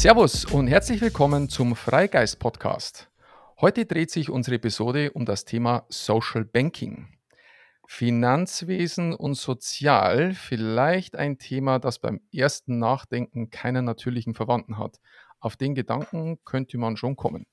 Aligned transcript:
Servus 0.00 0.46
und 0.46 0.66
herzlich 0.66 1.02
willkommen 1.02 1.50
zum 1.50 1.76
Freigeist 1.76 2.38
Podcast. 2.38 3.10
Heute 3.60 3.84
dreht 3.84 4.10
sich 4.10 4.30
unsere 4.30 4.56
Episode 4.56 5.12
um 5.12 5.26
das 5.26 5.44
Thema 5.44 5.84
Social 5.90 6.46
Banking. 6.46 7.06
Finanzwesen 7.86 9.12
und 9.12 9.34
Sozial, 9.34 10.32
vielleicht 10.32 11.16
ein 11.16 11.36
Thema, 11.36 11.78
das 11.78 11.98
beim 11.98 12.22
ersten 12.32 12.78
Nachdenken 12.78 13.50
keinen 13.50 13.84
natürlichen 13.84 14.32
Verwandten 14.32 14.78
hat. 14.78 15.00
Auf 15.38 15.58
den 15.58 15.74
Gedanken 15.74 16.38
könnte 16.46 16.78
man 16.78 16.96
schon 16.96 17.14
kommen. 17.14 17.44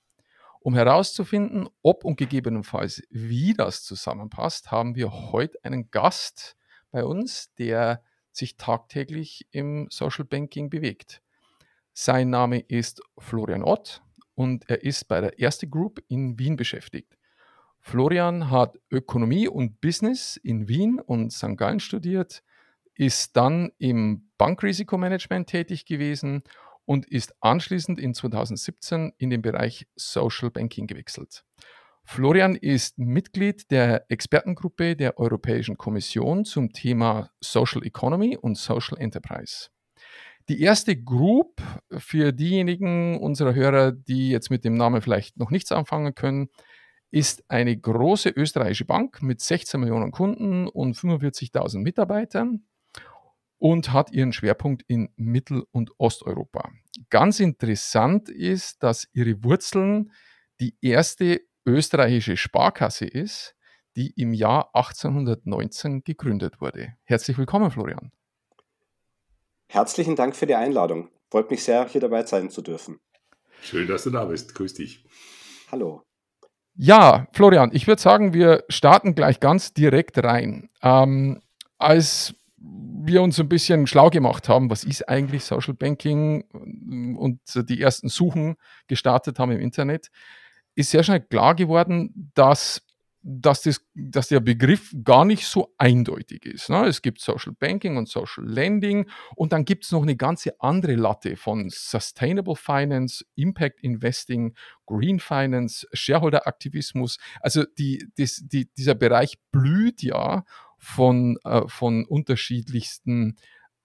Um 0.62 0.74
herauszufinden, 0.74 1.68
ob 1.82 2.06
und 2.06 2.16
gegebenenfalls 2.16 3.04
wie 3.10 3.56
das 3.56 3.84
zusammenpasst, 3.84 4.72
haben 4.72 4.96
wir 4.96 5.12
heute 5.12 5.62
einen 5.66 5.92
Gast 5.92 6.56
bei 6.92 7.04
uns, 7.04 7.54
der 7.56 8.02
sich 8.32 8.56
tagtäglich 8.56 9.50
im 9.52 9.88
Social 9.90 10.24
Banking 10.24 10.70
bewegt. 10.70 11.22
Sein 12.00 12.30
Name 12.30 12.60
ist 12.60 13.02
Florian 13.18 13.64
Ott 13.64 14.04
und 14.36 14.70
er 14.70 14.84
ist 14.84 15.08
bei 15.08 15.20
der 15.20 15.40
Erste 15.40 15.68
Group 15.68 16.00
in 16.08 16.38
Wien 16.38 16.56
beschäftigt. 16.56 17.18
Florian 17.80 18.52
hat 18.52 18.78
Ökonomie 18.92 19.48
und 19.48 19.82
Business 19.82 20.38
in 20.38 20.68
Wien 20.68 21.00
und 21.00 21.34
St. 21.34 21.58
Gallen 21.58 21.80
studiert, 21.80 22.44
ist 22.94 23.36
dann 23.36 23.72
im 23.80 24.30
Bankrisikomanagement 24.38 25.50
tätig 25.50 25.88
gewesen 25.88 26.44
und 26.86 27.08
ist 27.08 27.34
anschließend 27.42 28.00
in 28.00 28.14
2017 28.14 29.14
in 29.18 29.32
den 29.32 29.42
Bereich 29.42 29.88
Social 29.96 30.52
Banking 30.52 30.86
gewechselt. 30.86 31.46
Florian 32.04 32.56
ist 32.56 33.00
Mitglied 33.00 33.72
der 33.72 34.06
Expertengruppe 34.12 34.96
der 34.96 35.18
Europäischen 35.18 35.78
Kommission 35.78 36.46
zum 36.46 36.74
Thema 36.74 37.32
Social 37.42 37.84
Economy 37.84 38.38
und 38.38 38.56
Social 38.56 39.00
Enterprise. 39.00 39.70
Die 40.50 40.62
erste 40.62 40.96
Group 40.96 41.62
für 41.98 42.32
diejenigen 42.32 43.20
unserer 43.20 43.54
Hörer, 43.54 43.92
die 43.92 44.30
jetzt 44.30 44.50
mit 44.50 44.64
dem 44.64 44.76
Namen 44.76 45.02
vielleicht 45.02 45.38
noch 45.38 45.52
nichts 45.52 45.74
anfangen 45.74 46.16
können, 46.16 46.48
ist 47.12 47.44
eine 47.50 47.78
große 47.78 48.30
österreichische 48.30 48.86
Bank 48.86 49.22
mit 49.22 49.42
16 49.42 49.80
Millionen 49.80 50.12
Kunden 50.12 50.68
und 50.68 50.96
45.000 50.96 51.80
Mitarbeitern 51.80 52.66
und 53.58 53.92
hat 53.92 54.12
ihren 54.12 54.32
Schwerpunkt 54.32 54.84
in 54.88 55.10
Mittel- 55.18 55.66
und 55.72 55.92
Osteuropa. 55.98 56.72
Ganz 57.10 57.42
interessant 57.42 58.30
ist, 58.30 58.84
dass 58.84 59.08
ihre 59.14 59.44
Wurzeln 59.44 60.12
die 60.62 60.76
erste 60.82 61.42
österreichische 61.66 62.38
Sparkasse 62.38 63.06
ist, 63.06 63.56
die 63.98 64.12
im 64.12 64.34
Jahr 64.34 64.70
1819 64.74 66.04
gegründet 66.04 66.62
wurde. 66.62 66.94
Herzlich 67.04 67.38
willkommen, 67.38 67.72
Florian. 67.72 68.12
Herzlichen 69.70 70.16
Dank 70.16 70.36
für 70.36 70.46
die 70.46 70.56
Einladung. 70.56 71.10
Freut 71.30 71.52
mich 71.52 71.64
sehr, 71.64 71.88
hier 71.88 72.02
dabei 72.02 72.26
sein 72.26 72.50
zu 72.50 72.62
dürfen. 72.62 73.00
Schön, 73.62 73.88
dass 73.88 74.04
du 74.04 74.12
da 74.12 74.26
bist. 74.26 74.56
Grüß 74.56 74.74
dich. 74.76 75.04
Hallo. 75.72 76.04
Ja, 76.76 77.28
Florian, 77.34 77.72
ich 77.74 77.88
würde 77.88 78.02
sagen, 78.02 78.34
wir 78.34 78.64
starten 78.70 79.16
gleich 79.16 79.40
ganz 79.40 79.74
direkt 79.74 80.24
rein. 80.24 80.70
Ähm, 80.82 81.42
als 81.78 82.36
wir 82.58 83.22
uns 83.22 83.40
ein 83.40 83.50
bisschen 83.50 83.88
schlau 83.88 84.10
gemacht 84.10 84.48
haben, 84.48 84.70
was 84.70 84.84
ist 84.84 85.10
eigentlich 85.10 85.44
Social 85.44 85.74
Banking 85.74 86.44
und 87.18 87.40
die 87.70 87.82
ersten 87.82 88.10
Suchen 88.10 88.56
gestartet 88.88 89.40
haben 89.40 89.52
im 89.52 89.60
Internet, 89.60 90.10
ist 90.76 90.92
sehr 90.92 91.04
schnell 91.04 91.22
klar 91.22 91.56
geworden, 91.56 92.32
dass 92.36 92.84
dass, 93.30 93.64
das, 93.64 93.86
dass 93.94 94.30
der 94.30 94.40
Begriff 94.40 94.96
gar 95.04 95.26
nicht 95.26 95.46
so 95.48 95.74
eindeutig 95.78 96.46
ist. 96.46 96.70
Ne? 96.70 96.86
Es 96.86 97.02
gibt 97.02 97.20
Social 97.20 97.52
Banking 97.52 97.98
und 97.98 98.08
Social 98.08 98.46
Lending 98.46 99.10
und 99.36 99.52
dann 99.52 99.66
gibt 99.66 99.84
es 99.84 99.92
noch 99.92 100.04
eine 100.04 100.16
ganze 100.16 100.62
andere 100.62 100.96
Latte 100.96 101.36
von 101.36 101.70
Sustainable 101.70 102.56
Finance, 102.56 103.26
Impact 103.36 103.82
Investing, 103.82 104.56
Green 104.86 105.20
Finance, 105.20 105.86
Shareholder 105.92 106.48
Aktivismus. 106.48 107.18
Also 107.42 107.66
die, 107.78 108.08
das, 108.16 108.42
die, 108.46 108.72
dieser 108.74 108.96
Bereich 108.96 109.38
blüht 109.52 110.02
ja 110.02 110.46
von, 110.78 111.38
äh, 111.44 111.68
von 111.68 112.06
unterschiedlichsten 112.06 113.36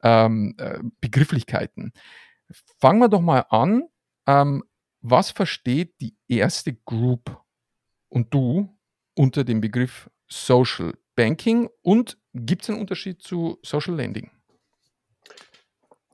ähm, 0.04 0.54
äh, 0.58 0.78
Begrifflichkeiten. 1.00 1.92
Fangen 2.78 3.00
wir 3.00 3.08
doch 3.08 3.20
mal 3.20 3.47
an. 3.50 3.88
Ähm, 4.28 4.62
was 5.00 5.32
versteht 5.32 6.00
die 6.00 6.16
erste 6.28 6.75
Group 6.75 7.42
und 8.08 8.32
du 8.32 8.78
unter 9.14 9.44
dem 9.44 9.60
Begriff 9.60 10.10
Social 10.28 10.94
Banking 11.14 11.68
und 11.82 12.18
gibt 12.34 12.62
es 12.62 12.70
einen 12.70 12.80
Unterschied 12.80 13.22
zu 13.22 13.58
Social 13.62 13.94
Lending? 13.94 14.30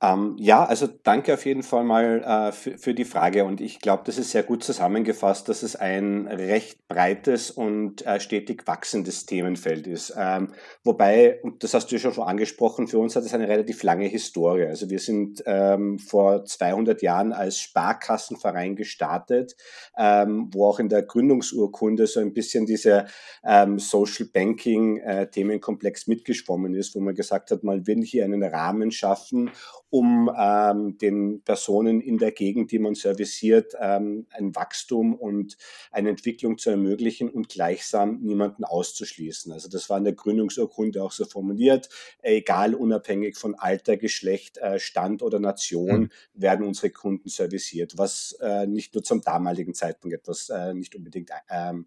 Ähm, 0.00 0.36
ja, 0.38 0.64
also 0.64 0.86
danke 0.86 1.34
auf 1.34 1.44
jeden 1.44 1.64
Fall 1.64 1.82
mal 1.82 2.22
äh, 2.22 2.52
für, 2.52 2.78
für, 2.78 2.94
die 2.94 3.04
Frage 3.04 3.44
und 3.44 3.60
ich 3.60 3.80
glaube, 3.80 4.04
das 4.06 4.16
ist 4.16 4.30
sehr 4.30 4.44
gut 4.44 4.62
zusammengefasst, 4.62 5.48
dass 5.48 5.64
es 5.64 5.74
ein 5.74 6.28
recht 6.28 6.86
breites 6.86 7.50
und 7.50 8.06
äh, 8.06 8.20
stetig 8.20 8.66
wachsendes 8.66 9.26
Themenfeld 9.26 9.88
ist. 9.88 10.14
Ähm, 10.16 10.52
wobei, 10.84 11.40
und 11.42 11.64
das 11.64 11.74
hast 11.74 11.90
du 11.90 11.96
ja 11.96 12.12
schon 12.12 12.22
angesprochen, 12.22 12.86
für 12.86 12.98
uns 12.98 13.16
hat 13.16 13.24
es 13.24 13.34
eine 13.34 13.48
relativ 13.48 13.82
lange 13.82 14.06
Historie. 14.06 14.66
Also 14.66 14.88
wir 14.88 15.00
sind 15.00 15.42
ähm, 15.46 15.98
vor 15.98 16.44
200 16.44 17.02
Jahren 17.02 17.32
als 17.32 17.58
Sparkassenverein 17.58 18.76
gestartet, 18.76 19.56
ähm, 19.96 20.48
wo 20.52 20.66
auch 20.66 20.78
in 20.78 20.88
der 20.88 21.02
Gründungsurkunde 21.02 22.06
so 22.06 22.20
ein 22.20 22.32
bisschen 22.32 22.66
dieser 22.66 23.06
ähm, 23.44 23.80
Social 23.80 24.26
Banking 24.32 24.98
äh, 24.98 25.28
Themenkomplex 25.28 26.06
mitgeschwommen 26.06 26.74
ist, 26.74 26.94
wo 26.94 27.00
man 27.00 27.16
gesagt 27.16 27.50
hat, 27.50 27.64
man 27.64 27.86
will 27.88 28.02
hier 28.02 28.24
einen 28.24 28.44
Rahmen 28.44 28.92
schaffen, 28.92 29.50
um 29.90 30.30
ähm, 30.36 30.98
den 30.98 31.42
Personen 31.42 32.00
in 32.00 32.18
der 32.18 32.32
Gegend, 32.32 32.72
die 32.72 32.78
man 32.78 32.94
serviciert, 32.94 33.72
ähm, 33.80 34.26
ein 34.30 34.54
Wachstum 34.54 35.14
und 35.14 35.56
eine 35.90 36.10
Entwicklung 36.10 36.58
zu 36.58 36.70
ermöglichen 36.70 37.30
und 37.30 37.48
gleichsam 37.48 38.20
niemanden 38.20 38.64
auszuschließen. 38.64 39.50
Also 39.52 39.68
das 39.68 39.88
war 39.88 39.98
in 39.98 40.04
der 40.04 40.12
Gründungsurkunde 40.12 41.02
auch 41.02 41.12
so 41.12 41.24
formuliert. 41.24 41.88
Egal, 42.20 42.74
unabhängig 42.74 43.36
von 43.36 43.54
Alter, 43.54 43.96
Geschlecht, 43.96 44.58
äh, 44.58 44.78
Stand 44.78 45.22
oder 45.22 45.38
Nation 45.38 46.00
mhm. 46.00 46.10
werden 46.34 46.66
unsere 46.66 46.90
Kunden 46.90 47.30
serviciert, 47.30 47.96
was 47.96 48.36
äh, 48.40 48.66
nicht 48.66 48.94
nur 48.94 49.02
zum 49.02 49.22
damaligen 49.22 49.74
Zeitpunkt 49.74 50.14
etwas 50.14 50.50
äh, 50.50 50.74
nicht 50.74 50.94
unbedingt 50.96 51.30
ähm, 51.48 51.86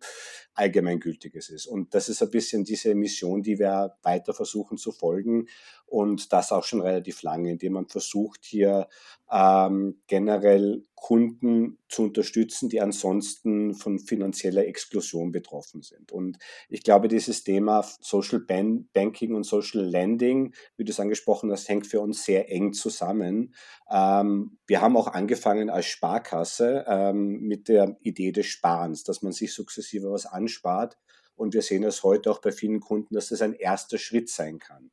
allgemeingültiges 0.55 1.49
ist. 1.49 1.67
Und 1.67 1.93
das 1.93 2.09
ist 2.09 2.23
ein 2.23 2.31
bisschen 2.31 2.63
diese 2.63 2.95
Mission, 2.95 3.43
die 3.43 3.59
wir 3.59 3.95
weiter 4.01 4.33
versuchen 4.33 4.77
zu 4.77 4.91
folgen 4.91 5.47
und 5.91 6.31
das 6.31 6.51
auch 6.51 6.63
schon 6.63 6.81
relativ 6.81 7.21
lange, 7.21 7.51
indem 7.51 7.73
man 7.73 7.87
versucht, 7.91 8.43
hier 8.43 8.87
ähm, 9.31 10.01
generell 10.07 10.83
Kunden 10.95 11.79
zu 11.89 12.03
unterstützen, 12.03 12.69
die 12.69 12.81
ansonsten 12.81 13.73
von 13.73 13.99
finanzieller 13.99 14.65
Exklusion 14.67 15.31
betroffen 15.31 15.81
sind. 15.81 16.11
Und 16.11 16.37
ich 16.69 16.83
glaube, 16.83 17.07
dieses 17.07 17.43
Thema 17.43 17.83
Social 18.01 18.39
Ban 18.39 18.87
Banking 18.93 19.33
und 19.33 19.45
Social 19.45 19.81
Lending, 19.81 20.53
wie 20.77 20.83
du 20.83 20.91
es 20.91 20.99
angesprochen 20.99 21.51
hast, 21.51 21.69
hängt 21.69 21.87
für 21.87 22.01
uns 22.01 22.23
sehr 22.23 22.51
eng 22.51 22.73
zusammen. 22.73 23.55
Ähm, 23.89 24.57
wir 24.67 24.81
haben 24.81 24.97
auch 24.97 25.07
angefangen 25.07 25.69
als 25.69 25.87
Sparkasse 25.87 26.85
ähm, 26.87 27.39
mit 27.41 27.67
der 27.67 27.97
Idee 28.01 28.31
des 28.31 28.45
Sparens, 28.47 29.03
dass 29.03 29.21
man 29.21 29.31
sich 29.31 29.53
sukzessive 29.53 30.11
was 30.11 30.25
anspart. 30.25 30.97
Und 31.35 31.53
wir 31.55 31.63
sehen 31.63 31.83
es 31.83 32.03
heute 32.03 32.29
auch 32.29 32.41
bei 32.41 32.51
vielen 32.51 32.79
Kunden, 32.79 33.15
dass 33.15 33.29
das 33.29 33.41
ein 33.41 33.53
erster 33.53 33.97
Schritt 33.97 34.29
sein 34.29 34.59
kann. 34.59 34.91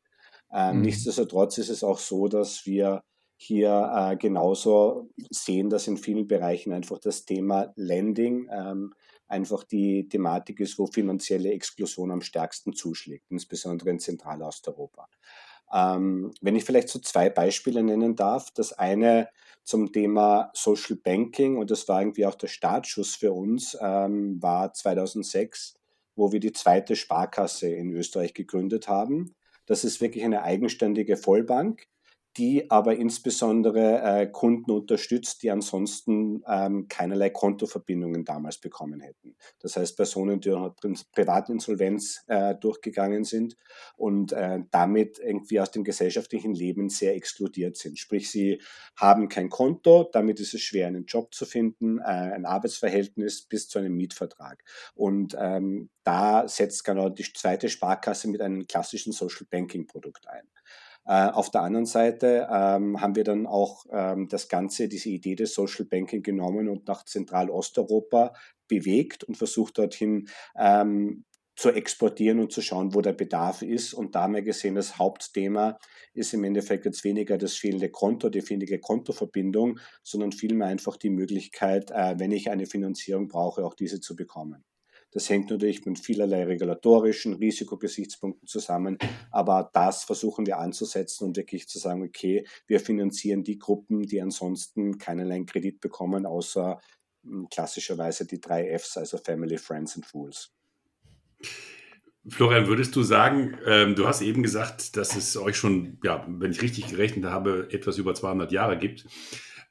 Ähm, 0.53 0.77
mhm. 0.77 0.83
Nichtsdestotrotz 0.83 1.59
ist 1.59 1.69
es 1.69 1.85
auch 1.85 1.99
so, 1.99 2.29
dass 2.29 2.67
wir 2.67 3.03
hier 3.37 3.93
äh, 3.95 4.17
genauso 4.17 5.11
sehen, 5.31 5.71
dass 5.71 5.87
in 5.87 5.97
vielen 5.97 6.27
Bereichen 6.27 6.73
einfach 6.73 6.99
das 6.99 7.25
Thema 7.25 7.73
Lending 7.77 8.49
ähm, 8.51 8.95
einfach 9.29 9.63
die 9.63 10.09
Thematik 10.09 10.59
ist, 10.61 10.79
wo 10.79 10.87
finanzielle 10.87 11.53
Exklusion 11.53 12.11
am 12.11 12.23
stärksten 12.23 12.73
zuschlägt, 12.73 13.31
insbesondere 13.31 13.91
in 13.91 14.01
Zentralosteuropa. 14.01 15.09
Ähm, 15.73 16.33
wenn 16.41 16.57
ich 16.57 16.65
vielleicht 16.65 16.89
so 16.89 16.99
zwei 16.99 17.29
Beispiele 17.31 17.83
nennen 17.83 18.17
darf, 18.17 18.51
das 18.51 18.73
eine 18.73 19.29
zum 19.65 19.93
Thema 19.93 20.51
Social 20.55 20.97
Banking 20.97 21.59
und 21.59 21.71
das 21.71 21.87
war 21.89 22.01
irgendwie 22.01 22.27
auch 22.27 22.35
der 22.35 22.47
Startschuss 22.49 23.15
für 23.15 23.33
uns, 23.33 23.77
ähm, 23.81 24.43
war 24.43 24.73
2006, 24.73 25.75
wo 26.17 26.33
wir 26.33 26.41
die 26.41 26.53
zweite 26.53 26.97
Sparkasse 26.97 27.69
in 27.69 27.93
Österreich 27.93 28.33
gegründet 28.33 28.89
haben. 28.89 29.35
Das 29.69 29.85
ist 29.85 30.01
wirklich 30.01 30.25
eine 30.25 30.43
eigenständige 30.43 31.17
Vollbank, 31.19 31.87
die 32.37 32.71
aber 32.71 32.97
insbesondere 32.97 34.01
äh, 34.03 34.27
Kunden 34.27 34.71
unterstützt, 34.71 35.43
die 35.43 35.51
ansonsten 35.51 36.43
ähm, 36.47 36.87
keinerlei 36.89 37.31
Kontoverbindungen 37.31 38.25
damals 38.25 38.59
bekommen 38.59 39.01
hätten. 39.01 39.37
Das 39.61 39.77
heißt 39.77 39.97
Personen, 39.97 40.41
die 40.41 40.55
Privatinsolvenz 41.13 42.25
äh, 42.29 42.55
durchgegangen 42.55 43.25
sind 43.25 43.57
und 43.97 44.33
äh, 44.33 44.61
damit 44.71 45.19
irgendwie 45.19 45.61
aus 45.61 45.71
dem 45.71 45.85
gesellschaftlichen 45.85 46.55
Leben 46.55 46.89
sehr 46.91 47.17
exkludiert 47.17 47.77
sind. 47.77 47.99
Sprich, 47.99 48.31
sie 48.31 48.61
haben 48.97 49.29
kein 49.29 49.49
Konto, 49.49 50.09
damit 50.13 50.39
ist 50.39 50.55
es 50.55 50.61
schwer, 50.61 50.87
einen 50.87 51.07
Job 51.07 51.35
zu 51.35 51.45
finden, 51.45 51.99
äh, 51.99 52.03
ein 52.03 52.47
Arbeitsverhältnis 52.47 53.43
bis 53.43 53.69
zu 53.69 53.79
einem 53.79 53.97
Mietvertrag. 53.97 54.63
Und 54.95 55.37
ähm, 55.39 55.91
da 56.05 56.47
setzt 56.47 56.85
genau 56.85 57.09
die 57.09 57.25
zweite 57.25 57.69
Sparkasse 57.69 58.29
mit 58.29 58.41
einem 58.41 58.67
klassischen 58.67 59.13
Social 59.13 59.47
Banking 59.51 59.87
Produkt 59.87 60.29
ein. 60.29 60.49
Äh, 61.07 61.29
auf 61.31 61.51
der 61.51 61.63
anderen 61.63 61.87
Seite 61.87 62.49
ähm, 62.51 63.01
haben 63.01 63.17
wir 63.17 63.25
dann 63.25 63.47
auch 63.47 63.87
ähm, 63.91 64.29
das 64.29 64.49
Ganze, 64.49 64.89
diese 64.89 65.09
Idee 65.09 65.35
des 65.35 65.55
Social 65.55 65.87
Banking 65.87 66.23
genommen 66.23 66.69
und 66.69 66.87
nach 66.87 67.05
Zentralosteuropa 67.05 68.35
bewegt 68.69 69.25
und 69.25 69.37
versucht 69.37 69.79
dorthin 69.79 70.29
ähm, 70.57 71.25
zu 71.59 71.71
exportieren 71.71 72.39
und 72.39 72.53
zu 72.53 72.63
schauen, 72.63 72.95
wo 72.95 73.01
der 73.01 73.15
Bedarf 73.15 73.63
ist. 73.63 73.93
Und 73.93 74.15
da 74.15 74.23
haben 74.23 74.35
wir 74.35 74.43
gesehen, 74.43 74.77
das 74.77 74.97
Hauptthema 74.97 75.77
ist 76.15 76.33
im 76.33 76.45
Endeffekt 76.45 76.85
jetzt 76.85 77.03
weniger 77.03 77.37
das 77.37 77.55
fehlende 77.55 77.91
Konto, 77.91 78.29
die 78.29 78.43
fehlende 78.43 78.79
Kontoverbindung, 78.79 79.81
sondern 80.05 80.31
vielmehr 80.31 80.69
einfach 80.69 80.97
die 80.97 81.11
Möglichkeit, 81.11 81.91
äh, 81.91 82.15
wenn 82.19 82.31
ich 82.31 82.51
eine 82.51 82.67
Finanzierung 82.67 83.27
brauche, 83.27 83.65
auch 83.65 83.75
diese 83.75 84.01
zu 84.01 84.15
bekommen. 84.15 84.65
Das 85.11 85.31
hängt 85.31 85.51
natürlich 85.51 85.87
mit 85.87 85.99
vielerlei 85.99 86.45
regulatorischen 86.45 87.35
Risikogesichtspunkten 87.35 88.47
zusammen, 88.47 88.99
aber 89.31 89.71
das 89.73 90.05
versuchen 90.05 90.47
wir 90.47 90.59
anzusetzen 90.59 91.25
und 91.25 91.37
wirklich 91.37 91.67
zu 91.67 91.79
sagen, 91.79 92.03
okay, 92.03 92.47
wir 92.67 92.81
finanzieren 92.81 93.43
die 93.43 93.59
Gruppen, 93.59 94.03
die 94.03 94.21
ansonsten 94.21 94.99
keinerlei 94.99 95.43
Kredit 95.45 95.81
bekommen, 95.81 96.27
außer 96.27 96.79
hm, 97.25 97.49
klassischerweise 97.51 98.27
die 98.27 98.41
drei 98.41 98.77
Fs, 98.79 98.99
also 98.99 99.17
Family, 99.19 99.57
Friends 99.57 99.97
and 99.97 100.05
Fools. 100.05 100.53
Florian, 102.29 102.67
würdest 102.67 102.95
du 102.95 103.03
sagen, 103.03 103.57
ähm, 103.65 103.95
du 103.95 104.07
hast 104.07 104.21
eben 104.21 104.43
gesagt, 104.43 104.97
dass 104.97 105.17
es 105.17 105.39
euch 105.39 105.57
schon, 105.57 105.99
ja, 106.05 106.27
wenn 106.29 106.51
ich 106.51 106.61
richtig 106.61 106.89
gerechnet 106.89 107.25
habe, 107.25 107.69
etwas 107.71 107.97
über 107.97 108.15
200 108.15 108.53
Jahre 108.53 108.79
gibt 108.79 109.07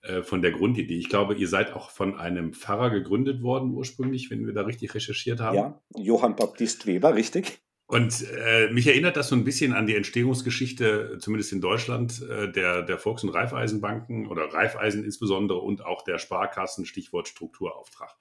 äh, 0.08 0.24
von 0.24 0.42
der 0.42 0.52
Grundidee. 0.52 0.98
Ich 0.98 1.10
glaube, 1.10 1.36
ihr 1.36 1.48
seid 1.48 1.74
auch 1.74 1.92
von 1.92 2.18
einem 2.18 2.54
Pfarrer 2.54 2.90
gegründet 2.90 3.42
worden 3.42 3.72
ursprünglich, 3.72 4.30
wenn 4.30 4.46
wir 4.46 4.54
da 4.54 4.62
richtig 4.62 4.96
recherchiert 4.96 5.40
haben. 5.40 5.56
Ja, 5.56 5.82
Johann 5.96 6.36
Baptist 6.36 6.88
Weber, 6.88 7.16
richtig. 7.16 7.60
Und 7.88 8.26
äh, 8.46 8.70
mich 8.72 8.88
erinnert 8.88 9.16
das 9.16 9.30
so 9.30 9.36
ein 9.36 9.46
bisschen 9.46 9.74
an 9.74 9.88
die 9.88 9.96
Entstehungsgeschichte, 9.96 11.18
zumindest 11.20 11.54
in 11.54 11.62
Deutschland, 11.62 12.22
äh, 12.22 12.52
der, 12.52 12.84
der 12.84 12.98
Volks- 12.98 13.24
und 13.24 13.30
Raiffeisenbanken 13.30 14.28
oder 14.28 14.54
Raiffeisen 14.54 15.06
insbesondere 15.06 15.60
und 15.60 15.86
auch 15.86 16.04
der 16.04 16.20
Sparkassen, 16.20 16.86
Stichwort 16.86 17.30
Strukturauftrag. 17.30 18.14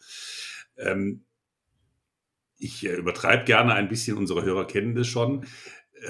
Ähm, 0.76 1.24
ich 2.58 2.86
äh, 2.86 2.94
übertreibe 2.94 3.44
gerne 3.44 3.74
ein 3.74 3.88
bisschen, 3.88 4.16
unsere 4.16 4.44
Hörer 4.44 4.66
kennen 4.66 4.94
das 4.94 5.08
schon. 5.08 5.46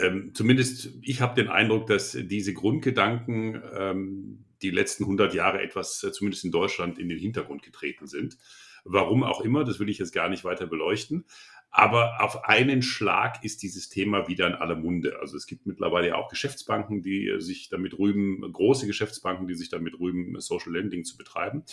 Ähm, 0.03 0.33
zumindest 0.35 0.91
ich 1.01 1.21
habe 1.21 1.35
den 1.35 1.49
Eindruck, 1.49 1.87
dass 1.87 2.13
diese 2.13 2.53
Grundgedanken 2.53 3.63
ähm, 3.75 4.46
die 4.67 4.77
letzten 4.77 5.05
100 5.05 5.35
Jahre 5.35 5.63
etwas, 5.63 6.03
äh, 6.03 6.13
zumindest 6.13 6.45
in 6.45 6.51
Deutschland, 6.51 6.99
in 6.99 7.09
den 7.09 7.19
Hintergrund 7.19 7.63
getreten 7.63 8.07
sind. 8.07 8.37
Warum 8.85 9.25
auch 9.25 9.41
immer, 9.41 9.65
das 9.65 9.81
will 9.81 9.89
ich 9.89 9.99
jetzt 9.99 10.13
gar 10.13 10.29
nicht 10.29 10.45
weiter 10.45 10.67
beleuchten. 10.67 11.25
Aber 11.71 12.23
auf 12.23 12.45
einen 12.45 12.81
Schlag 12.81 13.45
ist 13.45 13.63
dieses 13.63 13.89
Thema 13.89 14.29
wieder 14.29 14.47
in 14.47 14.55
aller 14.55 14.77
Munde. 14.77 15.19
Also 15.21 15.37
es 15.37 15.47
gibt 15.47 15.67
mittlerweile 15.67 16.09
ja 16.09 16.15
auch 16.15 16.29
Geschäftsbanken, 16.29 17.03
die 17.03 17.29
äh, 17.29 17.41
sich 17.41 17.69
damit 17.69 17.99
rühmen, 17.99 18.41
große 18.51 18.87
Geschäftsbanken, 18.87 19.47
die 19.47 19.55
sich 19.55 19.69
damit 19.69 19.99
rühmen, 19.99 20.41
Social 20.41 20.73
Lending 20.73 21.05
zu 21.05 21.17
betreiben. 21.17 21.65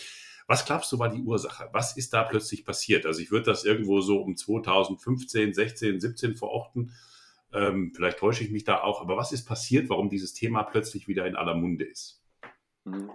Was 0.46 0.66
glaubst 0.66 0.92
du 0.92 1.00
war 1.00 1.10
die 1.10 1.22
Ursache? 1.22 1.70
Was 1.72 1.96
ist 1.96 2.14
da 2.14 2.24
plötzlich 2.24 2.66
passiert? 2.66 3.06
Also 3.06 3.22
ich 3.22 3.32
würde 3.32 3.46
das 3.46 3.64
irgendwo 3.64 4.02
so 4.02 4.22
um 4.22 4.36
2015, 4.36 5.54
16, 5.54 6.00
17 6.00 6.36
verorten. 6.36 6.92
Ähm, 7.54 7.94
vielleicht 7.96 8.18
täusche 8.18 8.44
ich 8.44 8.52
mich 8.52 8.66
da 8.66 8.82
auch. 8.82 9.02
Aber 9.02 9.16
was 9.16 9.32
ist 9.32 9.46
passiert, 9.46 9.90
warum 9.90 10.10
dieses 10.10 10.34
Thema 10.34 10.64
plötzlich 10.64 11.08
wieder 11.08 11.26
in 11.28 11.36
aller 11.36 11.56
Munde 11.56 11.86
ist? 11.86 12.23
Mhm. 12.86 13.12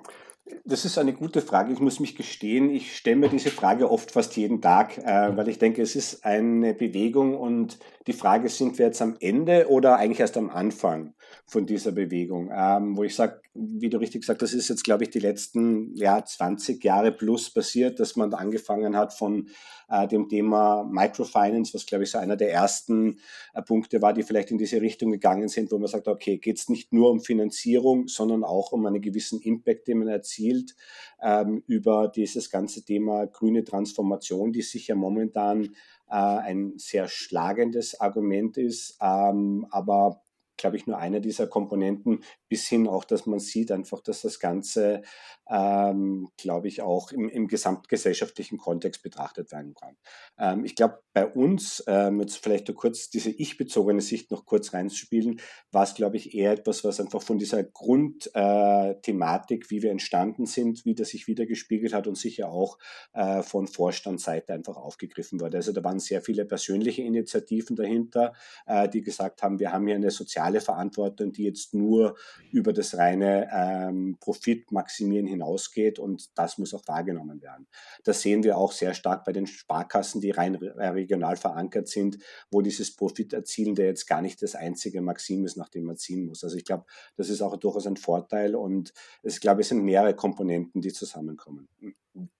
Das 0.64 0.86
ist 0.86 0.96
eine 0.96 1.12
gute 1.12 1.42
Frage. 1.42 1.72
Ich 1.72 1.80
muss 1.80 2.00
mich 2.00 2.16
gestehen, 2.16 2.70
ich 2.70 2.96
stelle 2.96 3.16
mir 3.16 3.28
diese 3.28 3.50
Frage 3.50 3.90
oft 3.90 4.10
fast 4.10 4.34
jeden 4.36 4.62
Tag, 4.62 4.96
äh, 4.98 5.36
weil 5.36 5.48
ich 5.48 5.58
denke, 5.58 5.82
es 5.82 5.94
ist 5.94 6.24
eine 6.24 6.72
Bewegung 6.72 7.36
und 7.36 7.78
die 8.06 8.14
Frage, 8.14 8.48
sind 8.48 8.78
wir 8.78 8.86
jetzt 8.86 9.02
am 9.02 9.16
Ende 9.20 9.68
oder 9.68 9.96
eigentlich 9.96 10.20
erst 10.20 10.38
am 10.38 10.48
Anfang 10.48 11.12
von 11.46 11.66
dieser 11.66 11.92
Bewegung? 11.92 12.50
Ähm, 12.52 12.96
wo 12.96 13.04
ich 13.04 13.14
sage, 13.14 13.40
wie 13.54 13.88
du 13.88 13.98
richtig 13.98 14.24
sagst, 14.24 14.42
das 14.42 14.52
ist 14.52 14.68
jetzt, 14.68 14.84
glaube 14.84 15.04
ich, 15.04 15.10
die 15.10 15.18
letzten 15.18 15.94
ja, 15.96 16.24
20 16.24 16.82
Jahre 16.82 17.12
plus 17.12 17.50
passiert, 17.50 18.00
dass 18.00 18.16
man 18.16 18.32
angefangen 18.34 18.96
hat 18.96 19.14
von 19.14 19.48
äh, 19.88 20.06
dem 20.06 20.28
Thema 20.28 20.84
Microfinance, 20.84 21.74
was, 21.74 21.86
glaube 21.86 22.04
ich, 22.04 22.10
so 22.10 22.18
einer 22.18 22.36
der 22.36 22.52
ersten 22.52 23.18
äh, 23.54 23.62
Punkte 23.62 24.02
war, 24.02 24.12
die 24.12 24.22
vielleicht 24.22 24.50
in 24.50 24.58
diese 24.58 24.80
Richtung 24.80 25.10
gegangen 25.10 25.48
sind, 25.48 25.72
wo 25.72 25.78
man 25.78 25.88
sagt, 25.88 26.08
okay, 26.08 26.38
geht 26.38 26.58
es 26.58 26.68
nicht 26.68 26.92
nur 26.92 27.10
um 27.10 27.20
Finanzierung, 27.20 28.08
sondern 28.08 28.44
auch 28.44 28.72
um 28.72 28.86
einen 28.86 29.00
gewissen 29.00 29.40
Impact, 29.40 29.88
den 29.88 29.98
man 29.98 30.08
erzielt 30.08 30.74
ähm, 31.22 31.62
über 31.66 32.08
dieses 32.08 32.50
ganze 32.50 32.84
Thema 32.84 33.26
grüne 33.26 33.64
Transformation, 33.64 34.52
die 34.52 34.62
sich 34.62 34.88
ja 34.88 34.94
momentan 34.94 35.64
äh, 36.08 36.14
ein 36.14 36.74
sehr 36.76 37.08
schlagendes 37.08 38.00
Argument 38.00 38.56
ist, 38.56 38.98
ähm, 39.00 39.66
aber 39.70 40.22
glaube 40.58 40.76
ich, 40.76 40.86
nur 40.86 40.98
eine 40.98 41.20
dieser 41.20 41.46
Komponenten, 41.46 42.22
bis 42.48 42.66
hin 42.66 42.88
auch, 42.88 43.04
dass 43.04 43.26
man 43.26 43.38
sieht 43.38 43.70
einfach, 43.70 44.00
dass 44.00 44.22
das 44.22 44.40
Ganze, 44.40 45.02
ähm, 45.48 46.28
glaube 46.36 46.68
ich, 46.68 46.82
auch 46.82 47.12
im, 47.12 47.28
im, 47.28 47.48
gesamtgesellschaftlichen 47.48 48.58
Kontext 48.58 49.02
betrachtet 49.02 49.52
werden 49.52 49.74
kann. 49.74 49.96
Ähm, 50.38 50.64
ich 50.64 50.74
glaube, 50.74 51.00
bei 51.12 51.26
uns, 51.26 51.82
ähm, 51.86 52.20
jetzt 52.20 52.36
vielleicht 52.36 52.68
nur 52.68 52.76
kurz 52.76 53.10
diese 53.10 53.30
ich-bezogene 53.30 54.00
Sicht 54.00 54.30
noch 54.30 54.46
kurz 54.46 54.72
reinzuspielen, 54.72 55.40
war 55.72 55.84
es, 55.84 55.94
glaube 55.94 56.16
ich, 56.16 56.34
eher 56.34 56.52
etwas, 56.52 56.84
was 56.84 57.00
einfach 57.00 57.22
von 57.22 57.38
dieser 57.38 57.64
Grundthematik, 57.64 59.64
äh, 59.64 59.70
wie 59.70 59.82
wir 59.82 59.90
entstanden 59.90 60.46
sind, 60.46 60.84
wie 60.84 60.94
das 60.94 61.08
sich 61.08 61.26
wieder 61.26 61.46
gespiegelt 61.46 61.92
hat 61.92 62.06
und 62.06 62.16
sicher 62.16 62.48
auch 62.48 62.78
äh, 63.12 63.42
von 63.42 63.66
Vorstandsseite 63.66 64.52
einfach 64.52 64.76
aufgegriffen 64.76 65.40
wurde. 65.40 65.58
Also 65.58 65.72
da 65.72 65.82
waren 65.84 65.98
sehr 65.98 66.22
viele 66.22 66.44
persönliche 66.44 67.02
Initiativen 67.02 67.76
dahinter, 67.76 68.32
äh, 68.66 68.88
die 68.88 69.02
gesagt 69.02 69.42
haben, 69.42 69.58
wir 69.58 69.72
haben 69.72 69.86
hier 69.86 69.96
eine 69.96 70.10
soziale 70.10 70.60
Verantwortung, 70.60 71.32
die 71.32 71.44
jetzt 71.44 71.74
nur 71.74 72.16
über 72.52 72.72
das 72.72 72.96
reine 72.96 73.48
ähm, 73.52 74.16
Profitmaximieren 74.20 75.26
hinausgeht 75.26 75.98
und 75.98 76.30
das 76.36 76.58
muss 76.58 76.74
auch 76.74 76.82
wahrgenommen 76.86 77.42
werden. 77.42 77.66
Das 78.04 78.22
sehen 78.22 78.42
wir 78.42 78.56
auch 78.56 78.72
sehr 78.72 78.94
stark 78.94 79.24
bei 79.24 79.32
den 79.32 79.46
Sparkassen, 79.46 80.20
die 80.20 80.30
rein 80.30 80.54
äh, 80.54 80.88
regional 80.88 81.36
verankert 81.36 81.88
sind, 81.88 82.18
wo 82.50 82.62
dieses 82.62 82.94
Profiterzielende 82.94 83.84
jetzt 83.84 84.06
gar 84.06 84.22
nicht 84.22 84.42
das 84.42 84.54
einzige 84.54 85.00
Maxim 85.02 85.44
ist, 85.44 85.56
nach 85.56 85.68
dem 85.68 85.84
man 85.84 85.96
ziehen 85.96 86.26
muss. 86.26 86.44
Also 86.44 86.56
ich 86.56 86.64
glaube, 86.64 86.84
das 87.16 87.28
ist 87.28 87.42
auch 87.42 87.56
durchaus 87.56 87.86
ein 87.86 87.96
Vorteil 87.96 88.54
und 88.54 88.92
es, 89.22 89.40
glaube 89.40 89.60
ich, 89.60 89.68
sind 89.68 89.84
mehrere 89.84 90.14
Komponenten, 90.14 90.80
die 90.80 90.92
zusammenkommen. 90.92 91.68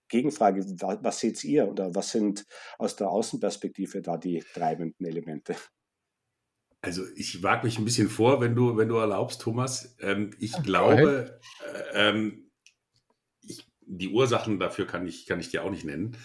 Gegenfrage, 0.07 0.65
was 0.81 1.19
seht 1.19 1.43
ihr 1.43 1.69
oder 1.69 1.93
was 1.95 2.11
sind 2.11 2.45
aus 2.77 2.95
der 2.95 3.09
Außenperspektive 3.09 4.01
da 4.01 4.17
die 4.17 4.43
treibenden 4.53 5.05
Elemente? 5.05 5.55
Also 6.81 7.03
ich 7.15 7.43
wage 7.43 7.65
mich 7.65 7.77
ein 7.77 7.85
bisschen 7.85 8.09
vor, 8.09 8.39
wenn 8.39 8.55
du, 8.55 8.77
wenn 8.77 8.87
du 8.87 8.95
erlaubst, 8.95 9.41
Thomas. 9.41 9.97
Ähm, 9.99 10.31
ich 10.39 10.55
Ach, 10.55 10.63
glaube, 10.63 11.39
äh, 11.93 12.09
ähm, 12.09 12.49
ich, 13.41 13.65
die 13.81 14.09
Ursachen 14.09 14.59
dafür 14.59 14.87
kann 14.87 15.05
ich, 15.05 15.25
kann 15.25 15.39
ich 15.39 15.49
dir 15.49 15.63
auch 15.63 15.71
nicht 15.71 15.83
nennen. 15.83 16.15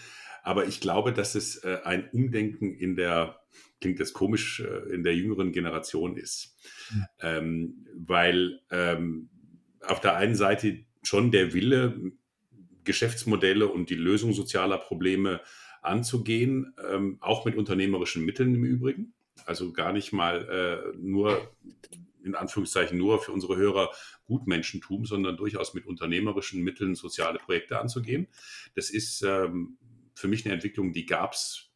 Aber 0.43 0.65
ich 0.65 0.79
glaube, 0.79 1.11
dass 1.11 1.35
es 1.35 1.57
äh, 1.57 1.79
ein 1.83 2.09
Umdenken 2.11 2.73
in 2.73 2.95
der, 2.95 3.41
klingt 3.81 3.99
das 3.99 4.13
komisch, 4.13 4.61
äh, 4.61 4.93
in 4.93 5.03
der 5.03 5.15
jüngeren 5.15 5.51
Generation 5.51 6.15
ist. 6.15 6.57
Mhm. 6.91 7.05
Ähm, 7.19 7.87
weil 7.93 8.61
ähm, 8.71 9.29
auf 9.81 9.99
der 9.99 10.15
einen 10.15 10.35
Seite 10.35 10.85
schon 11.03 11.31
der 11.31 11.53
Wille, 11.53 12.13
Geschäftsmodelle 12.85 13.67
und 13.67 13.89
die 13.89 13.95
Lösung 13.95 14.31
sozialer 14.31 14.77
Probleme 14.77 15.41
anzugehen, 15.81 16.73
ähm, 16.89 17.17
auch 17.19 17.43
mit 17.43 17.55
unternehmerischen 17.55 18.23
Mitteln 18.23 18.55
im 18.55 18.63
Übrigen 18.63 19.14
also 19.45 19.71
gar 19.71 19.93
nicht 19.93 20.13
mal 20.13 20.93
äh, 20.93 20.97
nur, 20.97 21.51
in 22.23 22.35
Anführungszeichen 22.35 22.97
nur 22.97 23.21
für 23.21 23.31
unsere 23.31 23.55
Hörer 23.55 23.91
Gutmenschentum, 24.25 25.05
sondern 25.05 25.37
durchaus 25.37 25.73
mit 25.73 25.85
unternehmerischen 25.85 26.63
Mitteln 26.63 26.95
soziale 26.95 27.39
Projekte 27.39 27.79
anzugehen. 27.79 28.27
Das 28.75 28.89
ist 28.89 29.21
ähm, 29.21 29.77
für 30.15 30.27
mich 30.27 30.45
eine 30.45 30.53
Entwicklung, 30.53 30.93
die 30.93 31.05
gab 31.05 31.33
es 31.33 31.69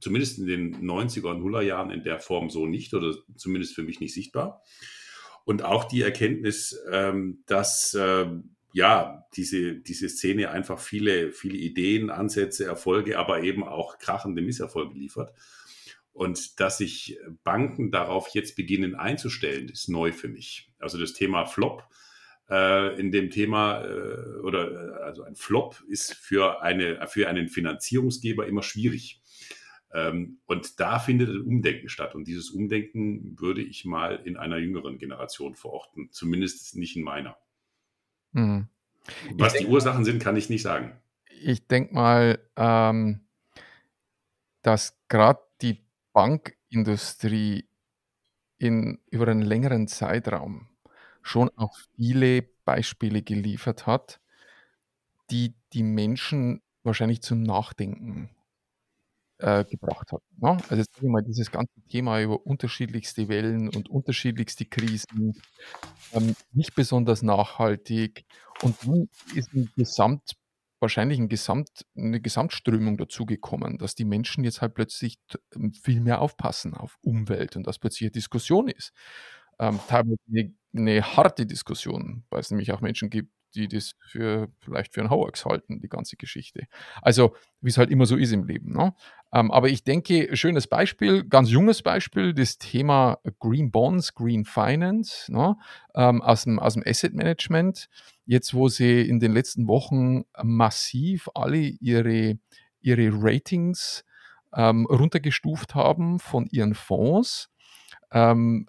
zumindest 0.00 0.38
in 0.38 0.46
den 0.46 0.88
90er 0.88 1.30
und 1.30 1.42
0er 1.42 1.62
Jahren 1.62 1.90
in 1.90 2.02
der 2.02 2.20
Form 2.20 2.50
so 2.50 2.66
nicht 2.66 2.92
oder 2.92 3.14
zumindest 3.36 3.74
für 3.74 3.82
mich 3.82 4.00
nicht 4.00 4.12
sichtbar. 4.12 4.62
Und 5.44 5.62
auch 5.62 5.84
die 5.84 6.02
Erkenntnis, 6.02 6.78
ähm, 6.90 7.42
dass 7.46 7.94
äh, 7.94 8.26
ja, 8.72 9.24
diese, 9.36 9.76
diese 9.76 10.08
Szene 10.08 10.50
einfach 10.50 10.78
viele, 10.78 11.32
viele 11.32 11.56
Ideen, 11.56 12.10
Ansätze, 12.10 12.66
Erfolge, 12.66 13.18
aber 13.18 13.42
eben 13.42 13.64
auch 13.64 13.96
krachende 13.98 14.42
Misserfolge 14.42 14.98
liefert. 14.98 15.32
Und 16.16 16.60
dass 16.60 16.78
sich 16.78 17.18
Banken 17.44 17.90
darauf 17.90 18.28
jetzt 18.28 18.56
beginnen 18.56 18.94
einzustellen, 18.94 19.68
ist 19.68 19.90
neu 19.90 20.12
für 20.12 20.28
mich. 20.28 20.72
Also 20.78 20.98
das 20.98 21.12
Thema 21.12 21.44
Flop 21.44 21.86
äh, 22.48 22.98
in 22.98 23.12
dem 23.12 23.28
Thema 23.28 23.84
äh, 23.84 24.40
oder 24.40 24.70
äh, 24.70 25.02
also 25.02 25.24
ein 25.24 25.34
Flop 25.34 25.84
ist 25.88 26.14
für, 26.14 26.62
eine, 26.62 27.06
für 27.06 27.28
einen 27.28 27.48
Finanzierungsgeber 27.48 28.46
immer 28.46 28.62
schwierig. 28.62 29.20
Ähm, 29.92 30.38
und 30.46 30.80
da 30.80 30.98
findet 30.98 31.28
ein 31.28 31.42
Umdenken 31.42 31.90
statt. 31.90 32.14
Und 32.14 32.26
dieses 32.26 32.48
Umdenken 32.48 33.38
würde 33.38 33.60
ich 33.60 33.84
mal 33.84 34.18
in 34.24 34.38
einer 34.38 34.56
jüngeren 34.56 34.96
Generation 34.96 35.54
verorten, 35.54 36.08
zumindest 36.12 36.76
nicht 36.76 36.96
in 36.96 37.02
meiner. 37.02 37.36
Mhm. 38.32 38.68
Was 39.34 39.52
die 39.52 39.66
Ursachen 39.66 40.06
sind, 40.06 40.22
kann 40.22 40.36
ich 40.36 40.48
nicht 40.48 40.62
sagen. 40.62 40.98
Ich 41.42 41.66
denke 41.66 41.92
mal, 41.92 42.38
ähm, 42.56 43.20
dass 44.62 44.98
gerade 45.08 45.45
Bankindustrie 46.16 47.68
in, 48.56 48.98
über 49.10 49.28
einen 49.28 49.42
längeren 49.42 49.86
Zeitraum 49.86 50.66
schon 51.20 51.50
auch 51.56 51.76
viele 51.94 52.40
Beispiele 52.64 53.20
geliefert 53.20 53.86
hat, 53.86 54.18
die 55.30 55.54
die 55.74 55.82
Menschen 55.82 56.62
wahrscheinlich 56.84 57.20
zum 57.20 57.42
Nachdenken 57.42 58.30
äh, 59.40 59.66
gebracht 59.66 60.10
hat. 60.10 60.22
Ne? 60.38 60.56
Also 60.70 60.76
jetzt 60.76 61.02
mal, 61.02 61.22
dieses 61.22 61.50
ganze 61.50 61.82
Thema 61.90 62.22
über 62.22 62.46
unterschiedlichste 62.46 63.28
Wellen 63.28 63.68
und 63.68 63.90
unterschiedlichste 63.90 64.64
Krisen, 64.64 65.42
ähm, 66.12 66.34
nicht 66.52 66.74
besonders 66.74 67.20
nachhaltig. 67.20 68.24
Und 68.62 68.74
dann 68.82 69.10
ist 69.34 69.52
ein 69.52 69.70
Gesamt, 69.76 70.34
wahrscheinlich 70.80 71.18
ein 71.18 71.28
Gesamt, 71.28 71.86
eine 71.96 72.20
Gesamtströmung 72.20 72.96
dazugekommen, 72.98 73.78
dass 73.78 73.94
die 73.94 74.04
Menschen 74.04 74.44
jetzt 74.44 74.60
halt 74.62 74.74
plötzlich 74.74 75.18
ähm, 75.54 75.72
viel 75.72 76.00
mehr 76.00 76.20
aufpassen 76.20 76.74
auf 76.74 76.98
Umwelt 77.02 77.56
und 77.56 77.66
dass 77.66 77.78
plötzlich 77.78 78.02
eine 78.08 78.12
Diskussion 78.12 78.68
ist. 78.68 78.92
Ähm, 79.58 79.80
teilweise 79.88 80.16
eine, 80.30 80.54
eine 80.76 81.02
harte 81.16 81.46
Diskussion, 81.46 82.24
weil 82.30 82.40
es 82.40 82.50
nämlich 82.50 82.72
auch 82.72 82.80
Menschen 82.82 83.10
gibt, 83.10 83.32
die 83.56 83.68
das 83.68 83.94
für 84.10 84.48
vielleicht 84.60 84.94
für 84.94 85.00
einen 85.00 85.10
Hoax 85.10 85.44
halten, 85.44 85.80
die 85.80 85.88
ganze 85.88 86.16
Geschichte. 86.16 86.66
Also, 87.02 87.34
wie 87.60 87.70
es 87.70 87.78
halt 87.78 87.90
immer 87.90 88.06
so 88.06 88.16
ist 88.16 88.32
im 88.32 88.44
Leben. 88.44 88.72
Ne? 88.72 88.94
Ähm, 89.32 89.50
aber 89.50 89.68
ich 89.68 89.82
denke, 89.82 90.36
schönes 90.36 90.66
Beispiel, 90.66 91.24
ganz 91.24 91.50
junges 91.50 91.82
Beispiel, 91.82 92.34
das 92.34 92.58
Thema 92.58 93.18
Green 93.40 93.70
Bonds, 93.70 94.14
Green 94.14 94.44
Finance 94.44 95.32
ne? 95.32 95.56
ähm, 95.94 96.22
aus, 96.22 96.44
dem, 96.44 96.58
aus 96.58 96.74
dem 96.74 96.84
Asset 96.86 97.14
Management. 97.14 97.88
Jetzt, 98.26 98.54
wo 98.54 98.68
sie 98.68 99.02
in 99.02 99.20
den 99.20 99.32
letzten 99.32 99.66
Wochen 99.68 100.24
massiv 100.42 101.28
alle 101.34 101.58
ihre, 101.58 102.38
ihre 102.80 103.10
Ratings 103.12 104.04
ähm, 104.54 104.86
runtergestuft 104.86 105.74
haben 105.74 106.18
von 106.18 106.46
ihren 106.46 106.74
Fonds. 106.74 107.50
Ähm, 108.12 108.66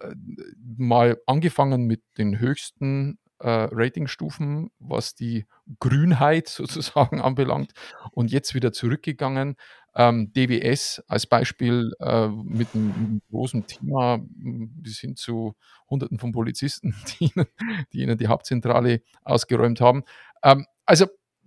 mal 0.76 1.18
angefangen 1.26 1.86
mit 1.86 2.02
den 2.18 2.40
höchsten 2.40 3.18
äh, 3.40 3.68
Ratingstufen, 3.70 4.70
was 4.78 5.14
die 5.14 5.46
Grünheit 5.80 6.48
sozusagen 6.48 7.20
anbelangt 7.20 7.72
und 8.12 8.30
jetzt 8.30 8.54
wieder 8.54 8.72
zurückgegangen. 8.72 9.56
Ähm, 9.94 10.32
DWS 10.32 11.02
als 11.08 11.26
Beispiel 11.26 11.92
äh, 11.98 12.28
mit, 12.28 12.68
einem, 12.74 13.20
großen 13.30 13.66
Thema 13.66 14.20
bis 14.22 15.00
hin 15.00 15.16
zu 15.16 15.56
Hunderten 15.90 16.18
von 16.18 16.32
Polizisten, 16.32 16.94
die 17.20 17.24
ihnen 17.24 17.46
die, 17.92 18.02
ihnen 18.02 18.18
die 18.18 18.28
Hauptzentrale 18.28 19.02
ausgeräumt 19.24 19.80
haben. 19.80 20.04
Ähm, 20.42 20.66
also 20.86 21.06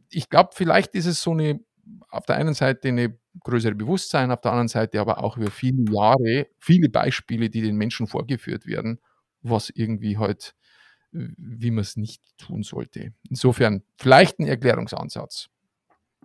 ich 0.09 0.29
glaube, 0.29 0.49
vielleicht 0.53 0.95
ist 0.95 1.05
es 1.05 1.21
so 1.21 1.31
eine 1.31 1.61
auf 2.09 2.25
der 2.25 2.35
einen 2.35 2.53
Seite 2.53 2.89
eine 2.89 3.17
größere 3.43 3.75
Bewusstsein, 3.75 4.31
auf 4.31 4.41
der 4.41 4.51
anderen 4.51 4.67
Seite 4.67 4.99
aber 4.99 5.23
auch 5.23 5.37
über 5.37 5.51
viele 5.51 5.91
Jahre 5.91 6.47
viele 6.59 6.89
Beispiele, 6.89 7.49
die 7.49 7.61
den 7.61 7.75
Menschen 7.77 8.07
vorgeführt 8.07 8.65
werden, 8.65 8.99
was 9.41 9.69
irgendwie 9.69 10.17
halt 10.17 10.53
wie 11.11 11.71
man 11.71 11.81
es 11.81 11.97
nicht 11.97 12.21
tun 12.37 12.63
sollte. 12.63 13.13
Insofern 13.29 13.83
vielleicht 13.97 14.39
ein 14.39 14.47
Erklärungsansatz. 14.47 15.49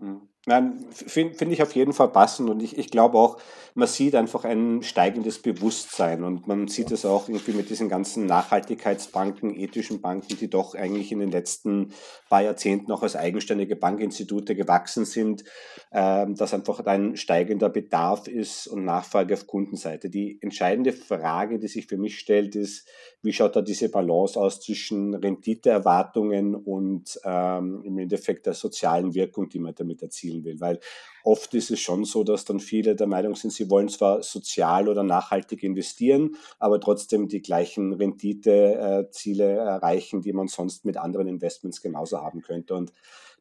Mhm. 0.00 0.28
Nein, 0.48 0.86
finde 0.92 1.34
find 1.34 1.52
ich 1.52 1.60
auf 1.60 1.74
jeden 1.74 1.92
Fall 1.92 2.08
passend 2.12 2.48
und 2.48 2.62
ich, 2.62 2.78
ich 2.78 2.92
glaube 2.92 3.18
auch, 3.18 3.36
man 3.74 3.88
sieht 3.88 4.14
einfach 4.14 4.44
ein 4.44 4.82
steigendes 4.84 5.42
Bewusstsein 5.42 6.22
und 6.22 6.46
man 6.46 6.68
sieht 6.68 6.92
es 6.92 7.04
auch 7.04 7.28
irgendwie 7.28 7.52
mit 7.52 7.68
diesen 7.68 7.88
ganzen 7.88 8.26
Nachhaltigkeitsbanken, 8.26 9.54
ethischen 9.54 10.00
Banken, 10.00 10.36
die 10.38 10.48
doch 10.48 10.76
eigentlich 10.76 11.10
in 11.10 11.18
den 11.18 11.32
letzten 11.32 11.92
paar 12.30 12.42
Jahrzehnten 12.42 12.92
auch 12.92 13.02
als 13.02 13.16
eigenständige 13.16 13.74
Bankinstitute 13.74 14.54
gewachsen 14.54 15.04
sind, 15.04 15.42
äh, 15.90 16.26
dass 16.28 16.54
einfach 16.54 16.78
ein 16.86 17.16
steigender 17.16 17.68
Bedarf 17.68 18.28
ist 18.28 18.68
und 18.68 18.84
Nachfrage 18.84 19.34
auf 19.34 19.48
Kundenseite. 19.48 20.10
Die 20.10 20.38
entscheidende 20.40 20.92
Frage, 20.92 21.58
die 21.58 21.68
sich 21.68 21.86
für 21.88 21.98
mich 21.98 22.18
stellt, 22.18 22.54
ist, 22.54 22.88
wie 23.20 23.32
schaut 23.32 23.56
da 23.56 23.60
diese 23.60 23.90
Balance 23.90 24.40
aus 24.40 24.60
zwischen 24.60 25.12
Renditeerwartungen 25.12 26.54
und 26.54 27.20
ähm, 27.24 27.82
im 27.84 27.98
Endeffekt 27.98 28.46
der 28.46 28.54
sozialen 28.54 29.14
Wirkung, 29.14 29.48
die 29.48 29.58
man 29.58 29.74
damit 29.74 30.00
erzielen 30.36 30.44
will. 30.44 30.60
Weil 30.60 30.80
oft 31.24 31.54
ist 31.54 31.70
es 31.70 31.80
schon 31.80 32.04
so, 32.04 32.24
dass 32.24 32.44
dann 32.44 32.60
viele 32.60 32.94
der 32.94 33.06
Meinung 33.06 33.34
sind, 33.34 33.52
sie 33.52 33.70
wollen 33.70 33.88
zwar 33.88 34.22
sozial 34.22 34.88
oder 34.88 35.02
nachhaltig 35.02 35.62
investieren, 35.62 36.36
aber 36.58 36.80
trotzdem 36.80 37.28
die 37.28 37.42
gleichen 37.42 37.92
Renditeziele 37.92 39.52
erreichen, 39.52 40.22
die 40.22 40.32
man 40.32 40.48
sonst 40.48 40.84
mit 40.84 40.96
anderen 40.96 41.28
Investments 41.28 41.80
genauso 41.80 42.22
haben 42.22 42.42
könnte. 42.42 42.74
Und 42.74 42.92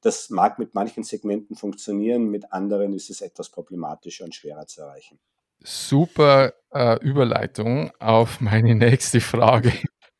das 0.02 0.30
mag 0.30 0.60
mit 0.60 0.74
manchen 0.76 1.04
Segmenten 1.04 1.56
funktionieren, 1.56 2.30
mit 2.30 2.52
anderen 2.52 2.94
ist 2.94 3.10
es 3.10 3.22
etwas 3.22 3.50
problematischer 3.50 4.26
und 4.26 4.36
schwerer 4.36 4.68
zu 4.68 4.82
erreichen. 4.82 5.20
Super 5.64 6.54
äh, 6.72 7.00
Überleitung 7.02 7.92
auf 8.00 8.40
meine 8.40 8.76
nächste 8.76 9.22
Frage. 9.22 9.72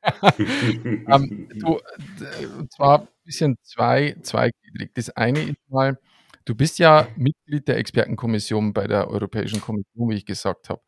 ähm, 0.38 1.50
du, 1.56 1.80
und 2.58 2.72
zwar 2.72 3.02
ein 3.02 3.08
bisschen 3.26 3.58
zwei, 3.62 4.16
zweigliedrig. 4.22 4.92
Das 4.94 5.10
eine 5.12 5.42
ist 5.42 5.70
mal, 5.70 5.98
du 6.46 6.56
bist 6.56 6.80
ja 6.80 7.08
Mitglied 7.18 7.68
der 7.68 7.78
Expertenkommission 7.78 8.74
bei 8.74 8.88
der 8.88 9.10
Europäischen 9.10 9.62
Kommission, 9.62 10.10
wie 10.10 10.16
ich 10.16 10.26
gesagt 10.26 10.70
habe. 10.70 10.82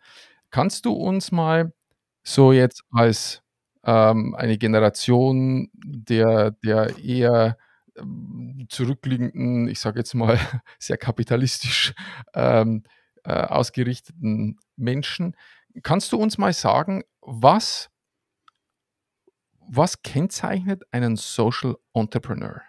Kannst 0.51 0.85
du 0.85 0.93
uns 0.93 1.31
mal 1.31 1.73
so 2.23 2.51
jetzt 2.51 2.83
als 2.91 3.41
ähm, 3.83 4.35
eine 4.35 4.57
Generation 4.57 5.69
der, 5.73 6.51
der 6.51 6.97
eher 6.99 7.57
ähm, 7.97 8.67
zurückliegenden, 8.69 9.67
ich 9.67 9.79
sage 9.79 9.99
jetzt 9.99 10.13
mal 10.13 10.39
sehr 10.79 10.97
kapitalistisch 10.97 11.93
ähm, 12.33 12.83
äh, 13.23 13.33
ausgerichteten 13.33 14.59
Menschen. 14.75 15.35
Kannst 15.83 16.11
du 16.11 16.17
uns 16.17 16.37
mal 16.37 16.53
sagen, 16.53 17.03
was, 17.21 17.89
was 19.59 20.01
kennzeichnet 20.01 20.83
einen 20.91 21.15
Social 21.17 21.75
Entrepreneur? 21.93 22.61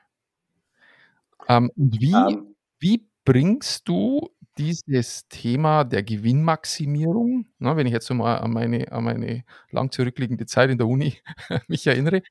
Ähm, 1.48 1.70
und 1.76 2.00
wie. 2.00 2.12
Ähm. 2.12 2.54
Wie 2.78 3.08
bringst 3.24 3.88
du 3.88 4.30
dieses 4.56 5.28
Thema 5.28 5.84
der 5.84 6.02
Gewinnmaximierung, 6.02 7.46
na, 7.58 7.76
wenn 7.76 7.86
ich 7.86 7.92
jetzt 7.92 8.10
mal 8.10 8.38
an 8.38 8.52
meine, 8.52 8.90
an 8.90 9.04
meine 9.04 9.44
lang 9.70 9.90
zurückliegende 9.92 10.46
Zeit 10.46 10.70
in 10.70 10.78
der 10.78 10.86
Uni 10.86 11.18
mich 11.68 11.86
erinnere, 11.86 12.22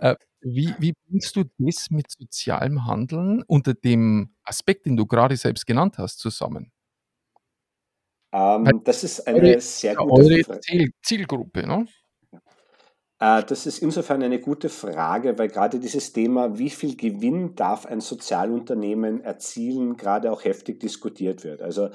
äh, 0.00 0.16
wie, 0.40 0.74
wie 0.78 0.92
bringst 0.92 1.36
du 1.36 1.44
das 1.58 1.90
mit 1.90 2.10
sozialem 2.10 2.86
Handeln 2.86 3.42
unter 3.46 3.74
dem 3.74 4.34
Aspekt, 4.44 4.86
den 4.86 4.96
du 4.96 5.06
gerade 5.06 5.36
selbst 5.36 5.66
genannt 5.66 5.98
hast, 5.98 6.18
zusammen? 6.18 6.72
Ähm, 8.32 8.80
das 8.84 9.04
ist 9.04 9.26
eine 9.26 9.40
eure, 9.40 9.60
sehr 9.60 9.94
gute 9.94 10.12
eure 10.12 10.60
Ziel, 10.60 10.90
Zielgruppe, 11.02 11.66
ne? 11.66 11.86
Äh, 13.20 13.44
das 13.44 13.66
ist 13.66 13.78
insofern 13.78 14.22
eine 14.22 14.40
gute 14.40 14.68
Frage, 14.68 15.38
weil 15.38 15.48
gerade 15.48 15.78
dieses 15.78 16.12
Thema, 16.12 16.58
wie 16.58 16.70
viel 16.70 16.96
Gewinn 16.96 17.54
darf 17.54 17.86
ein 17.86 18.00
Sozialunternehmen 18.00 19.20
erzielen, 19.20 19.96
gerade 19.96 20.32
auch 20.32 20.44
heftig 20.44 20.80
diskutiert 20.80 21.44
wird. 21.44 21.62
Also 21.62 21.90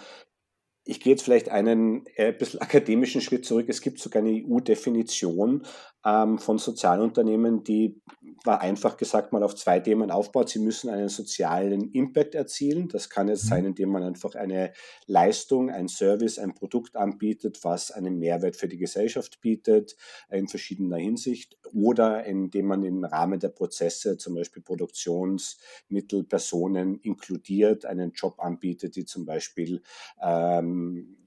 ich 0.85 0.99
gehe 0.99 1.11
jetzt 1.13 1.23
vielleicht 1.23 1.49
einen 1.49 2.05
äh, 2.15 2.31
bisschen 2.31 2.61
akademischen 2.61 3.21
Schritt 3.21 3.45
zurück. 3.45 3.67
Es 3.69 3.81
gibt 3.81 3.99
sogar 3.99 4.23
eine 4.23 4.31
EU-Definition 4.31 5.65
ähm, 6.05 6.39
von 6.39 6.57
Sozialunternehmen, 6.57 7.63
die 7.63 8.01
war 8.45 8.61
einfach 8.61 8.97
gesagt 8.97 9.31
mal 9.33 9.43
auf 9.43 9.55
zwei 9.55 9.79
Themen 9.79 10.11
aufbaut. 10.11 10.49
Sie 10.49 10.59
müssen 10.59 10.89
einen 10.89 11.09
sozialen 11.09 11.91
Impact 11.91 12.35
erzielen. 12.35 12.87
Das 12.87 13.09
kann 13.09 13.27
jetzt 13.27 13.47
sein, 13.47 13.61
mhm. 13.61 13.69
indem 13.69 13.89
man 13.89 14.03
einfach 14.03 14.35
eine 14.35 14.73
Leistung, 15.05 15.69
ein 15.69 15.87
Service, 15.87 16.39
ein 16.39 16.55
Produkt 16.55 16.95
anbietet, 16.95 17.63
was 17.63 17.91
einen 17.91 18.17
Mehrwert 18.19 18.55
für 18.55 18.67
die 18.67 18.77
Gesellschaft 18.77 19.41
bietet, 19.41 19.95
in 20.29 20.47
verschiedener 20.47 20.97
Hinsicht, 20.97 21.57
oder 21.73 22.25
indem 22.25 22.67
man 22.67 22.83
im 22.83 23.03
Rahmen 23.03 23.39
der 23.39 23.49
Prozesse, 23.49 24.17
zum 24.17 24.35
Beispiel 24.35 24.63
Produktionsmittel, 24.63 26.23
Personen 26.23 26.99
inkludiert, 26.99 27.85
einen 27.85 28.11
Job 28.13 28.39
anbietet, 28.39 28.95
die 28.95 29.05
zum 29.05 29.25
Beispiel 29.25 29.81
ähm, 30.21 31.18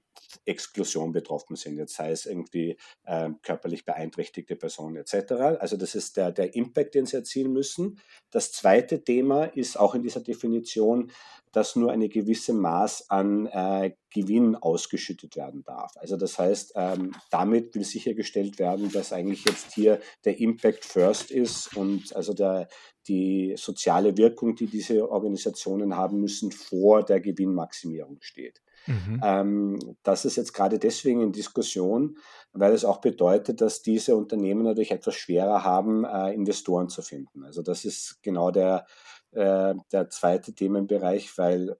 Exklusion 0.45 1.11
betroffen 1.11 1.55
sind, 1.55 1.77
jetzt 1.77 1.95
sei 1.95 2.11
es 2.11 2.25
irgendwie 2.25 2.77
äh, 3.05 3.29
körperlich 3.41 3.85
beeinträchtigte 3.85 4.55
Personen 4.55 4.97
etc. 4.97 5.59
Also 5.59 5.77
das 5.77 5.95
ist 5.95 6.17
der, 6.17 6.31
der 6.31 6.55
Impact, 6.55 6.95
den 6.95 7.05
sie 7.05 7.17
erzielen 7.17 7.53
müssen. 7.53 7.99
Das 8.31 8.51
zweite 8.51 9.03
Thema 9.03 9.45
ist 9.45 9.79
auch 9.79 9.95
in 9.95 10.03
dieser 10.03 10.21
Definition, 10.21 11.11
dass 11.53 11.75
nur 11.75 11.91
eine 11.91 12.09
gewisse 12.09 12.51
Maß 12.51 13.09
an 13.09 13.45
äh, 13.45 13.91
Gewinn 14.09 14.55
ausgeschüttet 14.55 15.35
werden 15.35 15.63
darf. 15.63 15.91
Also 15.97 16.17
das 16.17 16.37
heißt, 16.37 16.73
ähm, 16.75 17.13
damit 17.29 17.75
will 17.75 17.83
sichergestellt 17.83 18.59
werden, 18.59 18.91
dass 18.91 19.13
eigentlich 19.13 19.45
jetzt 19.45 19.73
hier 19.73 19.99
der 20.25 20.39
Impact 20.39 20.83
First 20.83 21.31
ist 21.31 21.77
und 21.77 22.15
also 22.15 22.33
der, 22.33 22.67
die 23.07 23.53
soziale 23.55 24.17
Wirkung, 24.17 24.55
die 24.55 24.67
diese 24.67 25.09
Organisationen 25.09 25.95
haben 25.95 26.19
müssen, 26.19 26.51
vor 26.51 27.03
der 27.03 27.21
Gewinnmaximierung 27.21 28.17
steht. 28.21 28.61
Mhm. 28.87 29.21
Ähm, 29.23 29.79
das 30.03 30.25
ist 30.25 30.35
jetzt 30.35 30.53
gerade 30.53 30.79
deswegen 30.79 31.21
in 31.21 31.31
Diskussion, 31.31 32.17
weil 32.51 32.73
es 32.73 32.85
auch 32.85 33.01
bedeutet, 33.01 33.61
dass 33.61 33.81
diese 33.81 34.15
Unternehmen 34.15 34.63
natürlich 34.63 34.91
etwas 34.91 35.15
schwerer 35.15 35.63
haben, 35.63 36.05
äh, 36.05 36.33
Investoren 36.33 36.89
zu 36.89 37.01
finden. 37.01 37.43
Also 37.43 37.61
das 37.61 37.85
ist 37.85 38.19
genau 38.21 38.51
der, 38.51 38.85
äh, 39.31 39.73
der 39.91 40.09
zweite 40.09 40.53
Themenbereich, 40.53 41.37
weil 41.37 41.75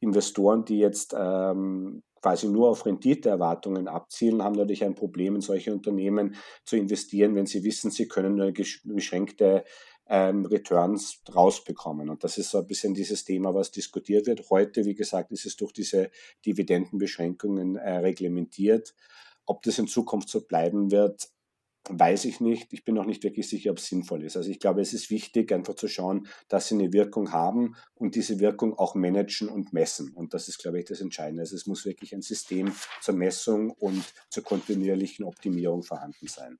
Investoren, 0.00 0.64
die 0.64 0.78
jetzt 0.78 1.14
ähm, 1.18 2.02
quasi 2.20 2.48
nur 2.48 2.68
auf 2.70 2.86
Renditeerwartungen 2.86 3.88
abzielen, 3.88 4.42
haben 4.42 4.54
natürlich 4.54 4.84
ein 4.84 4.94
Problem, 4.94 5.36
in 5.36 5.40
solche 5.40 5.72
Unternehmen 5.72 6.36
zu 6.64 6.76
investieren, 6.76 7.34
wenn 7.34 7.46
sie 7.46 7.64
wissen, 7.64 7.90
sie 7.90 8.08
können 8.08 8.36
nur 8.36 8.52
beschränkte 8.84 9.64
ähm, 10.08 10.46
Returns 10.46 11.20
rausbekommen. 11.34 12.08
Und 12.08 12.24
das 12.24 12.38
ist 12.38 12.50
so 12.50 12.58
ein 12.58 12.66
bisschen 12.66 12.94
dieses 12.94 13.24
Thema, 13.24 13.54
was 13.54 13.70
diskutiert 13.70 14.26
wird. 14.26 14.48
Heute, 14.50 14.84
wie 14.84 14.94
gesagt, 14.94 15.32
ist 15.32 15.46
es 15.46 15.56
durch 15.56 15.72
diese 15.72 16.10
Dividendenbeschränkungen 16.46 17.76
äh, 17.76 17.98
reglementiert. 17.98 18.94
Ob 19.46 19.62
das 19.62 19.78
in 19.78 19.86
Zukunft 19.86 20.28
so 20.28 20.42
bleiben 20.46 20.90
wird, 20.90 21.28
weiß 21.90 22.26
ich 22.26 22.40
nicht. 22.40 22.72
Ich 22.72 22.84
bin 22.84 22.94
noch 22.94 23.06
nicht 23.06 23.22
wirklich 23.22 23.48
sicher, 23.48 23.70
ob 23.70 23.78
es 23.78 23.86
sinnvoll 23.86 24.22
ist. 24.22 24.36
Also 24.36 24.50
ich 24.50 24.60
glaube, 24.60 24.80
es 24.80 24.92
ist 24.92 25.10
wichtig, 25.10 25.52
einfach 25.52 25.74
zu 25.74 25.88
schauen, 25.88 26.26
dass 26.48 26.68
sie 26.68 26.74
eine 26.74 26.92
Wirkung 26.92 27.32
haben 27.32 27.76
und 27.94 28.14
diese 28.14 28.40
Wirkung 28.40 28.78
auch 28.78 28.94
managen 28.94 29.48
und 29.48 29.72
messen. 29.72 30.12
Und 30.14 30.34
das 30.34 30.48
ist, 30.48 30.58
glaube 30.58 30.78
ich, 30.78 30.84
das 30.84 31.00
Entscheidende. 31.00 31.42
Also 31.42 31.56
es 31.56 31.66
muss 31.66 31.84
wirklich 31.84 32.14
ein 32.14 32.22
System 32.22 32.72
zur 33.00 33.14
Messung 33.14 33.70
und 33.70 34.04
zur 34.28 34.42
kontinuierlichen 34.42 35.24
Optimierung 35.24 35.82
vorhanden 35.82 36.26
sein. 36.26 36.58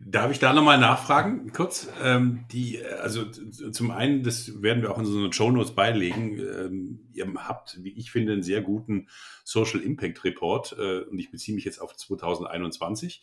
Darf 0.00 0.32
ich 0.32 0.40
da 0.40 0.52
nochmal 0.52 0.78
nachfragen, 0.78 1.52
kurz? 1.52 1.88
Ähm, 2.02 2.44
die, 2.50 2.84
also 2.84 3.24
zum 3.24 3.90
einen, 3.92 4.24
das 4.24 4.60
werden 4.60 4.82
wir 4.82 4.90
auch 4.90 4.98
in 4.98 5.06
eine 5.06 5.32
Show 5.32 5.50
Notes 5.50 5.74
beilegen. 5.74 6.38
Ähm, 6.38 7.08
ihr 7.12 7.32
habt, 7.36 7.78
wie 7.82 7.92
ich 7.92 8.10
finde, 8.10 8.32
einen 8.32 8.42
sehr 8.42 8.62
guten 8.62 9.08
Social 9.44 9.80
Impact 9.80 10.24
Report 10.24 10.76
äh, 10.78 11.02
und 11.02 11.18
ich 11.18 11.30
beziehe 11.30 11.54
mich 11.54 11.64
jetzt 11.64 11.80
auf 11.80 11.96
2021. 11.96 13.22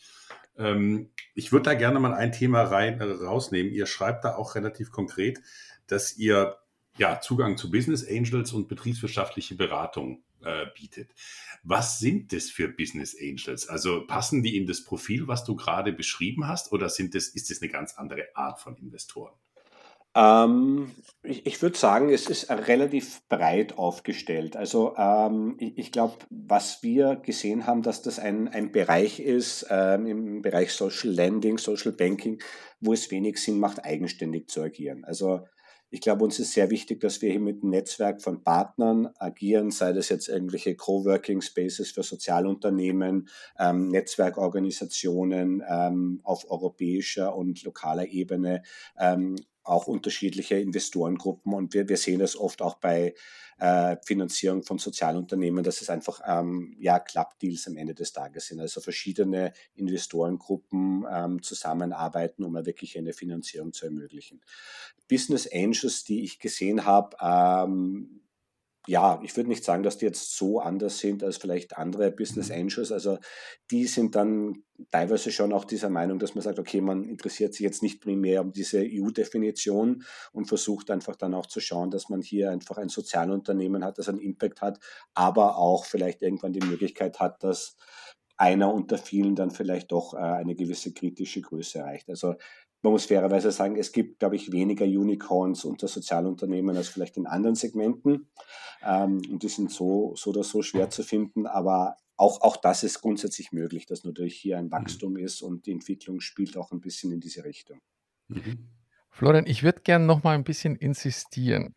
Ähm, 0.56 1.10
ich 1.34 1.52
würde 1.52 1.64
da 1.64 1.74
gerne 1.74 2.00
mal 2.00 2.14
ein 2.14 2.32
Thema 2.32 2.62
rein, 2.62 3.00
äh, 3.00 3.04
rausnehmen. 3.04 3.72
Ihr 3.72 3.86
schreibt 3.86 4.24
da 4.24 4.36
auch 4.36 4.54
relativ 4.54 4.90
konkret, 4.90 5.40
dass 5.86 6.16
ihr 6.16 6.56
ja, 6.96 7.20
Zugang 7.20 7.56
zu 7.56 7.70
Business 7.70 8.06
Angels 8.08 8.52
und 8.52 8.68
betriebswirtschaftliche 8.68 9.54
Beratung 9.54 10.22
äh, 10.44 10.66
bietet. 10.74 11.10
Was 11.62 11.98
sind 11.98 12.32
das 12.32 12.50
für 12.50 12.68
Business 12.68 13.16
Angels? 13.20 13.68
Also 13.68 14.06
passen 14.06 14.42
die 14.42 14.56
in 14.56 14.66
das 14.66 14.84
Profil, 14.84 15.28
was 15.28 15.44
du 15.44 15.56
gerade 15.56 15.92
beschrieben 15.92 16.48
hast, 16.48 16.72
oder 16.72 16.88
sind 16.88 17.14
das, 17.14 17.28
ist 17.28 17.50
das 17.50 17.62
eine 17.62 17.70
ganz 17.70 17.94
andere 17.94 18.28
Art 18.34 18.60
von 18.60 18.76
Investoren? 18.76 19.34
Ähm, 20.14 20.90
ich, 21.22 21.46
ich 21.46 21.62
würde 21.62 21.78
sagen, 21.78 22.10
es 22.10 22.26
ist 22.28 22.50
relativ 22.50 23.22
breit 23.28 23.78
aufgestellt. 23.78 24.56
Also 24.56 24.94
ähm, 24.96 25.54
ich, 25.58 25.78
ich 25.78 25.92
glaube, 25.92 26.16
was 26.30 26.82
wir 26.82 27.16
gesehen 27.16 27.66
haben, 27.66 27.82
dass 27.82 28.02
das 28.02 28.18
ein, 28.18 28.48
ein 28.48 28.72
Bereich 28.72 29.20
ist 29.20 29.66
ähm, 29.70 30.06
im 30.06 30.42
Bereich 30.42 30.72
Social 30.72 31.10
Lending, 31.10 31.58
Social 31.58 31.92
Banking, 31.92 32.42
wo 32.80 32.92
es 32.92 33.10
wenig 33.10 33.38
Sinn 33.38 33.60
macht, 33.60 33.84
eigenständig 33.84 34.48
zu 34.48 34.62
agieren. 34.62 35.04
Also 35.04 35.46
ich 35.90 36.00
glaube, 36.00 36.24
uns 36.24 36.38
ist 36.38 36.52
sehr 36.52 36.70
wichtig, 36.70 37.00
dass 37.00 37.20
wir 37.20 37.30
hier 37.30 37.40
mit 37.40 37.62
einem 37.62 37.70
Netzwerk 37.70 38.22
von 38.22 38.42
Partnern 38.42 39.08
agieren, 39.18 39.70
sei 39.72 39.92
das 39.92 40.08
jetzt 40.08 40.28
irgendwelche 40.28 40.76
Coworking 40.76 41.40
Spaces 41.40 41.90
für 41.90 42.04
Sozialunternehmen, 42.04 43.28
ähm, 43.58 43.88
Netzwerkorganisationen 43.88 45.62
ähm, 45.68 46.20
auf 46.22 46.48
europäischer 46.48 47.34
und 47.34 47.62
lokaler 47.64 48.06
Ebene, 48.06 48.62
ähm, 48.98 49.36
auch 49.62 49.86
unterschiedliche 49.86 50.56
Investorengruppen. 50.56 51.52
Und 51.52 51.74
wir, 51.74 51.88
wir 51.88 51.96
sehen 51.96 52.20
es 52.20 52.36
oft 52.36 52.62
auch 52.62 52.76
bei 52.76 53.14
äh, 53.58 53.96
Finanzierung 54.04 54.62
von 54.62 54.78
Sozialunternehmen, 54.78 55.62
dass 55.62 55.80
es 55.80 55.90
einfach 55.90 56.20
ähm, 56.26 56.76
ja, 56.78 56.98
Club-Deals 56.98 57.66
am 57.66 57.76
Ende 57.76 57.94
des 57.94 58.12
Tages 58.12 58.46
sind. 58.46 58.60
Also 58.60 58.80
verschiedene 58.80 59.52
Investorengruppen 59.74 61.06
ähm, 61.10 61.42
zusammenarbeiten, 61.42 62.44
um 62.44 62.54
wirklich 62.54 62.96
eine 62.98 63.12
Finanzierung 63.12 63.72
zu 63.72 63.86
ermöglichen. 63.86 64.40
Business 65.08 65.48
Angels, 65.52 66.04
die 66.04 66.24
ich 66.24 66.38
gesehen 66.38 66.84
habe, 66.84 67.16
ähm, 67.20 68.22
ja, 68.86 69.20
ich 69.22 69.36
würde 69.36 69.50
nicht 69.50 69.64
sagen, 69.64 69.82
dass 69.82 69.98
die 69.98 70.06
jetzt 70.06 70.36
so 70.36 70.58
anders 70.58 70.98
sind 70.98 71.22
als 71.22 71.36
vielleicht 71.36 71.76
andere 71.76 72.10
Business 72.10 72.48
mhm. 72.48 72.54
Angels. 72.54 72.92
Also 72.92 73.18
die 73.70 73.86
sind 73.86 74.14
dann 74.14 74.64
teilweise 74.90 75.30
schon 75.30 75.52
auch 75.52 75.64
dieser 75.64 75.90
Meinung, 75.90 76.18
dass 76.18 76.34
man 76.34 76.42
sagt, 76.42 76.58
okay, 76.58 76.80
man 76.80 77.04
interessiert 77.04 77.52
sich 77.52 77.64
jetzt 77.64 77.82
nicht 77.82 78.00
primär 78.00 78.40
um 78.40 78.52
diese 78.52 78.80
EU-Definition 78.80 80.04
und 80.32 80.46
versucht 80.46 80.90
einfach 80.90 81.16
dann 81.16 81.34
auch 81.34 81.46
zu 81.46 81.60
schauen, 81.60 81.90
dass 81.90 82.08
man 82.08 82.22
hier 82.22 82.50
einfach 82.50 82.78
ein 82.78 82.88
Sozialunternehmen 82.88 83.84
hat, 83.84 83.98
das 83.98 84.08
einen 84.08 84.18
Impact 84.18 84.62
hat, 84.62 84.80
aber 85.14 85.58
auch 85.58 85.84
vielleicht 85.84 86.22
irgendwann 86.22 86.54
die 86.54 86.66
Möglichkeit 86.66 87.20
hat, 87.20 87.44
dass 87.44 87.76
einer 88.38 88.72
unter 88.72 88.96
vielen 88.96 89.36
dann 89.36 89.50
vielleicht 89.50 89.92
doch 89.92 90.14
äh, 90.14 90.16
eine 90.16 90.54
gewisse 90.54 90.94
kritische 90.94 91.42
Größe 91.42 91.80
erreicht. 91.80 92.08
Also 92.08 92.36
man 92.82 92.92
muss 92.92 93.06
fairerweise 93.06 93.52
sagen, 93.52 93.76
es 93.76 93.92
gibt, 93.92 94.20
glaube 94.20 94.36
ich, 94.36 94.52
weniger 94.52 94.84
Unicorns 94.84 95.64
unter 95.64 95.88
Sozialunternehmen 95.88 96.76
als 96.76 96.88
vielleicht 96.88 97.16
in 97.16 97.26
anderen 97.26 97.54
Segmenten. 97.56 98.28
Ähm, 98.82 99.20
und 99.30 99.42
die 99.42 99.48
sind 99.48 99.70
so, 99.70 100.14
so 100.16 100.30
oder 100.30 100.44
so 100.44 100.62
schwer 100.62 100.88
zu 100.90 101.02
finden. 101.02 101.46
Aber 101.46 101.96
auch, 102.16 102.40
auch 102.42 102.56
das 102.56 102.82
ist 102.82 103.00
grundsätzlich 103.00 103.52
möglich, 103.52 103.86
dass 103.86 104.04
natürlich 104.04 104.36
hier 104.36 104.58
ein 104.58 104.66
mhm. 104.66 104.72
Wachstum 104.72 105.16
ist 105.16 105.42
und 105.42 105.66
die 105.66 105.72
Entwicklung 105.72 106.20
spielt 106.20 106.56
auch 106.56 106.72
ein 106.72 106.80
bisschen 106.80 107.12
in 107.12 107.20
diese 107.20 107.44
Richtung. 107.44 107.78
Mhm. 108.28 108.68
Florian, 109.10 109.46
ich 109.46 109.62
würde 109.62 109.80
gerne 109.80 110.04
noch 110.04 110.22
mal 110.22 110.34
ein 110.34 110.44
bisschen 110.44 110.76
insistieren 110.76 111.74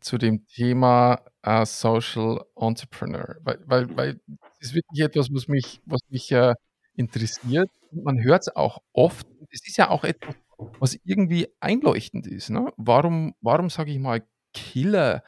zu 0.00 0.18
dem 0.18 0.46
Thema 0.46 1.22
äh, 1.42 1.64
Social 1.64 2.44
Entrepreneur, 2.56 3.36
weil, 3.42 3.60
weil, 3.66 3.96
weil 3.96 4.20
das 4.26 4.68
ist 4.68 4.74
wirklich 4.74 5.00
etwas, 5.00 5.28
was 5.32 5.48
mich, 5.48 5.80
was 5.86 6.00
mich 6.10 6.30
äh, 6.32 6.54
interessiert. 6.96 7.70
Man 7.90 8.22
hört 8.22 8.42
es 8.42 8.56
auch 8.56 8.82
oft. 8.92 9.26
Es 9.50 9.66
ist 9.66 9.76
ja 9.76 9.90
auch 9.90 10.04
etwas, 10.04 10.34
was 10.78 10.98
irgendwie 11.04 11.48
einleuchtend 11.60 12.26
ist. 12.26 12.50
Ne? 12.50 12.72
Warum, 12.76 13.34
warum 13.40 13.70
sage 13.70 13.92
ich 13.92 13.98
mal 13.98 14.26
Killer 14.52 15.22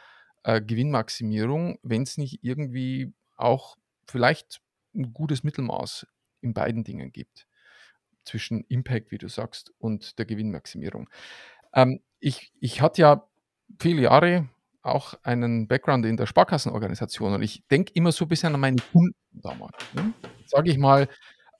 äh, 0.44 0.60
wenn 0.62 2.02
es 2.02 2.18
nicht 2.18 2.38
irgendwie 2.42 3.12
auch 3.36 3.76
vielleicht 4.06 4.60
ein 4.94 5.12
gutes 5.12 5.42
Mittelmaß 5.42 6.06
in 6.40 6.54
beiden 6.54 6.84
Dingen 6.84 7.12
gibt? 7.12 7.46
Zwischen 8.24 8.64
Impact, 8.68 9.12
wie 9.12 9.18
du 9.18 9.28
sagst, 9.28 9.72
und 9.78 10.18
der 10.18 10.26
Gewinnmaximierung. 10.26 11.08
Ähm, 11.74 12.00
ich, 12.18 12.52
ich 12.60 12.80
hatte 12.80 13.02
ja 13.02 13.28
viele 13.78 14.02
Jahre 14.02 14.48
auch 14.82 15.14
einen 15.22 15.66
Background 15.66 16.06
in 16.06 16.16
der 16.16 16.26
Sparkassenorganisation 16.26 17.34
und 17.34 17.42
ich 17.42 17.66
denke 17.68 17.92
immer 17.94 18.12
so 18.12 18.24
ein 18.24 18.28
bisschen 18.28 18.54
an 18.54 18.60
meine 18.60 18.76
Kunden 18.92 19.14
damals. 19.32 19.76
Ne? 19.94 20.12
Sage 20.46 20.70
ich 20.70 20.78
mal, 20.78 21.08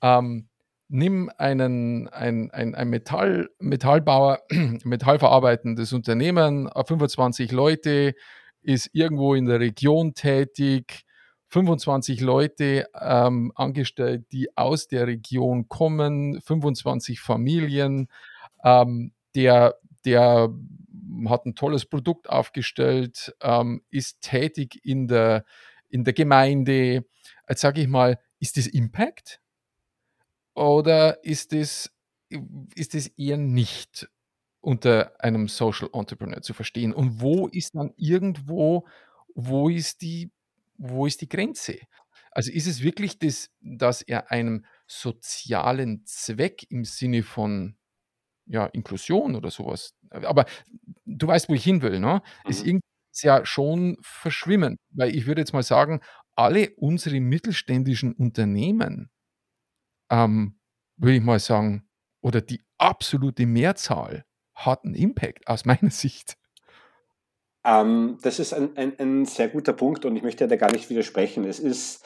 ähm, 0.07 0.49
nimm 0.89 1.31
einen, 1.37 2.09
ein, 2.09 2.51
ein, 2.51 2.75
ein 2.75 2.89
Metall, 2.89 3.49
Metallbauer, 3.59 4.41
metallverarbeitendes 4.85 5.93
Unternehmen, 5.93 6.69
25 6.69 7.53
Leute, 7.53 8.15
ist 8.63 8.91
irgendwo 8.93 9.35
in 9.35 9.47
der 9.47 9.61
Region 9.61 10.15
tätig, 10.15 11.05
25 11.49 12.21
Leute 12.21 12.87
ähm, 13.01 13.53
angestellt, 13.55 14.27
die 14.33 14.57
aus 14.57 14.89
der 14.89 15.07
Region 15.07 15.69
kommen, 15.69 16.41
25 16.41 17.21
Familien, 17.21 18.09
ähm, 18.65 19.13
der, 19.35 19.77
der 20.05 20.51
hat 21.29 21.47
ein 21.47 21.55
tolles 21.55 21.87
Produkt 21.87 22.29
aufgestellt, 22.29 23.35
ähm, 23.41 23.83
ist 23.91 24.21
tätig 24.21 24.81
in 24.85 25.07
der, 25.07 25.45
in 25.89 26.05
der 26.05 26.13
Gemeinde. 26.13 27.05
Jetzt 27.49 27.61
sage 27.61 27.81
ich 27.81 27.89
mal, 27.89 28.19
ist 28.41 28.57
das 28.57 28.67
Impact? 28.67 29.41
Oder 30.57 31.23
ist 31.23 31.53
es, 31.53 31.93
ist 32.75 32.95
es 32.95 33.09
eher 33.09 33.37
nicht 33.37 34.09
unter 34.61 35.13
einem 35.23 35.49
Social 35.49 35.91
Entrepreneur 35.93 36.41
zu 36.41 36.55
verstehen? 36.55 36.95
Und 36.95 37.21
wo 37.21 37.47
ist 37.47 37.75
dann 37.75 37.93
irgendwo, 37.97 38.87
wo 39.35 39.69
ist 39.69 40.01
die, 40.01 40.33
wo 40.79 41.07
ist 41.07 41.21
die 41.21 41.29
Grenze? 41.29 41.79
Also 42.31 42.51
ist 42.51 42.67
es 42.67 42.83
wirklich 42.83 43.19
das, 43.19 43.51
dass 43.61 44.01
er 44.01 44.31
einem 44.31 44.65
sozialen 44.87 46.05
Zweck 46.07 46.67
im 46.71 46.85
Sinne 46.85 47.23
von 47.23 47.77
ja, 48.47 48.67
Inklusion 48.67 49.35
oder 49.37 49.51
sowas, 49.51 49.95
aber 50.11 50.47
du 51.05 51.27
weißt, 51.27 51.49
wo 51.49 51.55
ich 51.55 51.65
hin 51.65 51.83
will, 51.83 51.99
ne? 52.01 52.23
Mhm. 52.45 52.51
Ist 52.51 52.65
irgendwie 52.65 52.87
ja 53.23 53.45
schon 53.45 53.97
verschwimmen, 54.01 54.79
weil 54.91 55.15
ich 55.15 55.27
würde 55.27 55.41
jetzt 55.41 55.53
mal 55.53 55.63
sagen, 55.63 56.01
alle 56.35 56.71
unsere 56.77 57.21
mittelständischen 57.21 58.13
Unternehmen 58.13 59.11
ähm, 60.11 60.59
würde 60.97 61.17
ich 61.17 61.23
mal 61.23 61.39
sagen, 61.39 61.89
oder 62.21 62.41
die 62.41 62.61
absolute 62.79 63.47
Mehrzahl 63.47 64.25
hat 64.55 64.85
einen 64.85 64.95
Impact 64.95 65.47
aus 65.49 65.65
meiner 65.65 65.91
Sicht. 65.91 66.37
Ähm, 67.65 68.19
das 68.23 68.39
ist 68.39 68.55
ein, 68.55 68.77
ein, 68.77 68.99
ein, 68.99 69.25
sehr 69.27 69.49
guter 69.49 69.73
Punkt 69.73 70.05
und 70.05 70.17
ich 70.17 70.23
möchte 70.23 70.47
da 70.47 70.57
gar 70.57 70.73
nicht 70.73 70.89
widersprechen. 70.89 71.45
Es 71.45 71.59
ist 71.59 72.05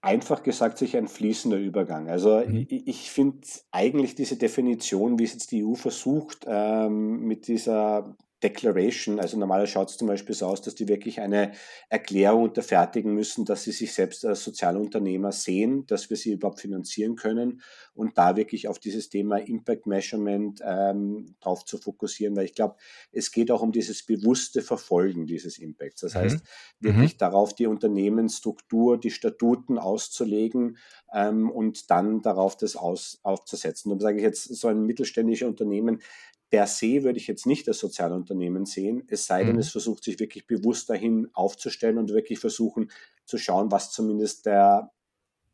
einfach 0.00 0.42
gesagt 0.42 0.78
sich 0.78 0.96
ein 0.96 1.08
fließender 1.08 1.58
Übergang. 1.58 2.08
Also 2.08 2.42
mhm. 2.44 2.66
ich, 2.68 2.86
ich 2.86 3.10
finde 3.10 3.46
eigentlich 3.70 4.14
diese 4.14 4.36
Definition, 4.36 5.18
wie 5.18 5.24
es 5.24 5.32
jetzt 5.32 5.52
die 5.52 5.64
EU 5.64 5.74
versucht, 5.74 6.44
ähm, 6.46 7.20
mit 7.20 7.46
dieser 7.46 8.16
Declaration. 8.42 9.18
Also 9.18 9.36
normalerweise 9.36 9.72
schaut 9.72 9.90
es 9.90 9.96
zum 9.96 10.06
Beispiel 10.08 10.34
so 10.34 10.46
aus, 10.46 10.62
dass 10.62 10.74
die 10.74 10.88
wirklich 10.88 11.20
eine 11.20 11.52
Erklärung 11.88 12.44
unterfertigen 12.44 13.12
müssen, 13.12 13.44
dass 13.44 13.64
sie 13.64 13.72
sich 13.72 13.92
selbst 13.92 14.24
als 14.24 14.44
Sozialunternehmer 14.44 15.32
sehen, 15.32 15.86
dass 15.86 16.08
wir 16.08 16.16
sie 16.16 16.32
überhaupt 16.32 16.60
finanzieren 16.60 17.16
können 17.16 17.62
und 17.94 18.16
da 18.16 18.36
wirklich 18.36 18.68
auf 18.68 18.78
dieses 18.78 19.08
Thema 19.08 19.38
Impact 19.38 19.86
Measurement 19.86 20.60
ähm, 20.64 21.34
drauf 21.40 21.64
zu 21.64 21.78
fokussieren, 21.78 22.36
weil 22.36 22.44
ich 22.44 22.54
glaube, 22.54 22.76
es 23.10 23.32
geht 23.32 23.50
auch 23.50 23.62
um 23.62 23.72
dieses 23.72 24.06
bewusste 24.06 24.62
Verfolgen 24.62 25.26
dieses 25.26 25.58
Impacts. 25.58 26.02
Das 26.02 26.14
mhm. 26.14 26.18
heißt, 26.18 26.38
wirklich 26.80 27.14
mhm. 27.14 27.18
darauf 27.18 27.54
die 27.54 27.66
Unternehmensstruktur, 27.66 28.98
die 28.98 29.10
Statuten 29.10 29.78
auszulegen 29.78 30.78
ähm, 31.12 31.50
und 31.50 31.90
dann 31.90 32.22
darauf 32.22 32.56
das 32.56 32.76
aus, 32.76 33.18
aufzusetzen. 33.24 33.90
Und 33.90 34.00
sage 34.00 34.18
ich 34.18 34.22
jetzt, 34.22 34.44
so 34.54 34.68
ein 34.68 34.84
mittelständisches 34.84 35.48
Unternehmen 35.48 36.00
per 36.50 36.66
se 36.66 37.04
würde 37.04 37.18
ich 37.18 37.26
jetzt 37.26 37.46
nicht 37.46 37.68
als 37.68 37.78
Sozialunternehmen 37.78 38.64
sehen, 38.64 39.04
es 39.08 39.26
sei 39.26 39.44
denn, 39.44 39.54
mhm. 39.54 39.60
es 39.60 39.70
versucht 39.70 40.04
sich 40.04 40.18
wirklich 40.18 40.46
bewusst 40.46 40.88
dahin 40.88 41.28
aufzustellen 41.34 41.98
und 41.98 42.10
wirklich 42.10 42.38
versuchen 42.38 42.90
zu 43.24 43.38
schauen, 43.38 43.70
was 43.70 43.92
zumindest 43.92 44.46
der 44.46 44.90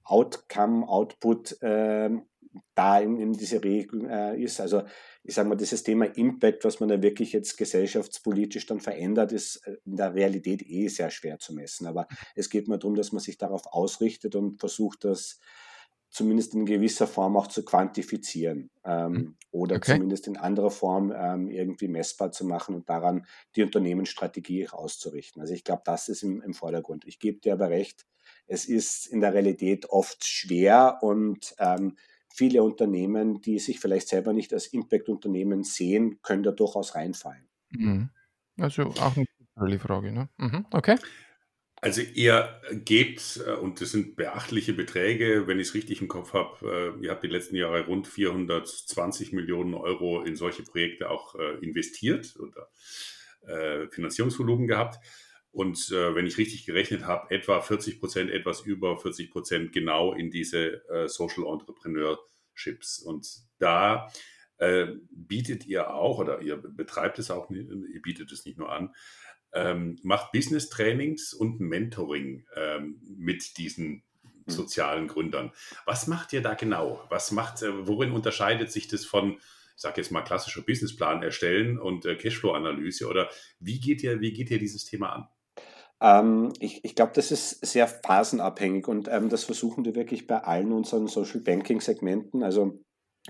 Outcome, 0.05 0.87
Output 0.89 1.61
äh, 1.63 2.11
da 2.75 2.99
in, 3.01 3.19
in 3.19 3.33
diese 3.33 3.63
Regel 3.65 4.09
äh, 4.09 4.41
ist. 4.41 4.61
Also 4.61 4.83
ich 5.23 5.35
sage 5.35 5.49
mal, 5.49 5.57
dieses 5.57 5.83
Thema 5.83 6.05
Impact, 6.05 6.65
was 6.65 6.81
man 6.81 6.89
da 6.89 7.03
wirklich 7.03 7.33
jetzt 7.33 7.57
gesellschaftspolitisch 7.57 8.67
dann 8.67 8.81
verändert, 8.81 9.33
ist 9.33 9.67
äh, 9.67 9.77
in 9.85 9.97
der 9.97 10.15
Realität 10.15 10.63
eh 10.63 10.89
sehr 10.89 11.11
schwer 11.11 11.39
zu 11.39 11.55
messen. 11.55 11.87
Aber 11.87 12.03
mhm. 12.03 12.17
es 12.37 12.51
geht 12.51 12.69
mal 12.69 12.79
darum, 12.79 12.95
dass 12.95 13.13
man 13.13 13.21
sich 13.21 13.39
darauf 13.39 13.67
ausrichtet 13.67 14.37
und 14.37 14.61
versucht, 14.61 15.05
das 15.05 15.41
zumindest 16.15 16.55
in 16.55 16.65
gewisser 16.65 17.09
Form 17.09 17.37
auch 17.37 17.49
zu 17.49 17.65
quantifizieren 17.65 18.71
ähm, 18.85 19.15
hm. 19.15 19.37
oder 19.51 19.77
okay. 19.77 19.95
zumindest 19.95 20.29
in 20.29 20.37
anderer 20.37 20.71
Form 20.71 21.13
ähm, 21.15 21.51
irgendwie 21.51 21.89
messbar 21.89 22.31
zu 22.31 22.47
machen 22.47 22.77
und 22.77 22.89
daran 22.89 23.27
die 23.57 23.65
Unternehmensstrategie 23.65 24.69
auszurichten. 24.69 25.43
Also 25.43 25.55
ich 25.55 25.65
glaube, 25.65 25.83
das 25.85 26.09
ist 26.09 26.23
im, 26.23 26.41
im, 26.41 26.55
Vordergrund. 26.55 27.05
Ich 27.05 27.19
gebe 27.19 27.41
dir 27.41 27.55
aber 27.55 27.69
recht, 27.69 28.07
es 28.47 28.67
ist 28.67 29.09
in 29.09 29.21
der 29.21 29.35
Realität 29.35 29.91
oft 29.91 30.25
schwer 30.25 30.99
und 31.03 31.53
ähm, 31.59 31.97
viele 32.33 32.63
Unternehmen, 32.63 33.41
die 33.41 33.59
sich 33.59 33.81
vielleicht 33.81 34.07
selber 34.07 34.33
nicht 34.33 34.53
als 34.53 34.69
Impact-Unternehmen 34.69 35.65
sehen, 35.65 36.21
können 36.23 36.45
da 36.45 36.53
durchaus 36.53 36.95
reinfallen. 36.95 37.49
Mhm. 37.71 38.11
Also 38.61 38.85
auch 38.85 39.17
eine 39.57 39.79
Frage, 39.81 40.13
ne? 40.13 40.29
Mhm. 40.39 40.65
Okay. 40.71 40.97
Also 41.85 42.01
ihr 42.01 42.49
gebt, 42.73 43.43
äh, 43.47 43.51
und 43.53 43.83
das 43.83 43.91
sind 43.91 44.17
beachtliche 44.17 44.73
Beträge, 44.73 45.47
wenn 45.47 45.61
ich 45.61 45.69
es 45.69 45.75
richtig 45.75 46.01
im 46.01 46.09
Kopf 46.09 46.33
habe, 46.33 46.95
äh, 46.99 47.05
ihr 47.05 47.11
habt 47.11 47.23
die 47.23 47.29
letzten 47.29 47.57
Jahre 47.57 47.85
rund 47.85 48.07
420 48.07 49.35
Millionen 49.35 49.75
Euro 49.75 50.23
in 50.23 50.35
solche 50.35 50.63
Projekte 50.63 51.11
auch 51.11 51.35
äh, 51.35 51.59
investiert 51.63 52.37
oder 52.41 52.69
Finanzierungsvolumen 53.91 54.67
gehabt. 54.67 55.05
Und 55.51 55.91
wenn 55.91 56.27
ich 56.27 56.39
richtig 56.39 56.65
gerechnet 56.65 57.05
habe, 57.05 57.31
etwa 57.31 57.61
40 57.61 58.01
Prozent, 58.01 58.31
etwas 58.31 58.63
über 58.63 58.97
40 58.97 59.31
Prozent 59.31 59.73
genau 59.75 60.15
in 60.15 60.31
diese 60.31 60.81
Social 61.09 61.45
Entrepreneurships. 61.53 63.01
Und 63.01 63.29
da 63.59 64.11
bietet 65.11 65.67
ihr 65.67 65.93
auch, 65.93 66.21
oder 66.21 66.41
ihr 66.41 66.57
betreibt 66.57 67.19
es 67.19 67.31
auch, 67.31 67.51
ihr 67.51 68.01
bietet 68.01 68.33
es 68.33 68.47
nicht 68.47 68.57
nur 68.57 68.73
an, 68.73 68.95
ähm, 69.55 69.99
macht 70.03 70.33
Business-Trainings 70.33 71.33
und 71.33 71.61
Mentoring 71.61 72.45
ähm, 72.57 73.01
mit 73.17 73.57
diesen 73.59 74.03
hm. 74.23 74.33
sozialen 74.47 75.09
Gründern. 75.09 75.53
Was 75.87 76.07
macht 76.07 76.33
ihr 76.33 76.43
da 76.43 76.55
genau? 76.55 77.05
Was 77.09 77.31
macht, 77.31 77.63
äh, 77.63 77.87
worin 77.87 78.13
unterscheidet 78.13 78.71
sich 78.71 78.89
das 78.89 79.05
von, 79.05 79.33
ich 79.33 79.41
sage 79.83 80.01
jetzt 80.01 80.11
mal, 80.11 80.23
klassischer 80.23 80.63
Businessplan 80.63 81.23
erstellen 81.23 81.79
und 81.79 82.05
äh, 82.05 82.17
Cashflow-Analyse? 82.17 83.07
Oder 83.07 83.29
wie 83.61 83.81
geht 83.81 84.03
ihr, 84.03 84.21
wie 84.21 84.33
geht 84.33 84.51
ihr 84.51 84.59
dieses 84.59 84.85
Thema 84.85 85.11
an? 85.11 85.29
Ähm, 86.01 86.53
ich, 86.59 86.85
ich 86.85 86.95
glaube, 86.95 87.13
das 87.15 87.31
ist 87.31 87.65
sehr 87.65 87.87
phasenabhängig 87.87 88.89
und 88.89 89.09
ähm, 89.09 89.29
das 89.29 89.45
versuchen 89.45 89.85
wir 89.85 89.95
wirklich 89.95 90.27
bei 90.27 90.43
allen 90.43 90.73
unseren 90.73 91.07
Social 91.07 91.41
Banking 91.41 91.81
Segmenten. 91.81 92.43
Also 92.43 92.81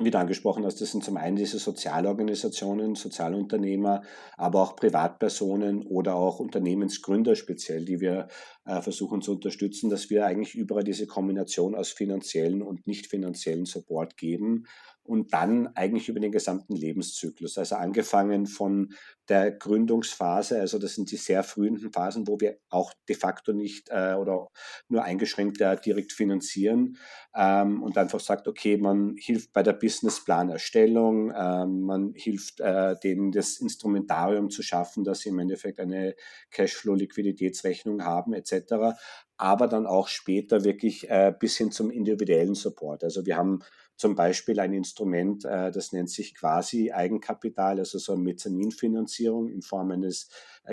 wie 0.01 0.11
du 0.11 0.19
angesprochen 0.19 0.65
hast, 0.65 0.81
das 0.81 0.91
sind 0.91 1.05
zum 1.05 1.17
einen 1.17 1.37
diese 1.37 1.59
Sozialorganisationen, 1.59 2.97
Sozialunternehmer, 2.97 4.03
aber 4.37 4.61
auch 4.61 4.75
Privatpersonen 4.75 5.87
oder 5.87 6.17
auch 6.17 6.41
Unternehmensgründer 6.41 7.37
speziell, 7.37 7.85
die 7.85 8.01
wir 8.01 8.27
äh, 8.65 8.83
versuchen 8.83 9.23
zu 9.23 9.33
unterstützen, 9.33 9.91
dass 9.91 10.11
wir 10.11 10.27
eigentlich 10.27 10.57
überall 10.57 10.83
diese 10.83 11.07
Kombination 11.07 11.77
aus 11.77 11.91
finanziellen 11.91 12.61
und 12.61 12.89
nicht 12.89 13.07
finanziellen 13.07 13.67
Support 13.67 14.17
geben 14.17 14.67
und 15.05 15.35
dann 15.35 15.69
eigentlich 15.77 16.09
über 16.09 16.19
den 16.19 16.33
gesamten 16.33 16.75
Lebenszyklus. 16.75 17.59
Also 17.59 17.77
angefangen 17.77 18.47
von 18.47 18.95
der 19.29 19.53
Gründungsphase, 19.53 20.61
also 20.61 20.79
das 20.79 20.95
sind 20.95 21.11
die 21.11 21.17
sehr 21.17 21.43
frühen 21.43 21.91
Phasen, 21.93 22.27
wo 22.27 22.41
wir 22.41 22.59
auch 22.71 22.93
de 23.09 23.15
facto 23.15 23.53
nicht 23.53 23.89
äh, 23.91 24.15
oder 24.15 24.49
nur 24.89 25.05
eingeschränkt 25.05 25.61
äh, 25.61 25.77
direkt 25.81 26.13
finanzieren 26.13 26.97
ähm, 27.35 27.83
und 27.83 27.97
einfach 27.99 28.21
sagt, 28.21 28.49
okay, 28.49 28.77
man 28.77 29.17
hilft 29.19 29.53
bei 29.53 29.63
der 29.63 29.75
Businessplanerstellung, 29.75 31.33
ähm, 31.37 31.81
man 31.83 32.13
hilft 32.15 32.61
äh, 32.61 32.97
denen 33.03 33.31
das 33.31 33.59
Instrumentarium 33.59 34.51
zu 34.51 34.63
schaffen, 34.63 35.05
dass 35.05 35.21
sie 35.21 35.31
im 35.31 35.39
Endeffekt 35.39 35.81
eine 35.81 36.15
Cashflow-Liquiditätsrechnung 36.51 38.05
haben 38.05 38.33
etc., 38.33 38.97
aber 39.37 39.67
dann 39.67 39.87
auch 39.87 40.09
später 40.09 40.65
wirklich 40.65 41.11
äh, 41.11 41.33
bis 41.37 41.57
hin 41.57 41.73
zum 41.73 41.91
individuellen 41.91 42.55
Support. 42.55 43.03
Also 43.03 43.27
wir 43.27 43.37
haben 43.37 43.61
zum 43.97 44.15
Beispiel 44.15 44.59
ein 44.61 44.73
Instrument, 44.73 45.45
äh, 45.45 45.71
das 45.71 45.93
nennt 45.93 46.11
sich 46.11 46.35
quasi 46.35 46.93
Eigenkapital, 46.93 47.79
also 47.79 47.99
so 47.99 48.13
eine 48.13 48.23
Mezzaninfinanzierung 48.23 49.49
in 49.49 49.63
Form 49.63 49.93
eines 49.93 50.29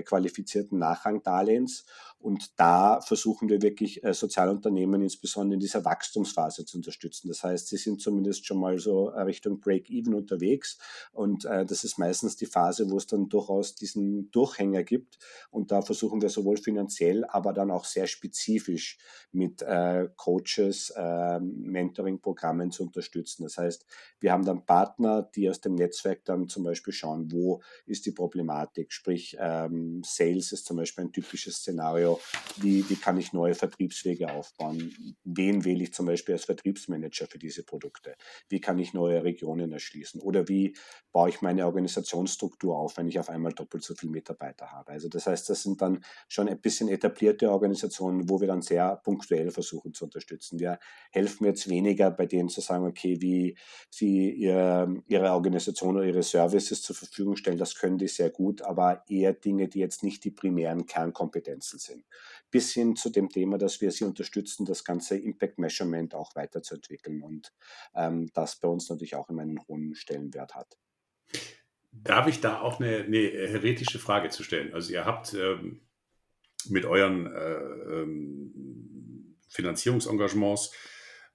qualifizierten 0.06 0.80
Nachrangdarlehens. 0.80 1.86
Und 2.20 2.60
da 2.60 3.02
versuchen 3.02 3.50
wir 3.50 3.62
wirklich 3.62 4.04
äh, 4.04 4.14
Sozialunternehmen 4.14 5.02
insbesondere 5.02 5.56
in 5.56 5.60
dieser 5.60 5.84
Wachstumsphase 5.84 6.66
zu 6.66 6.78
unterstützen. 6.78 7.28
Das 7.28 7.44
heißt, 7.44 7.68
sie 7.68 7.78
sind 7.78 8.02
zumindest 8.02 8.46
schon 8.46 8.60
mal 8.60 8.78
so 8.78 9.08
Richtung 9.08 9.60
Break-Even 9.60 10.14
unterwegs. 10.14 10.78
Und 11.12 11.46
das 11.46 11.84
ist 11.84 11.98
meistens 11.98 12.36
die 12.36 12.46
Phase, 12.46 12.90
wo 12.90 12.98
es 12.98 13.08
dann 13.08 13.28
durchaus 13.28 13.76
diesen 13.76 14.30
Durchhänger 14.32 14.84
gibt. 14.84 15.18
Und 15.50 15.72
da 15.72 15.82
versuchen 15.82 16.22
wir 16.22 16.30
sowohl 16.30 16.58
finanziell, 16.58 17.26
aber 17.26 17.54
dann 17.54 17.72
auch 17.72 17.86
sehr 17.86 18.08
spezifisch 18.08 19.00
mit 19.32 19.64
Coaches, 20.16 20.94
Mentoring-Programmen 21.42 22.72
zu 22.72 22.84
unterstützen. 22.84 23.44
Das 23.44 23.58
heißt, 23.58 23.86
wir 24.20 24.32
haben 24.32 24.46
dann 24.46 24.66
Partner, 24.66 25.24
die 25.24 25.50
aus 25.50 25.62
dem 25.62 25.76
Netzwerk 25.76 26.24
dann 26.26 26.48
zum 26.48 26.64
Beispiel 26.64 26.94
schauen, 26.94 27.32
wo 27.32 27.62
ist 27.86 28.06
die 28.06 28.12
Problematik. 28.12 28.94
Sprich, 28.94 29.38
ähm, 29.40 29.81
Sales 30.04 30.52
ist 30.52 30.66
zum 30.66 30.78
Beispiel 30.78 31.06
ein 31.06 31.12
typisches 31.12 31.58
Szenario. 31.58 32.20
Wie, 32.58 32.88
wie 32.90 32.96
kann 32.96 33.18
ich 33.18 33.34
neue 33.34 33.56
Vertriebswege 33.56 34.32
aufbauen? 34.32 35.16
Wen 35.24 35.66
wähle 35.66 35.84
ich 35.84 35.94
zum 35.94 36.06
Beispiel 36.06 36.36
als 36.36 36.46
Vertriebsmanager 36.46 37.28
für 37.28 37.40
diese 37.40 37.64
Produkte? 37.64 38.16
Wie 38.50 38.62
kann 38.62 38.80
ich 38.80 38.94
neue 38.94 39.24
Regionen 39.24 39.72
erschließen? 39.72 40.22
Oder 40.22 40.48
wie 40.48 40.76
baue 41.12 41.30
ich 41.30 41.42
meine 41.42 41.66
Organisationsstruktur 41.66 42.78
auf, 42.78 42.98
wenn 42.98 43.08
ich 43.08 43.20
auf 43.20 43.30
einmal 43.30 43.54
doppelt 43.54 43.84
so 43.84 43.96
viele 43.96 44.12
Mitarbeiter 44.12 44.72
habe? 44.72 44.92
Also 44.92 45.10
das 45.10 45.28
heißt, 45.28 45.50
das 45.50 45.64
sind 45.64 45.82
dann 45.82 46.04
schon 46.28 46.48
ein 46.48 46.60
bisschen 46.60 46.88
etablierte 46.88 47.52
Organisationen, 47.52 48.30
wo 48.30 48.40
wir 48.40 48.48
dann 48.48 48.62
sehr 48.62 48.96
punktuell 48.98 49.52
versuchen 49.52 49.94
zu 49.94 50.06
unterstützen. 50.06 50.60
Wir 50.60 50.80
helfen 51.12 51.46
jetzt 51.46 51.70
weniger 51.70 52.12
bei 52.12 52.26
denen 52.26 52.50
zu 52.50 52.62
sagen, 52.62 52.86
okay, 52.86 53.22
wie 53.22 53.58
sie 53.90 54.32
ihre, 54.32 55.02
ihre 55.08 55.32
Organisation 55.32 55.98
oder 55.98 56.06
ihre 56.06 56.24
Services 56.24 56.82
zur 56.82 56.96
Verfügung 56.96 57.36
stellen, 57.36 57.58
das 57.58 57.76
können 57.76 57.98
die 57.98 58.08
sehr 58.08 58.30
gut, 58.30 58.62
aber 58.62 59.04
eher 59.10 59.34
Dinge, 59.34 59.68
die 59.74 59.80
jetzt 59.80 60.04
nicht 60.04 60.24
die 60.24 60.32
primären 60.32 60.86
Kernkompetenzen 60.86 61.80
sind. 61.80 62.06
Bis 62.52 62.74
hin 62.74 62.96
zu 62.96 63.10
dem 63.10 63.30
Thema, 63.30 63.58
dass 63.58 63.82
wir 63.82 63.92
sie 63.92 64.04
unterstützen, 64.04 64.66
das 64.66 64.84
ganze 64.84 65.18
Impact 65.18 65.58
Measurement 65.58 66.14
auch 66.14 66.36
weiterzuentwickeln 66.36 67.24
und 67.24 67.54
ähm, 67.96 68.32
das 68.34 68.58
bei 68.58 68.68
uns 68.68 68.90
natürlich 68.90 69.16
auch 69.16 69.30
immer 69.30 69.42
einen 69.42 69.66
hohen 69.68 69.96
Stellenwert 69.96 70.56
hat. 70.56 70.78
Darf 71.92 72.28
ich 72.28 72.40
da 72.40 72.62
auch 72.62 72.80
eine, 72.80 73.04
eine 73.04 73.18
heretische 73.18 74.00
Frage 74.00 74.30
zu 74.30 74.44
stellen? 74.44 74.74
Also 74.74 74.94
ihr 74.94 75.06
habt 75.06 75.34
ähm, 75.34 75.82
mit 76.70 76.86
euren 76.86 77.26
äh, 77.26 77.54
ähm, 77.54 79.38
Finanzierungsengagements 79.50 80.72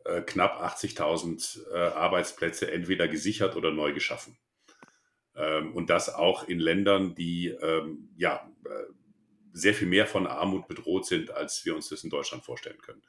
äh, 0.05 0.23
knapp 0.23 0.63
80.000 0.63 1.71
äh, 1.71 1.77
Arbeitsplätze 1.77 2.71
entweder 2.71 3.09
gesichert 3.09 3.57
oder 3.57 3.71
neu 3.71 3.93
geschaffen. 3.93 4.39
Ähm, 5.37 5.75
und 5.75 5.91
das 5.91 6.13
auch 6.13 6.49
in 6.49 6.59
Ländern, 6.59 7.15
die 7.15 7.49
ähm, 7.49 8.09
ja 8.17 8.51
äh, 8.65 8.93
sehr 9.53 9.75
viel 9.75 9.89
mehr 9.89 10.07
von 10.07 10.27
Armut 10.27 10.69
bedroht 10.69 11.07
sind, 11.07 11.31
als 11.31 11.65
wir 11.65 11.75
uns 11.75 11.89
das 11.89 12.05
in 12.05 12.11
Deutschland 12.11 12.45
vorstellen 12.45 12.81
können. 12.81 13.03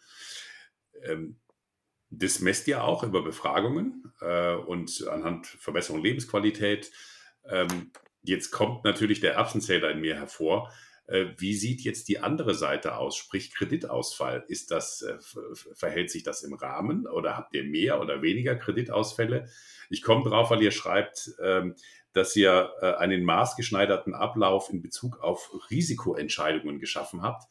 Ähm, 1.03 1.39
das 2.09 2.39
messt 2.39 2.67
ihr 2.67 2.83
auch 2.83 3.03
über 3.03 3.21
Befragungen 3.21 4.13
äh, 4.21 4.55
und 4.55 5.07
anhand 5.09 5.45
Verbesserung 5.47 6.01
Lebensqualität. 6.01 6.91
Ähm, 7.45 7.91
jetzt 8.23 8.51
kommt 8.51 8.83
natürlich 8.85 9.19
der 9.19 9.33
Erbsenzähler 9.33 9.91
in 9.91 9.99
mir 9.99 10.15
hervor. 10.15 10.71
Äh, 11.07 11.27
wie 11.37 11.55
sieht 11.55 11.81
jetzt 11.81 12.09
die 12.09 12.19
andere 12.19 12.53
Seite 12.53 12.97
aus, 12.97 13.15
sprich 13.15 13.53
Kreditausfall? 13.53 14.43
Ist 14.47 14.71
das, 14.71 15.01
äh, 15.01 15.17
verhält 15.73 16.11
sich 16.11 16.23
das 16.23 16.43
im 16.43 16.53
Rahmen 16.53 17.07
oder 17.07 17.37
habt 17.37 17.55
ihr 17.55 17.63
mehr 17.63 18.01
oder 18.01 18.21
weniger 18.21 18.55
Kreditausfälle? 18.55 19.47
Ich 19.89 20.01
komme 20.01 20.29
drauf, 20.29 20.51
weil 20.51 20.61
ihr 20.61 20.71
schreibt, 20.71 21.31
ähm, 21.41 21.75
dass 22.11 22.35
ihr 22.35 22.71
äh, 22.81 22.93
einen 22.95 23.23
maßgeschneiderten 23.23 24.13
Ablauf 24.13 24.69
in 24.69 24.81
Bezug 24.81 25.19
auf 25.21 25.49
Risikoentscheidungen 25.71 26.79
geschaffen 26.79 27.21
habt. 27.21 27.47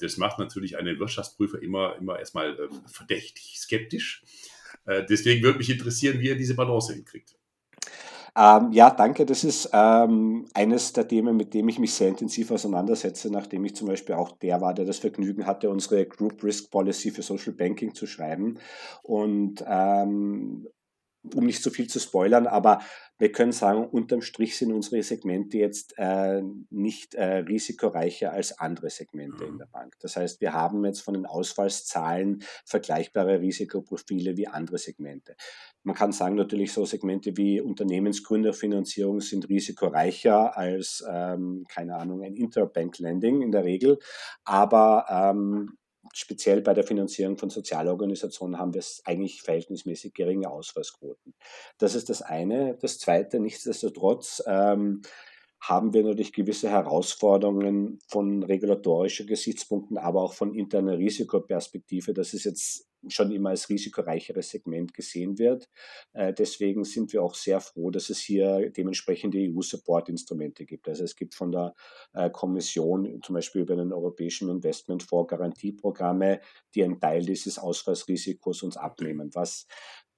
Das 0.00 0.18
macht 0.18 0.38
natürlich 0.38 0.76
einen 0.76 0.98
Wirtschaftsprüfer 0.98 1.62
immer, 1.62 1.96
immer 1.96 2.18
erstmal 2.18 2.68
verdächtig 2.92 3.58
skeptisch. 3.58 4.22
Deswegen 4.86 5.42
würde 5.42 5.56
mich 5.56 5.70
interessieren, 5.70 6.20
wie 6.20 6.28
ihr 6.28 6.36
diese 6.36 6.54
Balance 6.54 6.92
hinkriegt. 6.92 7.38
Ähm, 8.36 8.72
ja, 8.72 8.88
danke. 8.90 9.26
Das 9.26 9.44
ist 9.44 9.68
ähm, 9.74 10.46
eines 10.54 10.92
der 10.94 11.06
Themen, 11.06 11.36
mit 11.36 11.52
dem 11.52 11.68
ich 11.68 11.78
mich 11.78 11.92
sehr 11.92 12.08
intensiv 12.08 12.50
auseinandersetze, 12.50 13.30
nachdem 13.30 13.64
ich 13.66 13.76
zum 13.76 13.88
Beispiel 13.88 14.14
auch 14.14 14.32
der 14.38 14.60
war, 14.62 14.72
der 14.72 14.86
das 14.86 14.98
Vergnügen 14.98 15.46
hatte, 15.46 15.68
unsere 15.68 16.06
Group 16.06 16.42
Risk 16.42 16.70
Policy 16.70 17.10
für 17.10 17.22
Social 17.22 17.52
Banking 17.52 17.94
zu 17.94 18.06
schreiben. 18.06 18.58
Und 19.02 19.62
ähm, 19.68 20.66
um 21.34 21.46
nicht 21.46 21.62
zu 21.62 21.70
so 21.70 21.74
viel 21.74 21.88
zu 21.88 22.00
spoilern, 22.00 22.46
aber 22.46 22.80
wir 23.18 23.30
können 23.30 23.52
sagen, 23.52 23.86
unterm 23.86 24.20
Strich 24.20 24.58
sind 24.58 24.72
unsere 24.72 25.00
Segmente 25.04 25.56
jetzt 25.56 25.94
äh, 25.96 26.42
nicht 26.70 27.14
äh, 27.14 27.36
risikoreicher 27.36 28.32
als 28.32 28.58
andere 28.58 28.90
Segmente 28.90 29.44
in 29.44 29.58
der 29.58 29.66
Bank. 29.66 29.94
Das 30.00 30.16
heißt, 30.16 30.40
wir 30.40 30.52
haben 30.54 30.84
jetzt 30.84 31.02
von 31.02 31.14
den 31.14 31.26
Ausfallszahlen 31.26 32.42
vergleichbare 32.64 33.40
Risikoprofile 33.40 34.36
wie 34.36 34.48
andere 34.48 34.78
Segmente. 34.78 35.36
Man 35.84 35.94
kann 35.94 36.10
sagen, 36.10 36.34
natürlich 36.34 36.72
so 36.72 36.84
Segmente 36.84 37.36
wie 37.36 37.60
Unternehmensgründerfinanzierung 37.60 39.20
sind 39.20 39.48
risikoreicher 39.48 40.56
als, 40.56 41.04
ähm, 41.08 41.64
keine 41.68 41.94
Ahnung, 41.96 42.24
ein 42.24 42.34
Interbank 42.34 42.98
Lending 42.98 43.42
in 43.42 43.52
der 43.52 43.62
Regel. 43.62 44.00
Aber 44.44 45.06
ähm, 45.08 45.78
speziell 46.12 46.60
bei 46.60 46.74
der 46.74 46.84
Finanzierung 46.84 47.36
von 47.36 47.50
Sozialorganisationen 47.50 48.58
haben 48.58 48.74
wir 48.74 48.82
eigentlich 49.04 49.42
verhältnismäßig 49.42 50.14
geringe 50.14 50.50
Ausfallsquoten. 50.50 51.34
Das 51.78 51.94
ist 51.94 52.10
das 52.10 52.22
eine. 52.22 52.76
Das 52.80 52.98
zweite, 52.98 53.40
nichtsdestotrotz, 53.40 54.42
ähm, 54.46 55.02
haben 55.62 55.94
wir 55.94 56.02
natürlich 56.02 56.32
gewisse 56.32 56.68
Herausforderungen 56.70 58.00
von 58.08 58.42
regulatorischer 58.42 59.24
Gesichtspunkten, 59.24 59.96
aber 59.96 60.22
auch 60.22 60.34
von 60.34 60.54
interner 60.54 60.98
Risikoperspektive. 60.98 62.12
Das 62.12 62.34
ist 62.34 62.44
jetzt 62.44 62.88
schon 63.08 63.30
immer 63.30 63.50
als 63.50 63.68
risikoreicheres 63.68 64.50
Segment 64.50 64.94
gesehen 64.94 65.38
wird. 65.38 65.68
Äh, 66.12 66.32
deswegen 66.32 66.84
sind 66.84 67.12
wir 67.12 67.22
auch 67.22 67.34
sehr 67.34 67.60
froh, 67.60 67.90
dass 67.90 68.10
es 68.10 68.18
hier 68.18 68.70
dementsprechende 68.70 69.38
EU-Support-Instrumente 69.38 70.64
gibt. 70.64 70.88
Also 70.88 71.04
es 71.04 71.16
gibt 71.16 71.34
von 71.34 71.52
der 71.52 71.74
äh, 72.12 72.30
Kommission 72.30 73.20
zum 73.22 73.34
Beispiel 73.34 73.62
über 73.62 73.76
den 73.76 73.92
Europäischen 73.92 74.48
Investmentfonds 74.48 75.30
Garantieprogramme, 75.30 76.40
die 76.74 76.84
einen 76.84 77.00
Teil 77.00 77.24
dieses 77.24 77.58
Ausfallsrisikos 77.58 78.62
uns 78.62 78.76
abnehmen, 78.76 79.30
was 79.34 79.66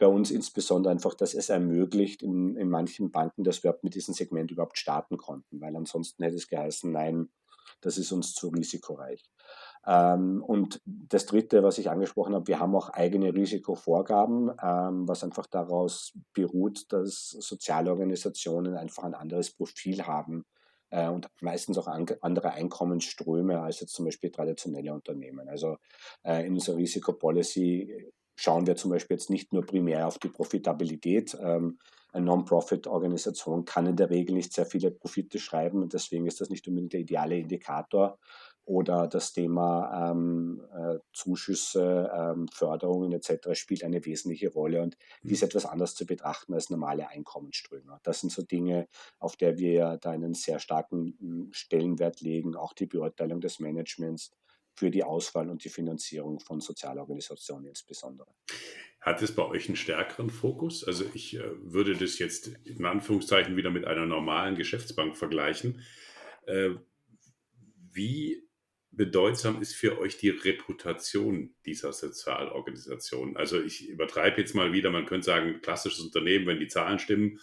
bei 0.05 0.11
uns 0.11 0.31
insbesondere 0.31 0.93
einfach, 0.93 1.15
dass 1.15 1.33
es 1.33 1.49
ermöglicht 1.49 2.23
in, 2.23 2.57
in 2.57 2.69
manchen 2.69 3.11
Banken, 3.11 3.43
dass 3.43 3.65
wir 3.65 3.79
mit 3.81 3.95
diesem 3.95 4.13
Segment 4.13 4.51
überhaupt 4.51 4.77
starten 4.77 5.17
konnten, 5.17 5.63
weil 5.63 5.75
ansonsten 5.75 6.23
hätte 6.23 6.37
es 6.37 6.47
geheißen, 6.47 6.93
nein, 6.93 7.31
das 7.81 7.97
ist 7.97 8.13
uns 8.13 8.35
zu 8.35 8.49
risikoreich. 8.49 9.23
Ähm, 9.87 10.45
und 10.47 10.83
das 10.85 11.25
Dritte, 11.25 11.63
was 11.63 11.79
ich 11.79 11.89
angesprochen 11.89 12.35
habe, 12.35 12.49
wir 12.49 12.61
haben 12.61 12.77
auch 12.77 12.91
eigene 12.91 13.33
Risikovorgaben, 13.33 14.51
ähm, 14.63 15.09
was 15.09 15.25
einfach 15.25 15.47
daraus 15.47 16.13
beruht, 16.35 16.93
dass 16.93 17.31
Sozialorganisationen 17.31 18.77
einfach 18.77 19.05
ein 19.05 19.15
anderes 19.15 19.53
Profil 19.57 20.07
haben 20.07 20.45
äh, 20.91 21.09
und 21.09 21.29
meistens 21.41 21.79
auch 21.79 21.87
andere 21.87 22.51
Einkommensströme 22.51 23.59
als 23.59 23.81
jetzt 23.81 23.95
zum 23.95 24.05
Beispiel 24.05 24.31
traditionelle 24.31 24.93
Unternehmen. 24.93 25.49
Also 25.49 25.79
äh, 26.25 26.47
in 26.47 26.53
unserer 26.53 26.77
Risikopolicy 26.77 28.13
schauen 28.35 28.67
wir 28.67 28.77
zum 28.77 28.91
Beispiel 28.91 29.17
jetzt 29.17 29.31
nicht 29.31 29.53
nur 29.53 29.65
primär 29.65 30.07
auf 30.07 30.19
die 30.19 30.29
Profitabilität. 30.29 31.37
Ähm, 31.41 31.79
eine 32.13 32.27
Non-Profit-Organisation 32.27 33.65
kann 33.65 33.87
in 33.87 33.97
der 33.97 34.11
Regel 34.11 34.37
nicht 34.37 34.53
sehr 34.53 34.67
viele 34.67 34.93
Profite 34.93 35.41
schreiben 35.41 35.83
und 35.83 35.95
deswegen 35.95 36.27
ist 36.27 36.41
das 36.41 36.49
nicht 36.49 36.67
unbedingt 36.69 36.93
der 36.93 37.01
ideale 37.01 37.37
Indikator, 37.37 38.19
oder 38.67 39.09
das 39.09 39.33
Thema 39.33 40.11
ähm, 40.11 40.63
äh, 40.75 40.99
Zuschüsse, 41.13 42.11
ähm, 42.15 42.49
Förderungen 42.49 43.13
etc. 43.13 43.49
spielt 43.53 43.85
eine 43.85 44.05
wesentliche 44.05 44.51
Rolle 44.51 44.83
und 44.83 44.97
die 45.23 45.33
ist 45.33 45.43
mhm. 45.43 45.49
etwas 45.49 45.67
anders 45.67 45.95
zu 45.95 46.07
betrachten 46.07 46.55
als 46.55 46.71
normale 46.71 47.09
Einkommensströme. 47.09 48.01
Das 48.03 48.21
sind 48.21 48.33
so 48.33 48.43
Dinge, 48.43 48.89
auf 49.19 49.37
der 49.37 49.59
wir 49.59 49.99
da 50.01 50.11
einen 50.11 50.35
sehr 50.35 50.61
starken 50.61 51.51
Stellenwert 51.53 52.21
legen, 52.21 52.57
auch 52.57 52.73
die 52.73 52.87
Beurteilung 52.87 53.41
des 53.41 53.61
Managements 53.61 54.33
für 54.75 54.91
die 54.91 55.05
Auswahl 55.05 55.49
und 55.51 55.65
die 55.65 55.69
Finanzierung 55.69 56.41
von 56.41 56.61
Sozialorganisationen 56.61 57.69
insbesondere. 57.69 58.29
Hat 59.01 59.23
es 59.23 59.35
bei 59.35 59.45
euch 59.45 59.69
einen 59.69 59.77
stärkeren 59.77 60.31
Fokus? 60.31 60.83
Also 60.83 61.05
ich 61.15 61.37
äh, 61.37 61.43
würde 61.63 61.95
das 61.95 62.19
jetzt 62.19 62.49
in 62.65 62.85
Anführungszeichen 62.85 63.57
wieder 63.57 63.71
mit 63.71 63.87
einer 63.87 64.07
normalen 64.07 64.57
Geschäftsbank 64.57 65.17
vergleichen. 65.17 65.83
Äh, 66.47 66.71
wie 67.93 68.49
bedeutsam 68.91 69.61
ist 69.61 69.75
für 69.75 69.99
euch 69.99 70.17
die 70.17 70.31
Reputation 70.31 71.55
dieser 71.67 71.93
Sozialorganisation? 71.93 73.37
Also 73.37 73.61
ich 73.61 73.89
übertreibe 73.89 74.41
jetzt 74.41 74.55
mal 74.55 74.73
wieder, 74.73 74.91
man 74.91 75.07
könnte 75.07 75.27
sagen, 75.27 75.61
klassisches 75.61 76.01
Unternehmen, 76.01 76.47
wenn 76.47 76.61
die 76.61 76.69
Zahlen 76.69 76.99
stimmen, 76.99 77.41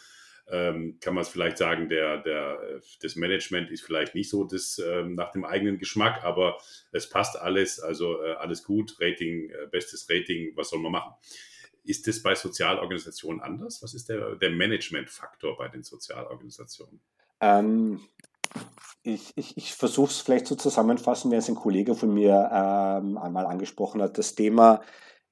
ähm, 0.49 0.97
kann 0.99 1.13
man 1.13 1.23
es 1.23 1.29
vielleicht 1.29 1.57
sagen, 1.57 1.89
der, 1.89 2.17
der, 2.17 2.81
das 3.01 3.15
Management 3.15 3.71
ist 3.71 3.83
vielleicht 3.83 4.15
nicht 4.15 4.29
so 4.29 4.43
das 4.43 4.79
ähm, 4.79 5.15
nach 5.15 5.31
dem 5.31 5.45
eigenen 5.45 5.77
Geschmack, 5.77 6.23
aber 6.23 6.57
es 6.91 7.09
passt 7.09 7.37
alles, 7.37 7.79
also 7.79 8.21
äh, 8.21 8.33
alles 8.33 8.63
gut, 8.63 8.97
Rating, 8.99 9.49
äh, 9.49 9.67
bestes 9.71 10.07
Rating, 10.09 10.51
was 10.55 10.69
soll 10.69 10.79
man 10.79 10.91
machen? 10.91 11.13
Ist 11.83 12.07
das 12.07 12.21
bei 12.21 12.35
Sozialorganisationen 12.35 13.41
anders? 13.41 13.81
Was 13.81 13.93
ist 13.93 14.09
der, 14.09 14.35
der 14.35 14.51
Managementfaktor 14.51 15.57
bei 15.57 15.67
den 15.67 15.83
Sozialorganisationen? 15.83 17.01
Ähm, 17.39 18.01
ich, 19.03 19.33
ich, 19.35 19.57
ich 19.57 19.73
versuche 19.73 20.11
es 20.11 20.19
vielleicht 20.19 20.45
so 20.45 20.55
zusammenfassen, 20.55 21.31
wie 21.31 21.35
es 21.35 21.49
ein 21.49 21.55
Kollege 21.55 21.95
von 21.95 22.13
mir 22.13 22.49
ähm, 22.53 23.17
einmal 23.17 23.45
angesprochen 23.47 24.01
hat. 24.01 24.17
Das 24.17 24.35
Thema 24.35 24.81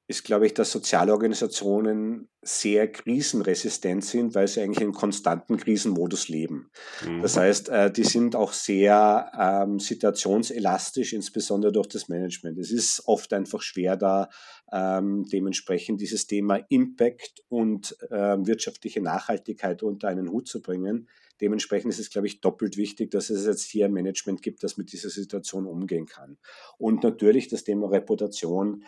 ist, 0.09 0.23
glaube 0.23 0.47
ich, 0.47 0.55
dass 0.55 0.71
Sozialorganisationen 0.71 2.29
sehr 2.41 2.91
krisenresistent 2.91 4.03
sind, 4.03 4.33
weil 4.33 4.47
sie 4.47 4.61
eigentlich 4.61 4.83
in 4.83 4.91
konstanten 4.91 5.57
Krisenmodus 5.57 6.29
leben. 6.29 6.71
Mhm. 7.05 7.21
Das 7.21 7.37
heißt, 7.37 7.69
äh, 7.69 7.91
die 7.91 8.03
sind 8.03 8.35
auch 8.35 8.51
sehr 8.51 9.31
ähm, 9.39 9.79
situationselastisch, 9.79 11.13
insbesondere 11.13 11.71
durch 11.71 11.85
das 11.89 12.09
Management. 12.09 12.57
Es 12.57 12.71
ist 12.71 13.03
oft 13.05 13.31
einfach 13.33 13.61
schwer, 13.61 13.97
da 13.97 14.29
ähm, 14.73 15.25
dementsprechend 15.31 16.01
dieses 16.01 16.25
Thema 16.25 16.55
Impact 16.69 17.43
und 17.47 17.95
äh, 18.09 18.37
wirtschaftliche 18.39 19.01
Nachhaltigkeit 19.01 19.83
unter 19.83 20.07
einen 20.07 20.31
Hut 20.31 20.47
zu 20.47 20.63
bringen. 20.63 21.07
Dementsprechend 21.39 21.91
ist 21.93 21.99
es, 21.99 22.09
glaube 22.09 22.25
ich, 22.25 22.41
doppelt 22.41 22.77
wichtig, 22.77 23.11
dass 23.11 23.29
es 23.29 23.45
jetzt 23.45 23.69
hier 23.69 23.85
ein 23.85 23.93
Management 23.93 24.41
gibt, 24.41 24.63
das 24.63 24.75
mit 24.75 24.91
dieser 24.91 25.09
Situation 25.09 25.67
umgehen 25.67 26.07
kann. 26.07 26.39
Und 26.79 27.03
natürlich 27.03 27.47
das 27.47 27.63
Thema 27.63 27.91
Reputation 27.91 28.83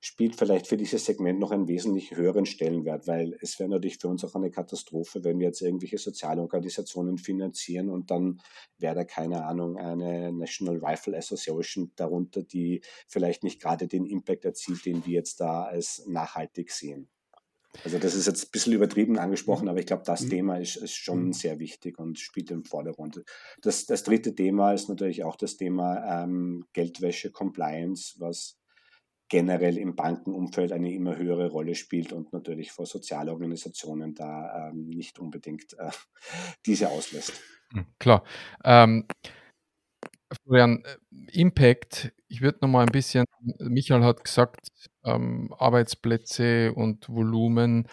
spielt 0.00 0.36
vielleicht 0.36 0.66
für 0.66 0.76
dieses 0.76 1.04
Segment 1.04 1.38
noch 1.38 1.50
einen 1.50 1.68
wesentlich 1.68 2.16
höheren 2.16 2.46
Stellenwert, 2.46 3.06
weil 3.06 3.36
es 3.40 3.58
wäre 3.58 3.70
natürlich 3.70 3.98
für 3.98 4.08
uns 4.08 4.24
auch 4.24 4.34
eine 4.34 4.50
Katastrophe, 4.50 5.24
wenn 5.24 5.38
wir 5.38 5.46
jetzt 5.46 5.62
irgendwelche 5.62 5.98
Sozialorganisationen 5.98 7.18
finanzieren 7.18 7.88
und 7.88 8.10
dann 8.10 8.40
wäre 8.78 8.94
da 8.94 9.04
keine 9.04 9.44
Ahnung 9.44 9.76
eine 9.76 10.32
National 10.32 10.78
Rifle 10.78 11.16
Association 11.16 11.92
darunter, 11.96 12.42
die 12.42 12.82
vielleicht 13.08 13.42
nicht 13.42 13.60
gerade 13.60 13.88
den 13.88 14.06
Impact 14.06 14.44
erzielt, 14.44 14.84
den 14.84 15.04
wir 15.06 15.14
jetzt 15.14 15.40
da 15.40 15.64
als 15.64 16.04
nachhaltig 16.06 16.70
sehen. 16.70 17.08
Also 17.84 17.98
das 17.98 18.14
ist 18.14 18.26
jetzt 18.26 18.46
ein 18.46 18.50
bisschen 18.52 18.72
übertrieben 18.72 19.18
angesprochen, 19.18 19.68
aber 19.68 19.78
ich 19.78 19.86
glaube, 19.86 20.02
das 20.06 20.22
mhm. 20.22 20.30
Thema 20.30 20.56
ist, 20.58 20.76
ist, 20.76 20.94
schon 20.94 21.26
mhm. 21.26 21.32
sehr 21.32 21.58
wichtig 21.58 21.98
und 21.98 22.18
spielt 22.18 22.50
im 22.50 22.64
Vordergrund. 22.64 23.22
Das, 23.60 23.86
das 23.86 24.02
dritte 24.02 24.34
Thema 24.34 24.72
ist 24.72 24.88
natürlich 24.88 25.24
auch 25.24 25.36
das 25.36 25.56
Thema 25.56 26.22
ähm, 26.22 26.64
Geldwäsche, 26.72 27.30
Compliance, 27.30 28.14
was 28.18 28.58
generell 29.28 29.76
im 29.76 29.96
Bankenumfeld 29.96 30.72
eine 30.72 30.92
immer 30.92 31.16
höhere 31.16 31.48
Rolle 31.48 31.74
spielt 31.74 32.12
und 32.12 32.32
natürlich 32.32 32.72
vor 32.72 32.86
Sozialorganisationen 32.86 34.14
da 34.14 34.68
ähm, 34.68 34.88
nicht 34.88 35.18
unbedingt 35.18 35.74
äh, 35.78 35.90
diese 36.66 36.88
auslässt. 36.88 37.40
Hm, 37.72 37.86
klar. 37.98 38.24
Ähm, 38.64 39.06
Florian, 40.44 40.84
äh, 40.84 41.40
Impact, 41.40 42.12
ich 42.28 42.40
würde 42.40 42.58
noch 42.62 42.68
mal 42.68 42.82
ein 42.82 42.92
bisschen, 42.92 43.24
Michael 43.58 44.04
hat 44.04 44.24
gesagt, 44.24 44.68
ähm, 45.04 45.52
Arbeitsplätze 45.58 46.72
und 46.72 47.08
Volumen. 47.08 47.88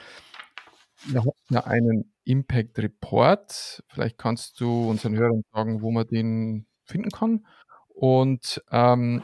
Wir 1.06 1.22
haben 1.22 1.32
ja 1.50 1.64
einen 1.66 2.14
Impact 2.24 2.80
Report. 2.80 3.84
Vielleicht 3.88 4.18
kannst 4.18 4.60
du 4.60 4.90
unseren 4.90 5.16
Hörern 5.16 5.44
sagen, 5.52 5.82
wo 5.82 5.92
man 5.92 6.08
den 6.08 6.66
finden 6.86 7.10
kann. 7.12 7.46
Und 7.90 8.64
ähm, 8.72 9.24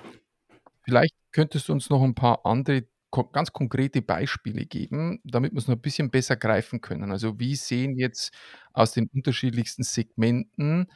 vielleicht 0.84 1.15
könntest 1.32 1.70
du 1.70 1.74
uns 1.74 1.89
noch 1.89 2.04
ein 2.04 2.15
paar 2.15 2.46
andere 2.46 2.88
ganz 3.32 3.52
konkrete 3.54 4.02
Beispiele 4.02 4.65
geben, 4.65 5.20
damit 5.24 5.54
wir 5.54 5.60
es 5.60 5.68
noch 5.68 5.76
ein 5.76 5.82
bisschen 5.82 6.12
besser 6.12 6.36
greifen 6.36 6.82
können. 6.82 7.12
Also 7.12 7.39
wie 7.39 7.56
sehen 7.56 7.98
jetzt 7.98 8.32
aus 8.74 8.92
den 8.92 9.10
unterschiedlichsten 9.13 9.84
Segmenten 9.84 10.92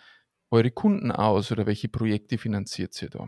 eure 0.52 0.72
Kunden 0.72 1.12
aus 1.12 1.52
oder 1.52 1.66
welche 1.66 1.90
Projekte 1.90 2.38
finanziert 2.38 3.02
ihr 3.02 3.10
da? 3.10 3.28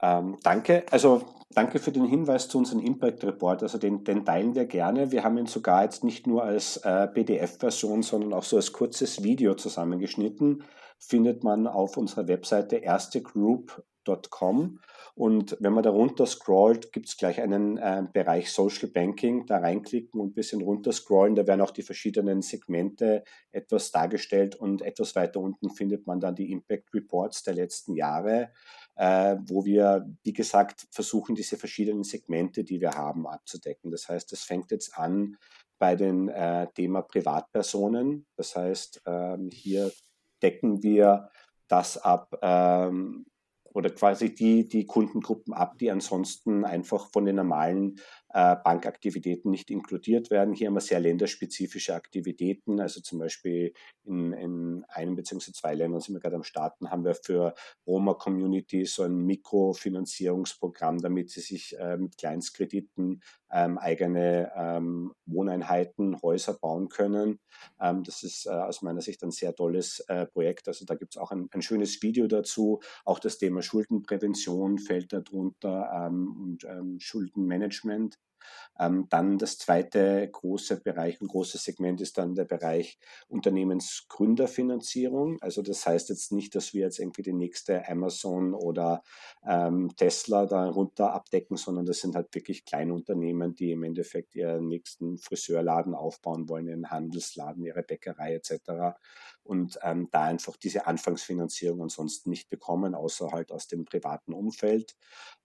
Ähm, 0.00 0.38
danke. 0.42 0.84
Also 0.90 1.22
danke 1.50 1.78
für 1.78 1.92
den 1.92 2.06
Hinweis 2.06 2.48
zu 2.48 2.58
unserem 2.58 2.80
Impact 2.80 3.24
Report. 3.24 3.62
Also 3.62 3.78
den, 3.78 4.04
den 4.04 4.24
teilen 4.24 4.54
wir 4.54 4.64
gerne. 4.64 5.12
Wir 5.12 5.24
haben 5.24 5.38
ihn 5.38 5.46
sogar 5.46 5.82
jetzt 5.84 6.02
nicht 6.04 6.26
nur 6.26 6.44
als 6.44 6.78
äh, 6.78 7.06
PDF-Version, 7.08 8.02
sondern 8.02 8.32
auch 8.32 8.42
so 8.42 8.56
als 8.56 8.72
kurzes 8.72 9.22
Video 9.22 9.54
zusammengeschnitten. 9.54 10.64
Findet 10.98 11.44
man 11.44 11.66
auf 11.66 11.96
unserer 11.96 12.28
Webseite 12.28 12.82
erstegroup.com. 12.82 14.80
Und 15.14 15.56
wenn 15.60 15.72
man 15.72 15.84
da 15.84 15.90
runter 15.90 16.26
scrollt, 16.26 16.92
gibt 16.92 17.06
es 17.06 17.16
gleich 17.16 17.40
einen 17.40 17.76
äh, 17.76 18.02
Bereich 18.12 18.50
Social 18.50 18.88
Banking. 18.88 19.46
Da 19.46 19.58
reinklicken 19.58 20.20
und 20.20 20.30
ein 20.30 20.34
bisschen 20.34 20.60
runter 20.60 20.92
scrollen. 20.92 21.36
Da 21.36 21.46
werden 21.46 21.60
auch 21.60 21.70
die 21.70 21.82
verschiedenen 21.82 22.42
Segmente 22.42 23.22
etwas 23.52 23.92
dargestellt. 23.92 24.56
Und 24.56 24.82
etwas 24.82 25.14
weiter 25.14 25.40
unten 25.40 25.70
findet 25.70 26.06
man 26.06 26.18
dann 26.18 26.34
die 26.34 26.50
Impact 26.50 26.92
Reports 26.92 27.44
der 27.44 27.54
letzten 27.54 27.94
Jahre 27.94 28.50
äh, 28.96 29.36
wo 29.46 29.64
wir, 29.64 30.06
wie 30.22 30.32
gesagt, 30.32 30.86
versuchen, 30.90 31.34
diese 31.34 31.56
verschiedenen 31.56 32.04
Segmente, 32.04 32.64
die 32.64 32.80
wir 32.80 32.92
haben, 32.92 33.26
abzudecken. 33.26 33.90
Das 33.90 34.08
heißt, 34.08 34.32
es 34.32 34.44
fängt 34.44 34.70
jetzt 34.70 34.96
an 34.96 35.36
bei 35.78 35.96
dem 35.96 36.28
äh, 36.28 36.68
Thema 36.74 37.02
Privatpersonen. 37.02 38.26
Das 38.36 38.54
heißt, 38.54 39.02
ähm, 39.06 39.50
hier 39.52 39.90
decken 40.42 40.82
wir 40.82 41.30
das 41.68 41.98
ab, 41.98 42.38
ähm, 42.42 43.26
oder 43.74 43.90
quasi 43.90 44.34
die, 44.34 44.66
die 44.66 44.86
Kundengruppen 44.86 45.52
ab, 45.52 45.78
die 45.78 45.90
ansonsten 45.90 46.64
einfach 46.64 47.10
von 47.12 47.26
den 47.26 47.36
normalen 47.36 47.96
Bankaktivitäten 48.34 49.50
nicht 49.50 49.70
inkludiert 49.70 50.30
werden. 50.30 50.54
Hier 50.54 50.66
haben 50.66 50.74
wir 50.74 50.80
sehr 50.80 50.98
länderspezifische 50.98 51.94
Aktivitäten, 51.94 52.80
also 52.80 53.00
zum 53.00 53.20
Beispiel 53.20 53.72
in, 54.04 54.32
in 54.32 54.84
einem 54.88 55.14
bzw. 55.14 55.52
zwei 55.52 55.74
Ländern 55.74 56.00
sind 56.00 56.14
wir 56.14 56.20
gerade 56.20 56.34
am 56.34 56.42
Starten, 56.42 56.90
haben 56.90 57.04
wir 57.04 57.14
für 57.14 57.54
Roma-Community 57.86 58.86
so 58.86 59.04
ein 59.04 59.24
Mikrofinanzierungsprogramm, 59.24 61.00
damit 61.00 61.30
sie 61.30 61.40
sich 61.40 61.78
äh, 61.78 61.96
mit 61.96 62.18
Kleinstkrediten 62.18 63.22
ähm, 63.52 63.78
eigene 63.78 64.50
ähm, 64.56 65.14
Wohneinheiten, 65.26 66.20
Häuser 66.20 66.54
bauen 66.54 66.88
können. 66.88 67.38
Ähm, 67.80 68.02
das 68.02 68.24
ist 68.24 68.46
äh, 68.46 68.50
aus 68.50 68.82
meiner 68.82 69.00
Sicht 69.00 69.22
ein 69.22 69.30
sehr 69.30 69.54
tolles 69.54 70.00
äh, 70.08 70.26
Projekt. 70.26 70.66
Also 70.66 70.84
da 70.84 70.96
gibt 70.96 71.14
es 71.14 71.20
auch 71.20 71.30
ein, 71.30 71.48
ein, 71.52 71.62
schönes 71.62 72.02
Video 72.02 72.26
dazu. 72.26 72.80
Auch 73.04 73.20
das 73.20 73.38
Thema 73.38 73.62
Schuldenprävention 73.62 74.78
fällt 74.78 75.12
darunter 75.12 75.88
ähm, 75.94 76.36
und 76.36 76.64
ähm, 76.64 76.98
Schuldenmanagement. 76.98 78.18
Ähm, 78.78 79.06
dann 79.10 79.38
das 79.38 79.58
zweite 79.58 80.28
große 80.30 80.80
Bereich, 80.80 81.20
ein 81.20 81.28
großes 81.28 81.64
Segment 81.64 82.00
ist 82.00 82.18
dann 82.18 82.34
der 82.34 82.44
Bereich 82.44 82.98
Unternehmensgründerfinanzierung. 83.28 85.40
Also 85.40 85.62
das 85.62 85.86
heißt 85.86 86.08
jetzt 86.08 86.32
nicht, 86.32 86.54
dass 86.54 86.74
wir 86.74 86.82
jetzt 86.82 86.98
irgendwie 86.98 87.22
die 87.22 87.32
nächste 87.32 87.88
Amazon 87.88 88.54
oder 88.54 89.02
ähm, 89.46 89.92
Tesla 89.96 90.46
darunter 90.46 91.12
abdecken, 91.12 91.56
sondern 91.56 91.86
das 91.86 92.00
sind 92.00 92.14
halt 92.14 92.34
wirklich 92.34 92.64
kleine 92.64 92.94
Unternehmen, 92.94 93.54
die 93.54 93.72
im 93.72 93.84
Endeffekt 93.84 94.34
ihren 94.34 94.68
nächsten 94.68 95.18
Friseurladen 95.18 95.94
aufbauen 95.94 96.48
wollen, 96.48 96.68
ihren 96.68 96.90
Handelsladen, 96.90 97.62
ihre 97.62 97.82
Bäckerei 97.82 98.34
etc. 98.34 98.96
Und 99.44 99.78
ähm, 99.82 100.08
da 100.10 100.24
einfach 100.24 100.56
diese 100.56 100.86
Anfangsfinanzierung 100.86 101.82
ansonsten 101.82 102.30
nicht 102.30 102.48
bekommen, 102.48 102.94
außer 102.94 103.30
halt 103.30 103.52
aus 103.52 103.68
dem 103.68 103.84
privaten 103.84 104.32
Umfeld. 104.32 104.96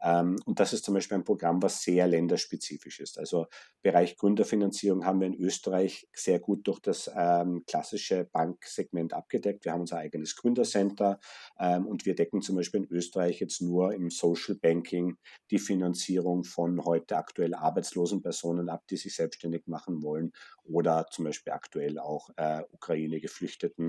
Ähm, 0.01 0.38
und 0.45 0.59
das 0.59 0.73
ist 0.73 0.85
zum 0.85 0.93
Beispiel 0.93 1.17
ein 1.17 1.23
Programm, 1.23 1.62
was 1.62 1.83
sehr 1.83 2.07
länderspezifisch 2.07 2.99
ist. 2.99 3.19
Also 3.19 3.47
Bereich 3.81 4.17
Gründerfinanzierung 4.17 5.05
haben 5.05 5.21
wir 5.21 5.27
in 5.27 5.35
Österreich 5.35 6.09
sehr 6.13 6.39
gut 6.39 6.67
durch 6.67 6.81
das 6.81 7.09
ähm, 7.15 7.63
klassische 7.65 8.25
Banksegment 8.25 9.13
abgedeckt. 9.13 9.63
Wir 9.63 9.71
haben 9.71 9.81
unser 9.81 9.99
eigenes 9.99 10.35
Gründercenter 10.35 11.17
ähm, 11.57 11.88
und 11.88 12.05
wir 12.05 12.13
decken 12.13 12.41
zum 12.41 12.57
Beispiel 12.57 12.81
in 12.81 12.89
Österreich 12.89 13.39
jetzt 13.39 13.62
nur 13.62 13.93
im 13.93 14.09
Social 14.09 14.55
Banking 14.55 15.17
die 15.49 15.59
Finanzierung 15.59 16.43
von 16.43 16.83
heute 16.83 17.15
aktuell 17.15 17.53
arbeitslosen 17.53 18.21
Personen 18.21 18.67
ab, 18.67 18.83
die 18.89 18.97
sich 18.97 19.15
selbstständig 19.15 19.67
machen 19.67 20.03
wollen 20.03 20.33
oder 20.63 21.07
zum 21.09 21.23
Beispiel 21.23 21.53
aktuell 21.53 21.99
auch 21.99 22.29
äh, 22.35 22.63
Ukraine-Geflüchteten, 22.71 23.88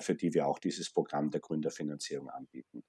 für 0.00 0.14
die 0.14 0.34
wir 0.34 0.46
auch 0.46 0.58
dieses 0.58 0.90
Programm 0.90 1.30
der 1.30 1.40
Gründerfinanzierung 1.40 2.30
anbieten. 2.30 2.84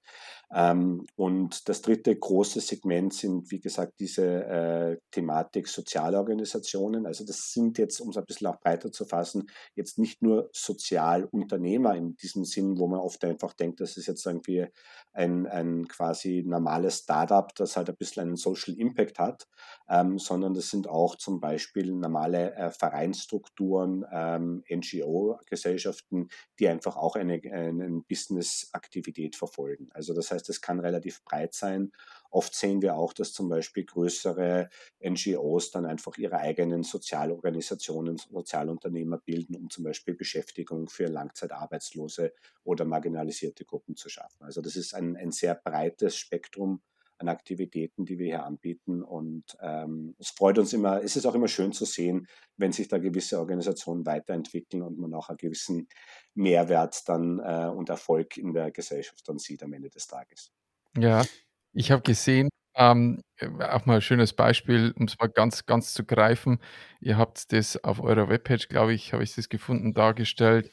Ähm, 0.54 1.06
und 1.16 1.68
das 1.68 1.82
dritte 1.82 2.14
große 2.16 2.60
Segment 2.60 3.12
sind, 3.14 3.50
wie 3.50 3.60
gesagt, 3.60 3.94
diese 4.00 4.44
äh, 4.44 4.98
Thematik 5.10 5.68
Sozialorganisationen. 5.68 7.06
Also 7.06 7.24
das 7.24 7.52
sind 7.52 7.78
jetzt, 7.78 8.00
um 8.00 8.10
es 8.10 8.16
ein 8.16 8.24
bisschen 8.24 8.46
auch 8.46 8.60
breiter 8.60 8.92
zu 8.92 9.04
fassen, 9.04 9.48
jetzt 9.74 9.98
nicht 9.98 10.22
nur 10.22 10.50
Sozialunternehmer 10.52 11.94
in 11.94 12.16
diesem 12.16 12.44
Sinn, 12.44 12.78
wo 12.78 12.86
man 12.86 13.00
oft 13.00 13.24
einfach 13.24 13.52
denkt, 13.54 13.80
das 13.80 13.96
ist 13.96 14.06
jetzt 14.06 14.24
irgendwie 14.26 14.66
ein, 15.12 15.46
ein 15.46 15.88
quasi 15.88 16.44
normales 16.46 16.98
Startup, 16.98 17.52
das 17.54 17.76
halt 17.76 17.88
ein 17.88 17.96
bisschen 17.96 18.22
einen 18.22 18.36
Social 18.36 18.74
Impact 18.78 19.18
hat, 19.18 19.46
ähm, 19.88 20.18
sondern 20.18 20.54
das 20.54 20.70
sind 20.70 20.88
auch 20.88 21.16
zum 21.16 21.40
Beispiel 21.40 21.92
normale 21.92 22.54
äh, 22.54 22.70
Vereinsstrukturen, 22.70 24.04
ähm, 24.12 24.62
NGO-Gesellschaften, 24.70 26.28
die 26.58 26.68
einfach 26.68 26.85
auch 26.94 27.16
eine, 27.16 27.40
eine 27.50 28.02
Business-Aktivität 28.08 29.34
verfolgen. 29.34 29.88
Also 29.92 30.14
das 30.14 30.30
heißt, 30.30 30.48
es 30.48 30.60
kann 30.60 30.78
relativ 30.78 31.24
breit 31.24 31.54
sein. 31.54 31.90
Oft 32.30 32.54
sehen 32.54 32.82
wir 32.82 32.94
auch, 32.94 33.12
dass 33.12 33.32
zum 33.32 33.48
Beispiel 33.48 33.84
größere 33.84 34.68
NGOs 35.02 35.72
dann 35.72 35.86
einfach 35.86 36.16
ihre 36.18 36.38
eigenen 36.38 36.84
Sozialorganisationen, 36.84 38.18
Sozialunternehmer 38.18 39.18
bilden, 39.18 39.56
um 39.56 39.70
zum 39.70 39.82
Beispiel 39.82 40.14
Beschäftigung 40.14 40.88
für 40.88 41.06
Langzeitarbeitslose 41.06 42.32
oder 42.62 42.84
marginalisierte 42.84 43.64
Gruppen 43.64 43.96
zu 43.96 44.08
schaffen. 44.08 44.44
Also 44.44 44.60
das 44.60 44.76
ist 44.76 44.94
ein, 44.94 45.16
ein 45.16 45.32
sehr 45.32 45.56
breites 45.56 46.16
Spektrum 46.16 46.82
an 47.18 47.28
Aktivitäten, 47.28 48.04
die 48.04 48.18
wir 48.18 48.26
hier 48.26 48.44
anbieten. 48.44 49.02
Und 49.02 49.56
ähm, 49.60 50.14
es 50.18 50.30
freut 50.30 50.58
uns 50.58 50.72
immer, 50.72 51.02
es 51.02 51.16
ist 51.16 51.26
auch 51.26 51.34
immer 51.34 51.48
schön 51.48 51.72
zu 51.72 51.84
sehen, 51.84 52.28
wenn 52.56 52.72
sich 52.72 52.88
da 52.88 52.98
gewisse 52.98 53.38
Organisationen 53.38 54.04
weiterentwickeln 54.06 54.82
und 54.82 54.98
man 54.98 55.14
auch 55.14 55.28
einen 55.28 55.38
gewissen 55.38 55.88
Mehrwert 56.36 57.08
dann 57.08 57.40
äh, 57.40 57.66
und 57.74 57.88
Erfolg 57.88 58.36
in 58.36 58.52
der 58.54 58.70
Gesellschaft 58.70 59.28
dann 59.28 59.38
sieht 59.38 59.62
am 59.62 59.72
Ende 59.72 59.90
des 59.90 60.06
Tages. 60.06 60.52
Ja, 60.96 61.28
ich 61.72 61.90
habe 61.90 62.02
gesehen, 62.02 62.48
ähm, 62.74 63.20
auch 63.60 63.84
mal 63.86 63.96
ein 63.96 64.00
schönes 64.02 64.32
Beispiel, 64.32 64.92
um 64.96 65.06
es 65.06 65.18
mal 65.18 65.28
ganz, 65.28 65.66
ganz 65.66 65.92
zu 65.92 66.04
greifen. 66.04 66.58
Ihr 67.00 67.18
habt 67.18 67.52
das 67.52 67.82
auf 67.84 68.00
eurer 68.00 68.28
Webpage, 68.28 68.68
glaube 68.68 68.94
ich, 68.94 69.12
habe 69.12 69.22
ich 69.24 69.34
das 69.34 69.48
gefunden, 69.48 69.92
dargestellt. 69.94 70.70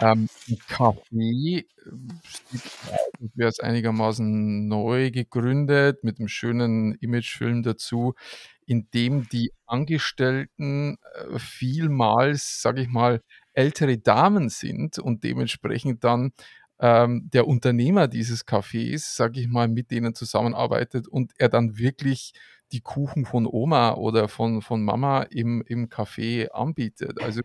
Ähm, 0.00 0.28
'n 0.48 0.58
Café, 0.68 1.66
wäre 3.34 3.48
es 3.50 3.60
einigermaßen 3.60 4.68
neu 4.68 5.10
gegründet 5.10 6.04
mit 6.04 6.18
einem 6.18 6.28
schönen 6.28 6.94
Imagefilm 6.96 7.62
dazu, 7.62 8.14
in 8.66 8.88
dem 8.94 9.28
die 9.28 9.52
Angestellten, 9.66 10.98
äh, 11.14 11.38
vielmals, 11.38 12.60
sage 12.62 12.82
ich 12.82 12.88
mal, 12.88 13.22
ältere 13.58 13.98
Damen 13.98 14.48
sind 14.48 14.98
und 15.00 15.24
dementsprechend 15.24 16.04
dann, 16.04 16.32
ähm, 16.80 17.28
der 17.32 17.48
Unternehmer 17.48 18.06
dieses 18.06 18.46
Cafés, 18.46 19.16
sage 19.16 19.40
ich 19.40 19.48
mal, 19.48 19.66
mit 19.66 19.90
denen 19.90 20.14
zusammenarbeitet 20.14 21.08
und 21.08 21.32
er 21.38 21.48
dann 21.48 21.76
wirklich 21.76 22.34
die 22.70 22.80
Kuchen 22.80 23.24
von 23.24 23.46
Oma 23.46 23.94
oder 23.94 24.28
von 24.28 24.62
von 24.62 24.84
Mama 24.84 25.22
im 25.22 25.62
im 25.66 25.88
Café 25.88 26.50
anbietet. 26.50 27.20
Also 27.20 27.40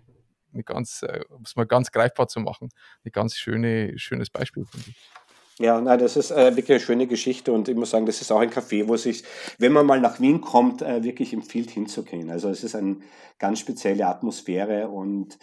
eine 0.54 0.63
ganz, 0.63 1.02
äh, 1.02 1.21
um 1.30 1.41
es 1.43 1.56
mal 1.56 1.65
ganz 1.65 1.91
greifbar 1.91 2.28
zu 2.28 2.39
machen, 2.41 2.69
ein 3.04 3.12
ganz 3.12 3.36
schöne, 3.36 3.97
schönes 3.97 4.30
Beispiel, 4.30 4.65
finde 4.65 4.89
ich. 4.89 4.95
Ja, 5.60 5.80
nein, 5.80 5.99
das 5.99 6.17
ist 6.17 6.32
äh, 6.32 6.56
wirklich 6.56 6.71
eine 6.71 6.80
schöne 6.80 7.08
Geschichte 7.08 7.52
und 7.52 7.67
ich 7.69 7.76
muss 7.76 7.91
sagen, 7.91 8.08
das 8.08 8.21
ist 8.21 8.32
auch 8.32 8.39
ein 8.39 8.49
Café, 8.49 8.88
wo 8.88 8.97
sich, 8.97 9.23
wenn 9.60 9.71
man 9.71 9.86
mal 9.86 10.02
nach 10.02 10.19
Wien 10.19 10.41
kommt, 10.41 10.82
äh, 10.82 11.04
wirklich 11.04 11.32
empfiehlt 11.32 11.69
hinzugehen. 11.69 12.32
Also 12.32 12.49
es 12.49 12.63
ist 12.63 12.76
eine 12.76 12.97
ganz 13.38 13.60
spezielle 13.60 14.08
Atmosphäre 14.08 14.88
und 14.88 15.38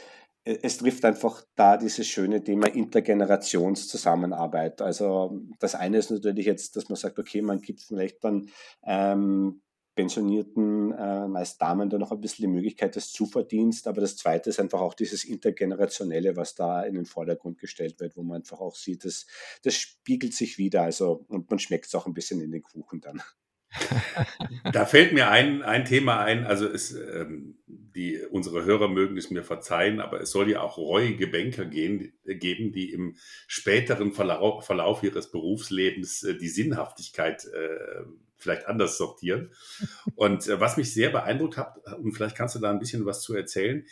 es 0.45 0.79
trifft 0.79 1.05
einfach 1.05 1.45
da 1.55 1.77
dieses 1.77 2.07
schöne 2.07 2.43
Thema 2.43 2.69
Intergenerationszusammenarbeit. 2.69 4.81
Also 4.81 5.43
das 5.59 5.75
eine 5.75 5.99
ist 5.99 6.11
natürlich 6.11 6.47
jetzt, 6.47 6.77
dass 6.77 6.89
man 6.89 6.97
sagt, 6.97 7.19
okay, 7.19 7.43
man 7.43 7.61
gibt 7.61 7.83
vielleicht 7.83 8.25
dann 8.25 8.49
ähm, 8.85 9.61
pensionierten, 9.95 10.93
äh, 10.93 11.29
meist 11.29 11.61
Damen, 11.61 11.91
da 11.91 11.99
noch 11.99 12.13
ein 12.13 12.21
bisschen 12.21 12.45
die 12.45 12.53
Möglichkeit 12.53 12.97
des 12.97 13.13
Zuverdienst. 13.13 13.87
Aber 13.87 14.01
das 14.01 14.17
Zweite 14.17 14.49
ist 14.49 14.61
einfach 14.61 14.81
auch 14.81 14.95
dieses 14.95 15.25
Intergenerationelle, 15.25 16.37
was 16.37 16.55
da 16.55 16.85
in 16.85 16.95
den 16.95 17.07
Vordergrund 17.07 17.59
gestellt 17.59 18.01
wird, 18.01 18.17
wo 18.17 18.23
man 18.23 18.39
einfach 18.39 18.61
auch 18.61 18.77
sieht, 18.77 19.05
dass 19.05 19.27
das 19.63 19.75
spiegelt 19.75 20.33
sich 20.33 20.57
wieder. 20.57 20.83
Also, 20.83 21.27
und 21.29 21.51
man 21.51 21.59
schmeckt 21.59 21.87
es 21.87 21.95
auch 21.95 22.07
ein 22.07 22.15
bisschen 22.15 22.41
in 22.41 22.51
den 22.51 22.63
Kuchen 22.63 23.03
dann. 23.03 23.21
Da 24.73 24.85
fällt 24.85 25.13
mir 25.13 25.31
ein, 25.31 25.63
ein 25.63 25.85
Thema 25.85 26.21
ein, 26.21 26.47
also 26.47 26.67
es, 26.67 26.93
ähm, 26.93 27.59
die, 27.67 28.21
unsere 28.31 28.65
Hörer 28.65 28.89
mögen 28.89 29.17
es 29.17 29.31
mir 29.31 29.43
verzeihen, 29.43 30.01
aber 30.01 30.21
es 30.21 30.31
soll 30.31 30.51
ja 30.51 30.61
auch 30.61 30.77
reuige 30.77 31.27
Banker 31.27 31.65
gehen, 31.65 32.13
geben, 32.25 32.73
die 32.73 32.93
im 32.93 33.17
späteren 33.47 34.13
Verlauf, 34.13 34.67
Verlauf 34.67 35.03
ihres 35.03 35.31
Berufslebens 35.31 36.23
äh, 36.23 36.37
die 36.37 36.49
Sinnhaftigkeit 36.49 37.45
äh, 37.47 38.05
vielleicht 38.37 38.67
anders 38.67 38.97
sortieren. 38.97 39.53
Und 40.15 40.49
äh, 40.49 40.61
was 40.61 40.77
mich 40.77 40.93
sehr 40.93 41.11
beeindruckt 41.11 41.57
hat, 41.57 41.77
und 41.99 42.13
vielleicht 42.13 42.37
kannst 42.37 42.55
du 42.55 42.59
da 42.59 42.71
ein 42.71 42.79
bisschen 42.79 43.07
was 43.07 43.23
zu 43.23 43.35
erzählen, 43.35 43.85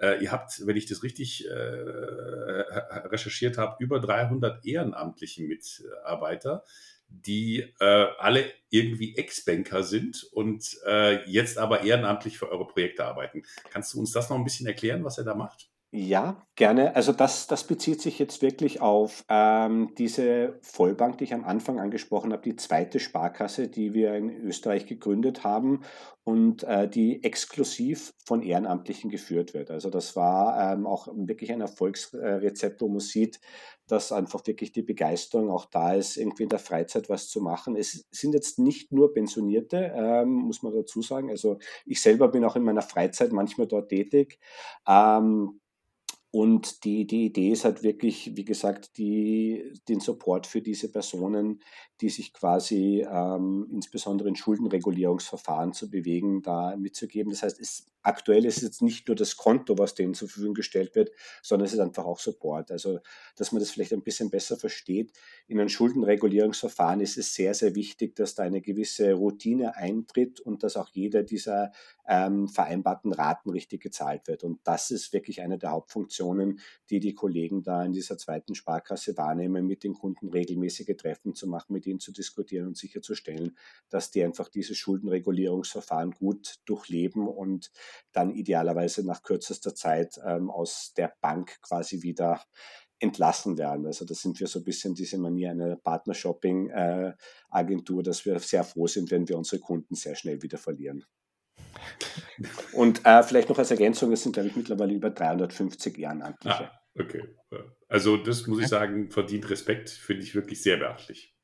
Äh, 0.00 0.24
ihr 0.24 0.32
habt, 0.32 0.66
wenn 0.66 0.78
ich 0.78 0.86
das 0.86 1.02
richtig 1.02 1.46
äh, 1.46 1.52
recherchiert 1.52 3.58
habe, 3.58 3.76
über 3.84 4.00
300 4.00 4.64
ehrenamtliche 4.64 5.42
Mitarbeiter, 5.42 6.64
die 7.10 7.60
äh, 7.80 8.06
alle 8.18 8.50
irgendwie 8.70 9.16
Ex-Banker 9.16 9.82
sind 9.82 10.24
und 10.32 10.78
äh, 10.86 11.24
jetzt 11.28 11.58
aber 11.58 11.82
ehrenamtlich 11.82 12.38
für 12.38 12.50
eure 12.50 12.66
Projekte 12.66 13.04
arbeiten. 13.04 13.42
Kannst 13.70 13.94
du 13.94 14.00
uns 14.00 14.12
das 14.12 14.30
noch 14.30 14.36
ein 14.36 14.44
bisschen 14.44 14.66
erklären, 14.66 15.04
was 15.04 15.18
er 15.18 15.24
da 15.24 15.34
macht? 15.34 15.70
Ja, 15.92 16.46
gerne. 16.54 16.94
Also 16.94 17.10
das, 17.12 17.48
das 17.48 17.64
bezieht 17.66 18.00
sich 18.00 18.20
jetzt 18.20 18.42
wirklich 18.42 18.80
auf 18.80 19.24
ähm, 19.28 19.92
diese 19.98 20.56
Vollbank, 20.62 21.18
die 21.18 21.24
ich 21.24 21.34
am 21.34 21.42
Anfang 21.44 21.80
angesprochen 21.80 22.32
habe, 22.32 22.42
die 22.42 22.54
zweite 22.54 23.00
Sparkasse, 23.00 23.66
die 23.66 23.92
wir 23.92 24.14
in 24.14 24.30
Österreich 24.30 24.86
gegründet 24.86 25.42
haben 25.42 25.80
und 26.22 26.62
äh, 26.62 26.88
die 26.88 27.24
exklusiv 27.24 28.12
von 28.24 28.40
Ehrenamtlichen 28.42 29.10
geführt 29.10 29.52
wird. 29.52 29.72
Also 29.72 29.90
das 29.90 30.14
war 30.14 30.74
ähm, 30.74 30.86
auch 30.86 31.08
wirklich 31.12 31.50
ein 31.50 31.60
Erfolgsrezept, 31.60 32.80
wo 32.82 32.88
man 32.88 33.00
sieht, 33.00 33.40
dass 33.88 34.12
einfach 34.12 34.46
wirklich 34.46 34.70
die 34.70 34.82
Begeisterung 34.82 35.50
auch 35.50 35.64
da 35.64 35.94
ist, 35.94 36.16
irgendwie 36.16 36.44
in 36.44 36.48
der 36.50 36.60
Freizeit 36.60 37.08
was 37.08 37.28
zu 37.28 37.40
machen. 37.40 37.74
Es 37.74 38.06
sind 38.12 38.32
jetzt 38.34 38.60
nicht 38.60 38.92
nur 38.92 39.12
Pensionierte, 39.12 39.92
ähm, 39.96 40.28
muss 40.30 40.62
man 40.62 40.72
dazu 40.72 41.02
sagen. 41.02 41.30
Also 41.30 41.58
ich 41.84 42.00
selber 42.00 42.28
bin 42.28 42.44
auch 42.44 42.54
in 42.54 42.62
meiner 42.62 42.82
Freizeit 42.82 43.32
manchmal 43.32 43.66
dort 43.66 43.88
tätig. 43.88 44.38
Ähm, 44.86 45.59
und 46.32 46.84
die, 46.84 47.06
die 47.06 47.26
Idee 47.26 47.50
ist 47.50 47.64
halt 47.64 47.82
wirklich, 47.82 48.36
wie 48.36 48.44
gesagt, 48.44 48.96
die, 48.98 49.72
den 49.88 49.98
Support 49.98 50.46
für 50.46 50.62
diese 50.62 50.90
Personen, 50.90 51.60
die 52.00 52.08
sich 52.08 52.32
quasi 52.32 53.04
ähm, 53.10 53.66
insbesondere 53.72 54.28
in 54.28 54.36
Schuldenregulierungsverfahren 54.36 55.72
zu 55.72 55.90
bewegen, 55.90 56.42
da 56.42 56.76
mitzugeben. 56.76 57.32
Das 57.32 57.42
heißt, 57.42 57.60
es, 57.60 57.86
aktuell 58.02 58.44
ist 58.44 58.58
es 58.58 58.62
jetzt 58.62 58.82
nicht 58.82 59.08
nur 59.08 59.16
das 59.16 59.36
Konto, 59.36 59.78
was 59.78 59.94
denen 59.94 60.14
zur 60.14 60.28
Verfügung 60.28 60.54
gestellt 60.54 60.94
wird, 60.94 61.10
sondern 61.42 61.66
es 61.66 61.72
ist 61.72 61.80
einfach 61.80 62.04
auch 62.04 62.18
Support. 62.18 62.70
Also, 62.70 63.00
dass 63.36 63.52
man 63.52 63.60
das 63.60 63.70
vielleicht 63.70 63.92
ein 63.92 64.02
bisschen 64.02 64.30
besser 64.30 64.56
versteht. 64.56 65.12
In 65.46 65.58
einem 65.58 65.68
Schuldenregulierungsverfahren 65.68 67.00
ist 67.00 67.16
es 67.18 67.34
sehr, 67.34 67.54
sehr 67.54 67.74
wichtig, 67.74 68.16
dass 68.16 68.34
da 68.34 68.42
eine 68.42 68.60
gewisse 68.60 69.12
Routine 69.12 69.76
eintritt 69.76 70.40
und 70.40 70.62
dass 70.62 70.76
auch 70.76 70.88
jeder 70.92 71.22
dieser 71.22 71.72
ähm, 72.08 72.48
vereinbarten 72.48 73.12
Raten 73.12 73.50
richtig 73.50 73.82
gezahlt 73.82 74.26
wird. 74.26 74.44
Und 74.44 74.60
das 74.64 74.90
ist 74.90 75.12
wirklich 75.12 75.42
eine 75.42 75.58
der 75.58 75.70
Hauptfunktionen, 75.70 76.60
die 76.90 77.00
die 77.00 77.14
Kollegen 77.14 77.62
da 77.62 77.84
in 77.84 77.92
dieser 77.92 78.18
zweiten 78.18 78.54
Sparkasse 78.54 79.16
wahrnehmen, 79.16 79.66
mit 79.66 79.84
den 79.84 79.94
Kunden 79.94 80.28
regelmäßige 80.28 80.96
Treffen 80.96 81.34
zu 81.34 81.46
machen, 81.46 81.72
mit 81.72 81.86
ihnen 81.86 82.00
zu 82.00 82.12
diskutieren 82.12 82.66
und 82.66 82.76
sicherzustellen, 82.76 83.56
dass 83.88 84.10
die 84.10 84.24
einfach 84.24 84.48
dieses 84.48 84.76
Schuldenregulierungsverfahren 84.78 86.12
gut 86.12 86.60
durchleben 86.64 87.28
und 87.28 87.70
dann 88.12 88.30
idealerweise 88.30 89.06
nach 89.06 89.22
kürzester 89.22 89.74
Zeit 89.74 90.18
ähm, 90.24 90.50
aus 90.50 90.92
der 90.96 91.12
Bank 91.20 91.60
quasi 91.62 92.02
wieder 92.02 92.40
entlassen 93.00 93.58
werden. 93.58 93.86
Also 93.86 94.04
das 94.04 94.20
sind 94.20 94.38
wir 94.40 94.46
so 94.46 94.60
ein 94.60 94.64
bisschen 94.64 94.94
diese 94.94 95.18
Manier 95.18 95.50
einer 95.50 95.74
Partnershopping-Agentur, 95.76 98.00
äh, 98.00 98.02
dass 98.02 98.26
wir 98.26 98.38
sehr 98.38 98.64
froh 98.64 98.86
sind, 98.86 99.10
wenn 99.10 99.26
wir 99.28 99.38
unsere 99.38 99.60
Kunden 99.60 99.94
sehr 99.94 100.14
schnell 100.14 100.42
wieder 100.42 100.58
verlieren. 100.58 101.06
Und 102.72 103.06
äh, 103.06 103.22
vielleicht 103.22 103.48
noch 103.48 103.58
als 103.58 103.70
Ergänzung, 103.70 104.12
es 104.12 104.22
sind, 104.22 104.32
glaube 104.32 104.48
ich, 104.48 104.56
mittlerweile 104.56 104.92
über 104.92 105.10
350 105.10 105.98
Ehrenamtliche. 105.98 106.70
Ah, 106.70 106.80
okay. 106.98 107.22
Also 107.88 108.16
das 108.16 108.46
muss 108.46 108.60
ich 108.60 108.68
sagen, 108.68 109.10
verdient 109.10 109.50
Respekt, 109.50 109.90
finde 109.90 110.22
ich 110.22 110.34
wirklich 110.34 110.62
sehr 110.62 110.76
beachtlich. 110.76 111.34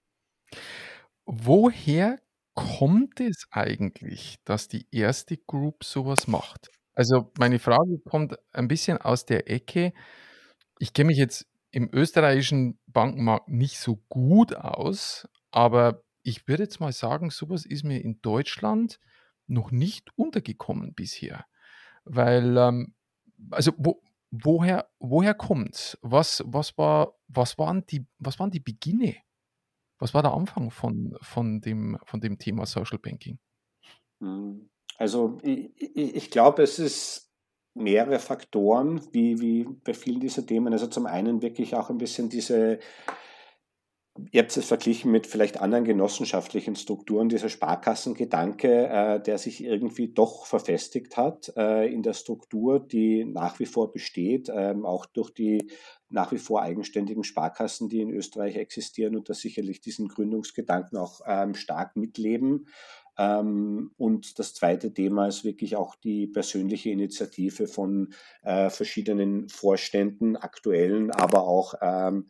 Woher 1.25 2.19
kommt 2.57 3.21
es 3.21 3.47
eigentlich, 3.53 4.39
dass 4.45 4.67
die 4.67 4.89
erste 4.91 5.37
Group 5.37 5.85
sowas 5.85 6.27
macht? 6.27 6.71
Also 6.95 7.31
meine 7.39 7.59
Frage 7.59 7.99
kommt 8.05 8.37
ein 8.53 8.67
bisschen 8.67 8.99
aus 8.99 9.27
der 9.27 9.49
Ecke. 9.51 9.93
Ich 10.79 10.95
kenne 10.95 11.09
mich 11.09 11.19
jetzt 11.19 11.47
im 11.71 11.91
österreichischen 11.93 12.81
Bankenmarkt 12.87 13.49
nicht 13.49 13.79
so 13.79 14.03
gut 14.09 14.57
aus, 14.57 15.29
aber 15.51 16.03
ich 16.23 16.49
würde 16.49 16.65
jetzt 16.65 16.81
mal 16.81 16.93
sagen, 16.93 17.31
sowas 17.31 17.67
ist 17.67 17.85
mir 17.85 18.03
in 18.03 18.21
Deutschland 18.23 18.99
noch 19.47 19.71
nicht 19.71 20.11
untergekommen 20.17 20.95
bisher. 20.95 21.45
Weil, 22.05 22.57
ähm, 22.57 22.95
also 23.51 23.73
wo, 23.77 24.03
woher, 24.31 24.89
woher 24.99 25.35
kommt 25.35 25.99
was, 26.01 26.43
was, 26.47 26.77
war, 26.79 27.15
was, 27.29 27.59
was 27.59 28.39
waren 28.39 28.51
die 28.51 28.61
Beginne? 28.61 29.17
Was 29.99 30.15
war 30.15 30.23
der 30.23 30.33
Anfang 30.33 30.71
von, 30.71 31.17
von, 31.21 31.61
dem, 31.61 31.99
von 32.05 32.21
dem 32.21 32.39
Thema 32.39 32.67
Social 32.67 32.99
Banking? 32.99 33.39
Hm, 34.21 34.69
also 34.99 35.39
ich, 35.43 35.71
ich, 35.79 36.31
glaube, 36.31 36.63
es 36.63 36.79
ist 36.79 37.33
mehrere 37.75 38.19
Faktoren, 38.19 39.01
wie, 39.13 39.41
wie 39.41 39.65
bei 39.85 39.95
vielen 39.95 40.21
dieser 40.21 40.47
Themen. 40.47 40.73
Also 40.73 40.87
zum 40.87 41.07
einen 41.07 41.43
wirklich 41.43 41.75
auch 41.75 41.91
ein 41.91 41.99
bisschen 41.99 42.29
diese 42.29 42.79
Ihr 44.33 44.41
habt 44.41 44.57
es 44.57 44.65
verglichen 44.65 45.11
mit 45.11 45.27
vielleicht 45.27 45.61
anderen 45.61 45.85
genossenschaftlichen 45.85 46.75
Strukturen, 46.75 47.29
dieser 47.29 47.49
Sparkassengedanke, 47.49 48.89
äh, 48.89 49.21
der 49.21 49.39
sich 49.39 49.63
irgendwie 49.63 50.09
doch 50.09 50.47
verfestigt 50.47 51.17
hat 51.17 51.53
äh, 51.57 51.93
in 51.93 52.03
der 52.03 52.15
Struktur, 52.15 52.81
die 52.81 53.25
nach 53.25 53.59
wie 53.59 53.67
vor 53.67 53.93
besteht, 53.93 54.51
ähm, 54.53 54.87
auch 54.87 55.07
durch 55.07 55.31
die 55.31 55.71
nach 56.09 56.33
wie 56.33 56.39
vor 56.39 56.63
eigenständigen 56.63 57.25
Sparkassen, 57.25 57.89
die 57.89 58.01
in 58.01 58.11
Österreich 58.11 58.57
existieren 58.57 59.17
und 59.17 59.29
da 59.29 59.35
sicherlich 59.35 59.81
diesen 59.81 60.09
Gründungsgedanken 60.09 60.99
auch 60.99 61.21
ähm, 61.27 61.55
stark 61.55 61.97
mitleben. 61.97 62.67
Ähm, 63.19 63.93
und 63.97 64.39
das 64.39 64.55
zweite 64.55 64.93
Thema 64.93 65.27
ist 65.27 65.45
wirklich 65.45 65.77
auch 65.77 65.95
die 65.95 66.27
persönliche 66.27 66.91
Initiative 66.91 67.67
von 67.67 68.13
äh, 68.43 68.69
verschiedenen 68.69 69.49
Vorständen, 69.49 70.37
aktuellen, 70.37 71.11
aber 71.11 71.47
auch 71.47 71.75
ähm, 71.81 72.27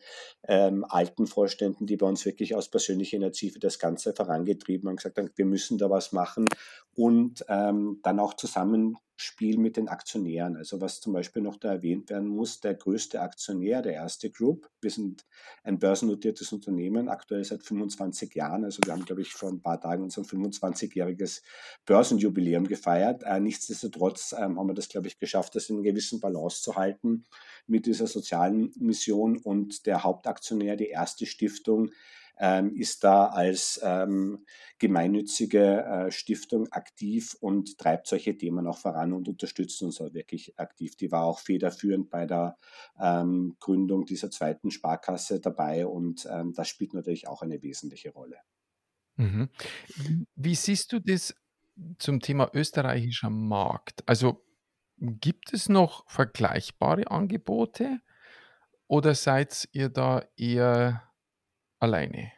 ähm, 0.47 0.85
alten 0.89 1.27
Vorständen, 1.27 1.87
die 1.87 1.97
bei 1.97 2.07
uns 2.07 2.25
wirklich 2.25 2.55
aus 2.55 2.71
persönlicher 2.71 3.17
Initiative 3.17 3.59
das 3.59 3.79
Ganze 3.79 4.15
vorangetrieben 4.15 4.89
haben, 4.89 4.97
gesagt 4.97 5.19
haben, 5.19 5.31
wir 5.35 5.47
müssen 5.47 5.77
da 5.77 5.91
was 5.91 6.13
machen 6.13 6.47
und 6.95 7.45
ähm, 7.49 7.99
dann 8.03 8.21
auch 8.21 8.35
zusammen 8.35 8.97
Spiel 9.17 9.57
mit 9.59 9.77
den 9.77 9.89
Aktionären. 9.89 10.57
Also 10.57 10.81
was 10.81 11.01
zum 11.01 11.15
Beispiel 11.15 11.43
noch 11.43 11.57
da 11.57 11.73
erwähnt 11.73 12.11
werden 12.11 12.29
muss, 12.29 12.61
der 12.61 12.75
größte 12.75 13.21
Aktionär, 13.21 13.81
der 13.81 13.95
erste 13.95 14.31
Group, 14.31 14.69
wir 14.83 14.91
sind 14.91 15.25
ein 15.65 15.79
börsennotiertes 15.79 16.53
Unternehmen, 16.53 17.09
aktuell 17.09 17.43
seit 17.43 17.63
25 17.63 18.35
Jahren. 18.35 18.65
Also 18.65 18.81
wir 18.85 18.93
haben, 18.93 19.07
glaube 19.07 19.23
ich, 19.23 19.33
vor 19.33 19.49
ein 19.49 19.63
paar 19.63 19.81
Tagen 19.81 20.03
unser 20.03 20.23
25-jähriges 20.23 21.43
Börsenjubiläum 21.87 22.69
gefeiert. 22.69 23.23
Äh, 23.23 23.41
nichtsdestotrotz 23.41 24.33
ähm, 24.33 24.59
haben 24.59 24.69
wir 24.69 24.75
das, 24.75 24.89
glaube 24.89 25.07
ich, 25.07 25.19
geschafft, 25.19 25.55
das 25.55 25.71
in 25.71 25.77
einer 25.77 25.85
gewissen 25.85 26.21
Balance 26.21 26.63
zu 26.63 26.77
halten 26.77 27.25
mit 27.67 27.87
dieser 27.87 28.07
sozialen 28.07 28.73
Mission. 28.79 29.39
Und 29.39 29.87
der 29.87 30.05
Hauptaktionär, 30.05 30.77
die 30.77 30.89
erste 30.89 31.25
Stiftung, 31.25 31.91
ist 32.75 33.03
da 33.03 33.27
als 33.27 33.81
ähm, 33.83 34.45
gemeinnützige 34.79 35.85
äh, 35.85 36.11
Stiftung 36.11 36.71
aktiv 36.71 37.35
und 37.41 37.79
treibt 37.79 38.07
solche 38.07 38.37
Themen 38.37 38.67
auch 38.67 38.79
voran 38.79 39.13
und 39.13 39.29
unterstützt 39.29 39.83
uns 39.83 40.01
auch 40.01 40.13
wirklich 40.13 40.59
aktiv. 40.59 40.97
Die 40.97 41.11
war 41.11 41.25
auch 41.25 41.39
federführend 41.39 42.11
bei 42.11 42.27
der 42.27 42.59
ähm, 43.01 43.57
Gründung 43.59 44.05
dieser 44.05 44.31
zweiten 44.31 44.71
Sparkasse 44.71 45.41
dabei 45.41 45.87
und 45.87 46.27
ähm, 46.31 46.53
das 46.53 46.69
spielt 46.69 46.93
natürlich 46.93 47.27
auch 47.27 47.43
eine 47.43 47.63
wesentliche 47.63 48.11
Rolle. 48.11 48.37
Mhm. 49.17 49.49
Wie 50.35 50.55
siehst 50.55 50.93
du 50.93 51.01
das 51.01 51.35
zum 51.99 52.21
Thema 52.21 52.51
österreichischer 52.53 53.31
Markt? 53.31 54.07
Also 54.07 54.45
gibt 54.99 55.53
es 55.53 55.69
noch 55.69 56.09
vergleichbare 56.09 57.11
Angebote 57.11 58.01
oder 58.87 59.15
seid 59.15 59.69
ihr 59.73 59.89
da 59.89 60.25
eher 60.37 61.06
alleine? 61.79 62.33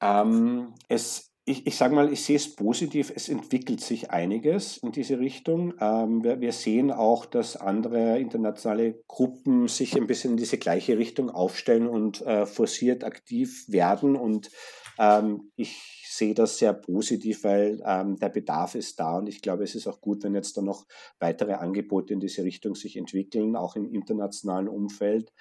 Ähm, 0.00 0.74
es, 0.88 1.32
ich, 1.44 1.66
ich 1.66 1.76
sage 1.76 1.94
mal, 1.94 2.12
ich 2.12 2.24
sehe 2.24 2.36
es 2.36 2.54
positiv, 2.54 3.12
es 3.14 3.28
entwickelt 3.28 3.80
sich 3.80 4.10
einiges 4.10 4.78
in 4.78 4.92
diese 4.92 5.18
Richtung. 5.18 5.74
Ähm, 5.80 6.22
wir, 6.22 6.40
wir, 6.40 6.52
sehen 6.52 6.90
auch, 6.90 7.24
dass 7.24 7.56
andere 7.56 8.18
internationale 8.18 9.02
Gruppen 9.06 9.68
sich 9.68 9.96
ein 9.96 10.06
bisschen 10.06 10.32
in 10.32 10.36
diese 10.36 10.58
gleiche 10.58 10.98
Richtung 10.98 11.30
aufstellen 11.30 11.86
und 11.86 12.20
äh, 12.22 12.46
forciert 12.46 13.04
aktiv 13.04 13.64
werden. 13.68 14.16
Und 14.16 14.50
ähm, 14.98 15.52
ich 15.56 16.06
sehe 16.08 16.34
das 16.34 16.58
sehr 16.58 16.72
positiv, 16.72 17.44
weil 17.44 17.82
ähm, 17.84 18.16
der 18.16 18.30
Bedarf 18.30 18.74
ist 18.74 18.98
da 18.98 19.18
und 19.18 19.28
ich 19.28 19.42
glaube, 19.42 19.64
es 19.64 19.74
ist 19.74 19.86
auch 19.86 20.00
gut, 20.00 20.24
wenn 20.24 20.34
jetzt 20.34 20.56
da 20.56 20.62
noch 20.62 20.86
weitere 21.18 21.54
Angebote 21.54 22.14
in 22.14 22.20
diese 22.20 22.42
Richtung 22.42 22.74
sich 22.74 22.96
entwickeln, 22.96 23.54
auch 23.54 23.76
im 23.76 23.92
internationalen 23.92 24.68
Umfeld. 24.68 25.32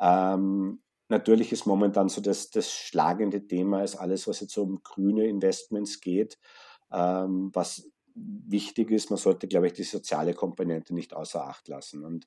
Ähm, 0.00 0.82
Natürlich 1.12 1.52
ist 1.52 1.66
momentan 1.66 2.08
so 2.08 2.22
das, 2.22 2.48
das 2.48 2.72
schlagende 2.72 3.46
Thema 3.46 3.82
ist 3.82 3.96
alles, 3.96 4.26
was 4.26 4.40
jetzt 4.40 4.56
um 4.56 4.82
grüne 4.82 5.26
Investments 5.26 6.00
geht, 6.00 6.38
ähm, 6.90 7.50
was 7.52 7.86
wichtig 8.14 8.90
ist, 8.90 9.10
man 9.10 9.18
sollte, 9.18 9.48
glaube 9.48 9.66
ich, 9.66 9.72
die 9.72 9.82
soziale 9.82 10.34
Komponente 10.34 10.94
nicht 10.94 11.14
außer 11.14 11.44
Acht 11.46 11.68
lassen. 11.68 12.04
Und 12.04 12.26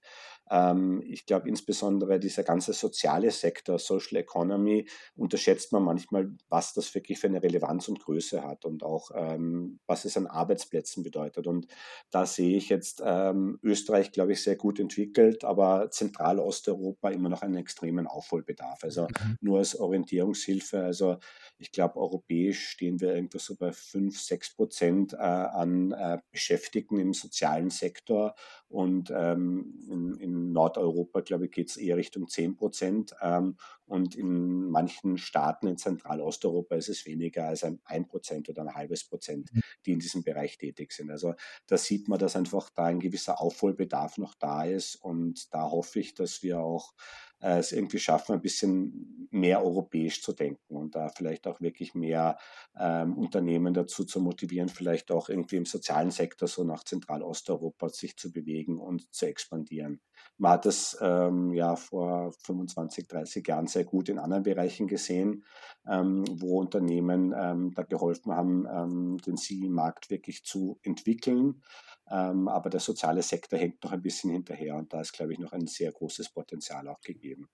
ähm, 0.50 1.02
ich 1.06 1.26
glaube 1.26 1.50
insbesondere 1.50 2.20
dieser 2.20 2.44
ganze 2.44 2.74
soziale 2.74 3.32
Sektor, 3.32 3.80
Social 3.80 4.18
Economy, 4.18 4.88
unterschätzt 5.16 5.72
man 5.72 5.84
manchmal, 5.84 6.32
was 6.50 6.74
das 6.74 6.94
wirklich 6.96 7.20
für 7.20 7.28
eine 7.28 7.42
Relevanz 7.42 7.88
und 7.88 8.00
Größe 8.00 8.44
hat 8.44 8.66
und 8.66 8.84
auch 8.84 9.12
ähm, 9.14 9.80
was 9.86 10.06
es 10.06 10.18
an 10.18 10.28
Arbeitsplätzen 10.28 11.04
bedeutet. 11.04 11.48
Und 11.48 11.68
da 12.12 12.26
sehe 12.26 12.58
ich 12.58 12.70
jetzt 12.70 13.02
ähm, 13.06 13.60
Österreich, 13.62 14.12
glaube 14.12 14.34
ich, 14.34 14.42
sehr 14.42 14.56
gut 14.56 14.80
entwickelt, 14.80 15.44
aber 15.44 15.90
Zentralosteuropa 15.92 17.10
immer 17.10 17.30
noch 17.30 17.42
einen 17.42 17.58
extremen 17.58 18.08
Aufholbedarf. 18.08 18.84
Also 18.84 19.04
mhm. 19.04 19.38
nur 19.42 19.60
als 19.60 19.80
Orientierungshilfe. 19.80 20.84
Also 20.84 21.18
ich 21.58 21.72
glaube, 21.72 21.98
europäisch 21.98 22.70
stehen 22.70 23.00
wir 23.00 23.16
irgendwo 23.16 23.38
so 23.38 23.56
bei 23.56 23.72
5, 23.72 24.20
6 24.20 24.56
Prozent 24.56 25.14
äh, 25.14 25.18
an 25.18 25.75
äh, 25.92 26.20
Beschäftigten 26.32 27.00
im 27.00 27.14
sozialen 27.14 27.70
Sektor 27.70 28.36
und 28.68 29.12
ähm, 29.16 29.80
in, 29.90 30.16
in, 30.18 30.52
Nordeuropa, 30.52 31.22
glaube 31.22 31.46
ich, 31.46 31.52
geht 31.52 31.70
es 31.70 31.78
eher 31.78 31.98
Richtung 31.98 32.28
10 32.28 32.56
Prozent. 32.56 33.14
Ähm, 33.22 33.58
und 33.86 34.16
in 34.16 34.66
manchen 34.70 35.18
Staaten 35.18 35.68
in 35.68 35.78
Zentralosteuropa 35.78 36.76
ist 36.76 36.90
es 36.90 37.06
weniger 37.06 37.48
als 37.48 37.64
ein, 37.64 37.80
ein 37.86 38.08
Prozent 38.08 38.50
oder 38.50 38.64
ein 38.64 38.74
halbes 38.74 39.04
Prozent, 39.08 39.54
mhm. 39.54 39.62
die 39.86 39.92
in 39.92 40.00
diesem 40.00 40.24
Bereich 40.24 40.58
tätig 40.58 40.92
sind. 40.92 41.12
Also 41.12 41.36
da 41.68 41.78
sieht 41.78 42.08
man, 42.08 42.20
dass 42.20 42.36
einfach 42.36 42.70
da 42.72 42.86
ein 42.86 43.00
gewisser 43.00 43.40
Aufholbedarf 43.40 44.18
noch 44.18 44.34
da 44.36 44.66
ist. 44.66 44.96
Und 44.96 45.54
da 45.54 45.70
hoffe 45.70 46.00
ich, 46.00 46.16
dass 46.16 46.42
wir 46.42 46.60
auch 46.60 46.94
es 47.40 47.72
irgendwie 47.72 48.00
schaffen, 48.00 48.34
ein 48.34 48.42
bisschen 48.42 49.28
mehr 49.32 49.64
europäisch 49.64 50.22
zu 50.22 50.34
denken 50.34 50.76
und 50.76 50.96
da 50.96 51.10
vielleicht 51.10 51.48
auch 51.48 51.62
wirklich 51.62 51.94
mehr 51.94 52.38
ähm, 52.80 53.18
Unternehmen 53.18 53.74
dazu 53.74 54.06
zu 54.06 54.20
motivieren, 54.22 54.70
vielleicht 54.70 55.12
auch 55.12 55.30
irgendwie 55.30 55.58
im 55.58 55.66
sozialen 55.66 56.12
Sektor 56.12 56.48
so 56.48 56.64
nach 56.64 56.84
Zentralosteuropa 56.84 57.90
sich 57.90 58.18
zu 58.18 58.32
bewegen 58.32 58.80
und 58.80 59.14
zu 59.14 59.26
expandieren. 59.26 60.02
Man 60.38 60.52
hat 60.52 60.66
das 60.66 60.98
ähm, 61.02 61.54
ja 61.54 61.76
vor 61.76 62.34
25, 62.46 63.08
30 63.08 63.48
Jahren 63.48 63.68
sehr 63.68 63.86
gut 63.86 64.10
in 64.10 64.20
anderen 64.20 64.44
Bereichen 64.44 64.88
gesehen, 64.88 65.46
ähm, 65.88 66.26
wo 66.30 66.60
Unternehmen 66.60 67.34
ähm, 67.38 67.74
da 67.74 67.84
geholfen 67.84 68.34
haben, 68.34 68.66
ähm, 68.70 69.18
den 69.26 69.38
CE-Markt 69.38 70.10
wirklich 70.10 70.44
zu 70.44 70.80
entwickeln. 70.84 71.62
Ähm, 72.10 72.48
aber 72.48 72.70
der 72.70 72.80
soziale 72.80 73.24
Sektor 73.24 73.58
hängt 73.58 73.84
noch 73.84 73.92
ein 73.92 74.02
bisschen 74.02 74.32
hinterher 74.32 74.76
und 74.76 74.94
da 74.94 75.02
ist, 75.02 75.14
glaube 75.14 75.34
ich, 75.34 75.40
noch 75.40 75.54
ein 75.54 75.68
sehr 75.68 75.92
großes 75.92 76.30
Potenzial 76.30 76.88
auch 76.88 77.02
gegeben. 77.02 77.50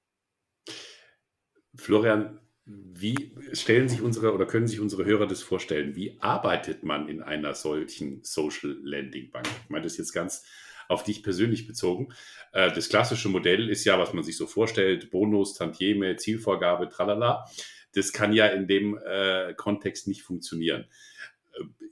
Florian, 1.76 2.39
wie 2.66 3.36
stellen 3.53 3.89
sich 3.89 4.01
unsere 4.01 4.34
oder 4.34 4.45
können 4.45 4.68
sich 4.68 4.80
unsere 4.80 5.05
Hörer 5.05 5.28
das 5.28 5.41
vorstellen? 5.41 5.95
Wie 5.95 6.20
arbeitet 6.22 6.84
man 6.84 7.07
in 7.07 7.22
einer 7.22 7.53
solchen 7.53 8.24
Social 8.24 8.78
Landing 8.84 9.32
Bank? 9.32 9.47
Ich 9.64 9.70
meine 9.70 9.84
das 9.84 9.97
jetzt 9.97 10.14
ganz 10.14 10.45
auf 10.92 11.04
dich 11.04 11.24
persönlich 11.24 11.68
bezogen. 11.68 12.14
Äh, 12.52 12.72
das 12.72 12.89
klassische 12.89 13.30
Modell 13.30 13.70
ist 13.70 13.86
ja, 13.86 13.98
was 13.98 14.14
man 14.14 14.24
sich 14.24 14.38
so 14.38 14.48
vorstellt, 14.48 15.12
Bonus, 15.12 15.54
Tantieme, 15.54 16.16
Zielvorgabe, 16.18 16.89
tralala. 16.89 17.46
Das 17.94 18.14
kann 18.14 18.34
ja 18.34 18.48
in 18.48 18.68
dem 18.68 18.98
äh, 18.98 19.54
Kontext 19.56 20.08
nicht 20.08 20.24
funktionieren 20.24 20.86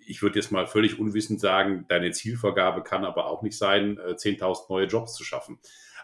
ich 0.06 0.24
würde 0.24 0.40
jetzt 0.40 0.52
mal 0.52 0.66
völlig 0.66 1.00
unwissend 1.00 1.40
sagen, 1.40 1.86
deine 1.88 2.12
Zielvorgabe 2.12 2.82
kann 2.82 3.06
aber 3.06 3.28
auch 3.28 3.44
nicht 3.44 3.58
sein, 3.58 4.00
10.000 4.00 4.42
äh, 4.42 4.66
neue 4.70 4.88
Jobs 4.88 5.14
zu 5.14 5.24
schaffen. 5.24 5.60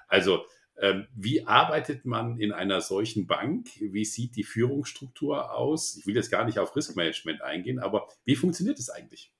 Also 0.07 0.45
ähm, 0.77 1.07
wie 1.15 1.47
arbeitet 1.47 2.05
man 2.05 2.37
in 2.37 2.51
einer 2.51 2.81
solchen 2.81 3.27
Bank? 3.27 3.69
Wie 3.79 4.05
sieht 4.05 4.35
die 4.35 4.43
Führungsstruktur 4.43 5.53
aus? 5.53 5.95
Ich 5.97 6.05
will 6.05 6.15
jetzt 6.15 6.29
gar 6.29 6.45
nicht 6.45 6.59
auf 6.59 6.75
Riskmanagement 6.75 7.41
eingehen, 7.41 7.79
aber 7.79 8.07
wie 8.25 8.35
funktioniert 8.35 8.77
es 8.77 8.89
eigentlich? 8.89 9.31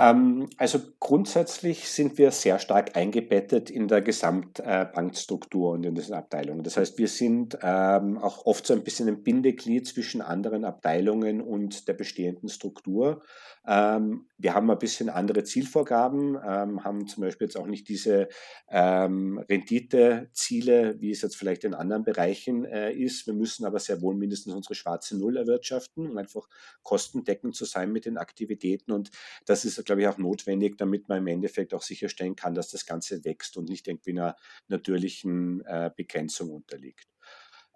Ähm, 0.00 0.48
also 0.56 0.80
grundsätzlich 0.98 1.90
sind 1.90 2.16
wir 2.16 2.30
sehr 2.30 2.58
stark 2.58 2.96
eingebettet 2.96 3.68
in 3.68 3.86
der 3.86 4.00
Gesamtbankstruktur 4.00 5.72
und 5.72 5.84
in 5.84 5.94
diesen 5.94 6.14
Abteilungen. 6.14 6.62
Das 6.62 6.78
heißt, 6.78 6.96
wir 6.96 7.08
sind 7.08 7.58
ähm, 7.62 8.16
auch 8.16 8.46
oft 8.46 8.66
so 8.66 8.72
ein 8.72 8.82
bisschen 8.82 9.08
ein 9.08 9.22
Bindeglied 9.22 9.86
zwischen 9.86 10.22
anderen 10.22 10.64
Abteilungen 10.64 11.42
und 11.42 11.86
der 11.86 11.92
bestehenden 11.92 12.48
Struktur. 12.48 13.20
Ähm, 13.66 14.26
wir 14.38 14.54
haben 14.54 14.70
ein 14.70 14.78
bisschen 14.78 15.10
andere 15.10 15.44
Zielvorgaben, 15.44 16.42
haben 16.42 17.06
zum 17.06 17.22
Beispiel 17.22 17.46
jetzt 17.46 17.58
auch 17.58 17.66
nicht 17.66 17.90
diese 17.90 18.28
Renditeziele, 18.70 20.98
wie 20.98 21.10
es 21.10 21.20
jetzt 21.20 21.36
vielleicht 21.36 21.64
in 21.64 21.74
anderen 21.74 22.04
Bereichen 22.04 22.64
äh, 22.64 22.90
ist. 22.92 23.26
Wir 23.26 23.34
müssen 23.34 23.66
aber 23.66 23.80
sehr 23.80 24.00
wohl 24.00 24.14
mindestens 24.14 24.54
unsere 24.54 24.74
schwarze 24.74 25.18
Null 25.18 25.36
erwirtschaften, 25.36 26.08
um 26.08 26.16
einfach 26.16 26.48
kostendeckend 26.82 27.54
zu 27.54 27.66
sein 27.66 27.92
mit 27.92 28.06
den 28.06 28.16
Aktivitäten. 28.16 28.92
Und 28.92 29.10
das 29.44 29.66
ist 29.66 29.78
glaube 29.90 30.02
ich, 30.02 30.08
auch 30.08 30.18
notwendig, 30.18 30.78
damit 30.78 31.08
man 31.08 31.18
im 31.18 31.26
Endeffekt 31.26 31.74
auch 31.74 31.82
sicherstellen 31.82 32.36
kann, 32.36 32.54
dass 32.54 32.68
das 32.70 32.86
Ganze 32.86 33.24
wächst 33.24 33.56
und 33.56 33.68
nicht 33.68 33.88
irgendwie 33.88 34.12
einer 34.12 34.36
natürlichen 34.68 35.62
äh, 35.66 35.90
Begrenzung 35.96 36.50
unterliegt. 36.50 37.09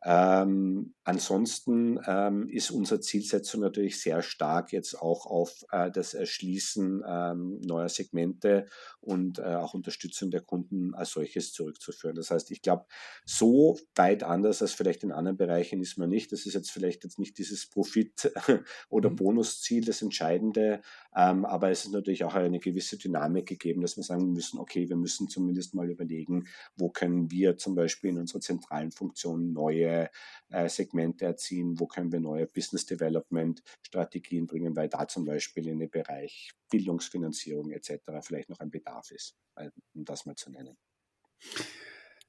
Ähm, 0.06 0.94
ansonsten 1.04 1.98
ähm, 2.06 2.46
ist 2.50 2.70
unsere 2.70 3.00
Zielsetzung 3.00 3.62
natürlich 3.62 4.02
sehr 4.02 4.20
stark 4.20 4.70
jetzt 4.70 5.00
auch 5.00 5.24
auf 5.24 5.64
äh, 5.70 5.90
das 5.90 6.12
Erschließen 6.12 7.02
ähm, 7.06 7.58
neuer 7.62 7.88
Segmente 7.88 8.66
und 9.00 9.38
äh, 9.38 9.54
auch 9.54 9.72
Unterstützung 9.72 10.30
der 10.30 10.42
Kunden 10.42 10.94
als 10.94 11.12
solches 11.12 11.54
zurückzuführen. 11.54 12.16
Das 12.16 12.30
heißt, 12.30 12.50
ich 12.50 12.60
glaube, 12.60 12.84
so 13.24 13.78
weit 13.94 14.24
anders 14.24 14.60
als 14.60 14.74
vielleicht 14.74 15.04
in 15.04 15.12
anderen 15.12 15.38
Bereichen 15.38 15.80
ist 15.80 15.96
man 15.96 16.10
nicht. 16.10 16.32
Das 16.32 16.44
ist 16.44 16.52
jetzt 16.52 16.70
vielleicht 16.70 17.04
jetzt 17.04 17.18
nicht 17.18 17.38
dieses 17.38 17.66
Profit- 17.70 18.30
oder 18.90 19.08
mhm. 19.08 19.16
Bonusziel 19.16 19.86
das 19.86 20.02
Entscheidende, 20.02 20.82
ähm, 21.16 21.46
aber 21.46 21.70
es 21.70 21.86
ist 21.86 21.92
natürlich 21.92 22.24
auch 22.24 22.34
eine 22.34 22.60
gewisse 22.60 22.98
Dynamik 22.98 23.46
gegeben, 23.46 23.80
dass 23.80 23.96
wir 23.96 24.04
sagen 24.04 24.32
müssen, 24.32 24.58
okay, 24.58 24.86
wir 24.86 24.96
müssen 24.96 25.28
zumindest 25.28 25.74
mal 25.74 25.88
überlegen, 25.88 26.46
wo 26.76 26.90
können 26.90 27.30
wir 27.30 27.56
zum 27.56 27.74
Beispiel 27.74 28.10
in 28.10 28.18
unserer 28.18 28.40
zentralen 28.40 28.90
Funktion 28.90 29.54
neue 29.54 29.93
äh, 29.94 30.68
Segmente 30.68 31.24
erziehen, 31.24 31.78
wo 31.78 31.86
können 31.86 32.12
wir 32.12 32.20
neue 32.20 32.46
Business 32.46 32.86
Development 32.86 33.62
Strategien 33.86 34.46
bringen, 34.46 34.76
weil 34.76 34.88
da 34.88 35.06
zum 35.08 35.24
Beispiel 35.24 35.68
in 35.68 35.78
dem 35.78 35.90
Bereich 35.90 36.52
Bildungsfinanzierung 36.70 37.70
etc. 37.70 38.00
vielleicht 38.22 38.48
noch 38.48 38.60
ein 38.60 38.70
Bedarf 38.70 39.10
ist, 39.10 39.36
äh, 39.56 39.70
um 39.94 40.04
das 40.04 40.26
mal 40.26 40.36
zu 40.36 40.50
nennen. 40.50 40.76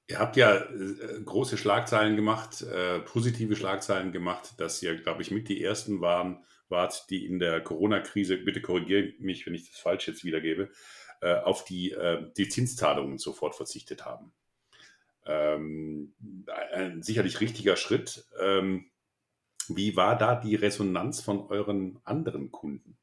Ihr 0.07 0.19
habt 0.19 0.37
ja 0.37 0.55
äh, 0.55 1.21
große 1.23 1.57
Schlagzeilen 1.57 2.15
gemacht, 2.15 2.61
äh, 2.61 2.99
positive 2.99 3.55
Schlagzeilen 3.55 4.11
gemacht, 4.11 4.53
dass 4.57 4.81
ihr, 4.83 4.95
glaube 4.95 5.23
ich, 5.23 5.31
mit 5.31 5.49
die 5.49 5.63
ersten 5.63 5.99
waren, 5.99 6.45
wart, 6.69 7.09
die 7.09 7.25
in 7.25 7.39
der 7.39 7.61
Corona-Krise, 7.61 8.37
bitte 8.37 8.61
korrigiere 8.61 9.13
mich, 9.19 9.45
wenn 9.45 9.55
ich 9.55 9.69
das 9.69 9.79
falsch 9.79 10.07
jetzt 10.07 10.23
wiedergebe, 10.23 10.71
äh, 11.21 11.35
auf 11.35 11.63
die, 11.63 11.95
die 12.37 12.49
Zinszahlungen 12.49 13.17
sofort 13.17 13.55
verzichtet 13.55 14.05
haben. 14.05 14.33
Ähm, 15.25 16.13
ein 16.73 17.01
sicherlich 17.01 17.41
richtiger 17.41 17.75
Schritt. 17.75 18.25
Ähm, 18.39 18.91
wie 19.67 19.95
war 19.95 20.17
da 20.17 20.35
die 20.35 20.55
Resonanz 20.55 21.21
von 21.21 21.47
euren 21.47 21.99
anderen 22.03 22.51
Kunden? 22.51 22.97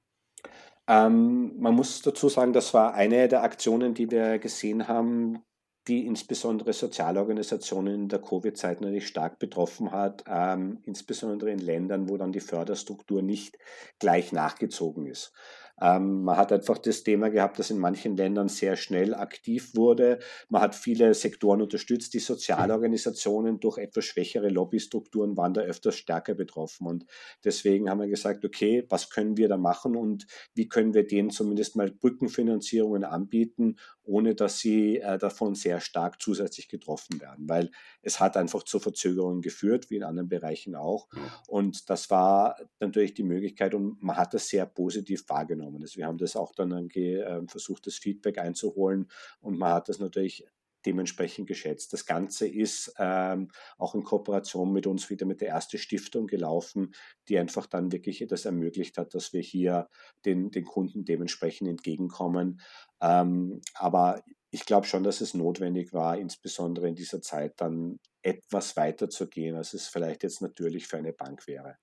Ähm, 0.88 1.58
man 1.58 1.74
muss 1.74 2.02
dazu 2.02 2.28
sagen, 2.28 2.52
das 2.52 2.74
war 2.74 2.94
eine 2.94 3.28
der 3.28 3.42
Aktionen, 3.42 3.94
die 3.94 4.10
wir 4.10 4.38
gesehen 4.38 4.88
haben, 4.88 5.42
die 5.88 6.06
insbesondere 6.06 6.72
Sozialorganisationen 6.72 7.94
in 7.94 8.08
der 8.08 8.20
Covid-Zeit 8.20 8.80
natürlich 8.80 9.08
stark 9.08 9.38
betroffen 9.38 9.90
hat, 9.90 10.24
ähm, 10.28 10.80
insbesondere 10.84 11.50
in 11.50 11.58
Ländern, 11.58 12.08
wo 12.08 12.16
dann 12.16 12.32
die 12.32 12.40
Förderstruktur 12.40 13.22
nicht 13.22 13.58
gleich 13.98 14.32
nachgezogen 14.32 15.06
ist. 15.06 15.32
Ähm, 15.80 16.22
man 16.22 16.36
hat 16.36 16.52
einfach 16.52 16.78
das 16.78 17.02
Thema 17.02 17.30
gehabt, 17.30 17.58
das 17.58 17.70
in 17.70 17.78
manchen 17.78 18.16
Ländern 18.16 18.48
sehr 18.48 18.76
schnell 18.76 19.14
aktiv 19.14 19.74
wurde. 19.74 20.18
Man 20.48 20.62
hat 20.62 20.74
viele 20.74 21.14
Sektoren 21.14 21.62
unterstützt. 21.62 22.14
Die 22.14 22.18
Sozialorganisationen 22.18 23.60
durch 23.60 23.78
etwas 23.78 24.04
schwächere 24.04 24.48
Lobbystrukturen 24.48 25.36
waren 25.36 25.54
da 25.54 25.62
öfters 25.62 25.96
stärker 25.96 26.34
betroffen. 26.34 26.86
Und 26.86 27.06
deswegen 27.44 27.88
haben 27.88 28.00
wir 28.00 28.08
gesagt, 28.08 28.44
okay, 28.44 28.84
was 28.88 29.10
können 29.10 29.36
wir 29.36 29.48
da 29.48 29.56
machen 29.56 29.96
und 29.96 30.26
wie 30.54 30.68
können 30.68 30.94
wir 30.94 31.06
denen 31.06 31.30
zumindest 31.30 31.76
mal 31.76 31.90
Brückenfinanzierungen 31.90 33.04
anbieten, 33.04 33.76
ohne 34.04 34.34
dass 34.34 34.58
sie 34.58 34.98
äh, 34.98 35.18
davon 35.18 35.54
sehr 35.54 35.80
stark 35.80 36.20
zusätzlich 36.20 36.68
getroffen 36.68 37.20
werden. 37.20 37.48
Weil 37.48 37.70
es 38.02 38.20
hat 38.20 38.36
einfach 38.36 38.62
zu 38.64 38.78
Verzögerungen 38.78 39.40
geführt, 39.40 39.90
wie 39.90 39.96
in 39.96 40.04
anderen 40.04 40.28
Bereichen 40.28 40.74
auch. 40.74 41.08
Und 41.46 41.88
das 41.88 42.10
war 42.10 42.56
natürlich 42.80 43.14
die 43.14 43.22
Möglichkeit 43.22 43.74
und 43.74 44.02
man 44.02 44.16
hat 44.16 44.34
das 44.34 44.48
sehr 44.48 44.66
positiv 44.66 45.24
wahrgenommen 45.28 45.61
genommen 45.62 45.82
ist. 45.82 45.96
Wir 45.96 46.06
haben 46.06 46.18
das 46.18 46.36
auch 46.36 46.52
dann 46.54 46.88
ähm, 46.94 47.48
versucht, 47.48 47.86
das 47.86 47.96
Feedback 47.96 48.38
einzuholen 48.38 49.08
und 49.40 49.58
man 49.58 49.72
hat 49.72 49.88
das 49.88 49.98
natürlich 49.98 50.46
dementsprechend 50.84 51.46
geschätzt. 51.46 51.92
Das 51.92 52.06
Ganze 52.06 52.48
ist 52.48 52.92
ähm, 52.98 53.48
auch 53.78 53.94
in 53.94 54.02
Kooperation 54.02 54.72
mit 54.72 54.86
uns 54.86 55.10
wieder 55.10 55.26
mit 55.26 55.40
der 55.40 55.50
ersten 55.50 55.78
Stiftung 55.78 56.26
gelaufen, 56.26 56.94
die 57.28 57.38
einfach 57.38 57.66
dann 57.66 57.92
wirklich 57.92 58.24
das 58.28 58.44
ermöglicht 58.44 58.98
hat, 58.98 59.14
dass 59.14 59.32
wir 59.32 59.42
hier 59.42 59.88
den, 60.24 60.50
den 60.50 60.64
Kunden 60.64 61.04
dementsprechend 61.04 61.68
entgegenkommen. 61.68 62.60
Ähm, 63.00 63.60
aber 63.74 64.22
ich 64.50 64.66
glaube 64.66 64.86
schon, 64.86 65.04
dass 65.04 65.20
es 65.20 65.34
notwendig 65.34 65.92
war, 65.92 66.18
insbesondere 66.18 66.88
in 66.88 66.94
dieser 66.94 67.22
Zeit 67.22 67.60
dann 67.60 67.98
etwas 68.22 68.76
weiter 68.76 69.08
zu 69.08 69.28
gehen, 69.28 69.56
als 69.56 69.74
es 69.74 69.88
vielleicht 69.88 70.24
jetzt 70.24 70.42
natürlich 70.42 70.86
für 70.86 70.98
eine 70.98 71.12
Bank 71.12 71.46
wäre. 71.46 71.76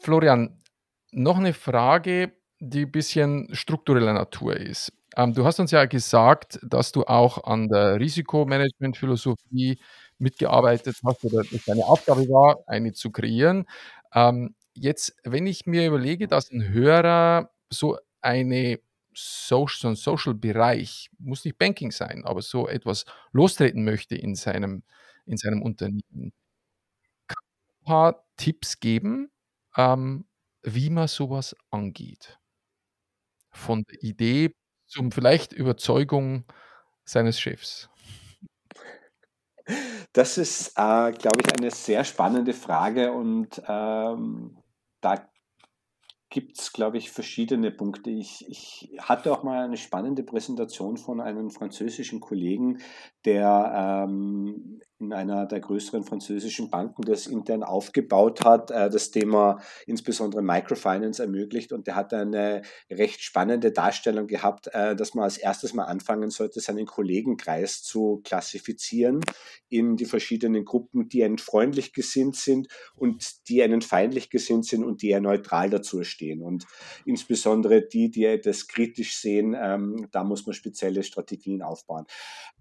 Florian, 0.00 0.60
noch 1.14 1.38
eine 1.38 1.52
Frage, 1.54 2.32
die 2.60 2.82
ein 2.86 2.92
bisschen 2.92 3.48
struktureller 3.54 4.12
Natur 4.12 4.56
ist. 4.56 4.92
Ähm, 5.16 5.34
du 5.34 5.44
hast 5.44 5.60
uns 5.60 5.70
ja 5.70 5.84
gesagt, 5.86 6.58
dass 6.62 6.92
du 6.92 7.04
auch 7.04 7.44
an 7.44 7.68
der 7.68 8.00
Risikomanagement-Philosophie 8.00 9.78
mitgearbeitet 10.18 10.96
hast 11.04 11.24
oder 11.24 11.42
dass 11.44 11.64
deine 11.64 11.84
Aufgabe 11.86 12.22
war, 12.28 12.58
eine 12.66 12.92
zu 12.92 13.10
kreieren. 13.10 13.66
Ähm, 14.14 14.54
jetzt, 14.74 15.16
wenn 15.24 15.46
ich 15.46 15.66
mir 15.66 15.86
überlege, 15.86 16.28
dass 16.28 16.50
ein 16.50 16.68
Hörer 16.68 17.50
so 17.70 17.98
eine 18.20 18.80
Social, 19.14 19.76
so 19.80 19.88
ein 19.88 19.96
Social-Bereich, 19.96 21.10
muss 21.18 21.44
nicht 21.44 21.58
Banking 21.58 21.92
sein, 21.92 22.24
aber 22.24 22.42
so 22.42 22.68
etwas 22.68 23.04
lostreten 23.32 23.84
möchte 23.84 24.16
in 24.16 24.34
seinem, 24.34 24.82
in 25.26 25.36
seinem 25.36 25.62
Unternehmen, 25.62 26.32
kann 27.28 27.38
ein 27.82 27.84
paar 27.86 28.24
Tipps 28.36 28.80
geben, 28.80 29.30
ähm, 29.76 30.26
wie 30.64 30.90
man 30.90 31.08
sowas 31.08 31.54
angeht. 31.70 32.38
Von 33.50 33.84
der 33.84 34.02
Idee 34.02 34.54
zum 34.86 35.12
vielleicht 35.12 35.52
Überzeugung 35.52 36.44
seines 37.04 37.38
Chefs. 37.38 37.88
Das 40.12 40.38
ist, 40.38 40.72
äh, 40.76 41.12
glaube 41.12 41.40
ich, 41.40 41.56
eine 41.56 41.70
sehr 41.70 42.04
spannende 42.04 42.52
Frage 42.52 43.12
und 43.12 43.62
ähm, 43.66 44.58
da 45.00 45.28
gibt 46.34 46.58
es, 46.58 46.72
glaube 46.72 46.98
ich, 46.98 47.10
verschiedene 47.10 47.70
Punkte. 47.70 48.10
Ich, 48.10 48.44
ich 48.48 48.90
hatte 48.98 49.32
auch 49.32 49.42
mal 49.42 49.64
eine 49.64 49.76
spannende 49.76 50.24
Präsentation 50.24 50.96
von 50.96 51.20
einem 51.20 51.50
französischen 51.50 52.20
Kollegen, 52.20 52.80
der 53.24 54.06
ähm, 54.08 54.80
in 55.06 55.12
einer 55.12 55.46
der 55.46 55.60
größeren 55.60 56.04
französischen 56.04 56.70
Banken 56.70 57.02
das 57.02 57.26
intern 57.26 57.62
aufgebaut 57.62 58.44
hat, 58.44 58.70
äh, 58.70 58.90
das 58.90 59.10
Thema 59.10 59.60
insbesondere 59.86 60.42
Microfinance 60.42 61.22
ermöglicht. 61.22 61.72
Und 61.72 61.86
der 61.86 61.96
hat 61.96 62.12
eine 62.12 62.62
recht 62.90 63.22
spannende 63.22 63.72
Darstellung 63.72 64.26
gehabt, 64.26 64.68
äh, 64.72 64.96
dass 64.96 65.14
man 65.14 65.24
als 65.24 65.38
erstes 65.38 65.74
mal 65.74 65.84
anfangen 65.84 66.30
sollte, 66.30 66.60
seinen 66.60 66.86
Kollegenkreis 66.86 67.82
zu 67.82 68.20
klassifizieren 68.24 69.20
in 69.68 69.96
die 69.96 70.06
verschiedenen 70.06 70.64
Gruppen, 70.64 71.08
die 71.08 71.24
einen 71.24 71.38
freundlich 71.38 71.92
gesinnt 71.92 72.36
sind 72.36 72.68
und 72.94 73.48
die 73.48 73.62
einen 73.62 73.82
feindlich 73.82 74.30
gesinnt 74.30 74.66
sind 74.66 74.84
und 74.84 75.02
die 75.02 75.10
eher 75.10 75.20
neutral 75.20 75.70
dazu 75.70 76.02
stehen. 76.04 76.42
Und 76.42 76.66
insbesondere 77.04 77.82
die, 77.82 78.10
die 78.10 78.40
das 78.40 78.68
kritisch 78.68 79.16
sehen, 79.16 79.56
ähm, 79.60 80.08
da 80.12 80.24
muss 80.24 80.46
man 80.46 80.54
spezielle 80.54 81.02
Strategien 81.02 81.62
aufbauen. 81.62 82.06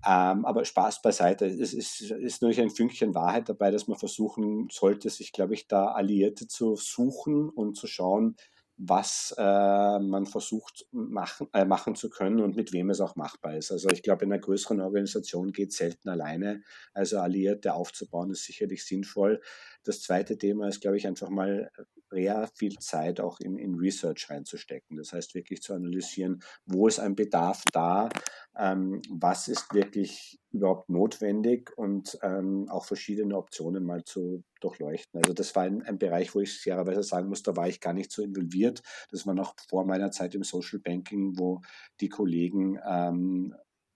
Ähm, 0.06 0.46
aber 0.46 0.66
Spaß 0.66 1.02
beiseite. 1.02 1.46
Es 1.46 1.74
ist, 1.74 2.12
ist 2.34 2.42
natürlich 2.42 2.62
ein 2.62 2.70
Fünkchen 2.70 3.16
Wahrheit 3.16 3.50
dabei, 3.50 3.72
dass 3.72 3.88
man 3.88 3.98
versuchen 3.98 4.68
sollte, 4.72 5.10
sich, 5.10 5.32
glaube 5.32 5.54
ich, 5.54 5.68
da 5.68 5.88
Alliierte 5.88 6.48
zu 6.48 6.76
suchen 6.76 7.50
und 7.50 7.76
zu 7.76 7.88
schauen, 7.88 8.36
was 8.78 9.34
äh, 9.38 10.00
man 10.00 10.26
versucht 10.26 10.88
machen, 10.92 11.48
äh, 11.54 11.64
machen 11.64 11.96
zu 11.96 12.10
können 12.10 12.40
und 12.40 12.56
mit 12.56 12.74
wem 12.74 12.90
es 12.90 13.02
auch 13.02 13.16
machbar 13.16 13.56
ist. 13.56 13.72
Also 13.72 13.90
ich 13.90 14.02
glaube, 14.02 14.26
in 14.26 14.32
einer 14.32 14.42
größeren 14.42 14.82
Organisation 14.82 15.52
geht 15.52 15.70
es 15.70 15.78
selten 15.78 16.10
alleine. 16.10 16.64
Also 16.94 17.20
Alliierte 17.20 17.76
aufzubauen 17.76 18.32
ist 18.32 18.46
sicherlich 18.46 18.86
sinnvoll. 18.86 19.42
Das 19.84 20.02
zweite 20.02 20.38
Thema 20.38 20.68
ist, 20.68 20.82
glaube 20.82 20.98
ich, 20.98 21.06
einfach 21.06 21.30
mal 21.30 21.72
sehr 22.10 22.50
viel 22.56 22.78
Zeit 22.80 23.20
auch 23.20 23.40
in, 23.40 23.58
in 23.58 23.76
Research 23.76 24.30
reinzustecken. 24.30 24.98
Das 24.98 25.14
heißt 25.14 25.36
wirklich 25.36 25.62
zu 25.62 25.74
analysieren, 25.74 26.42
wo 26.66 26.88
ist 26.88 27.00
ein 27.00 27.16
Bedarf 27.16 27.64
da, 27.72 28.10
ähm, 28.58 29.02
was 29.10 29.48
ist 29.48 29.74
wirklich 29.74 30.40
überhaupt 30.54 30.90
notwendig 30.90 31.72
und 31.76 32.18
ähm, 32.22 32.70
auch 32.70 32.86
verschiedene 32.86 33.36
Optionen 33.36 33.84
mal 33.84 34.04
zu 34.04 34.44
durchleuchten. 34.62 35.20
Also 35.20 35.34
das 35.34 35.56
war 35.56 35.64
ein, 35.64 35.82
ein 35.82 35.98
Bereich, 35.98 36.34
wo 36.36 36.40
ich 36.40 36.62
fairerweise 36.62 37.04
sagen 37.04 37.28
muss, 37.28 37.44
da 37.44 37.56
war 37.56 37.68
ich 37.68 37.82
gar 37.82 37.94
nicht 37.94 38.12
so 38.12 38.22
involviert. 38.22 38.82
Das 39.12 39.26
war 39.26 39.34
noch 39.34 39.56
vor 39.68 39.86
meiner 39.86 40.12
Zeit 40.12 40.36
im 40.36 40.44
Social 40.44 40.80
Banking, 40.80 41.38
wo 41.38 41.62
die 42.00 42.10
Kollegen 42.10 42.80
ähm, 42.88 43.56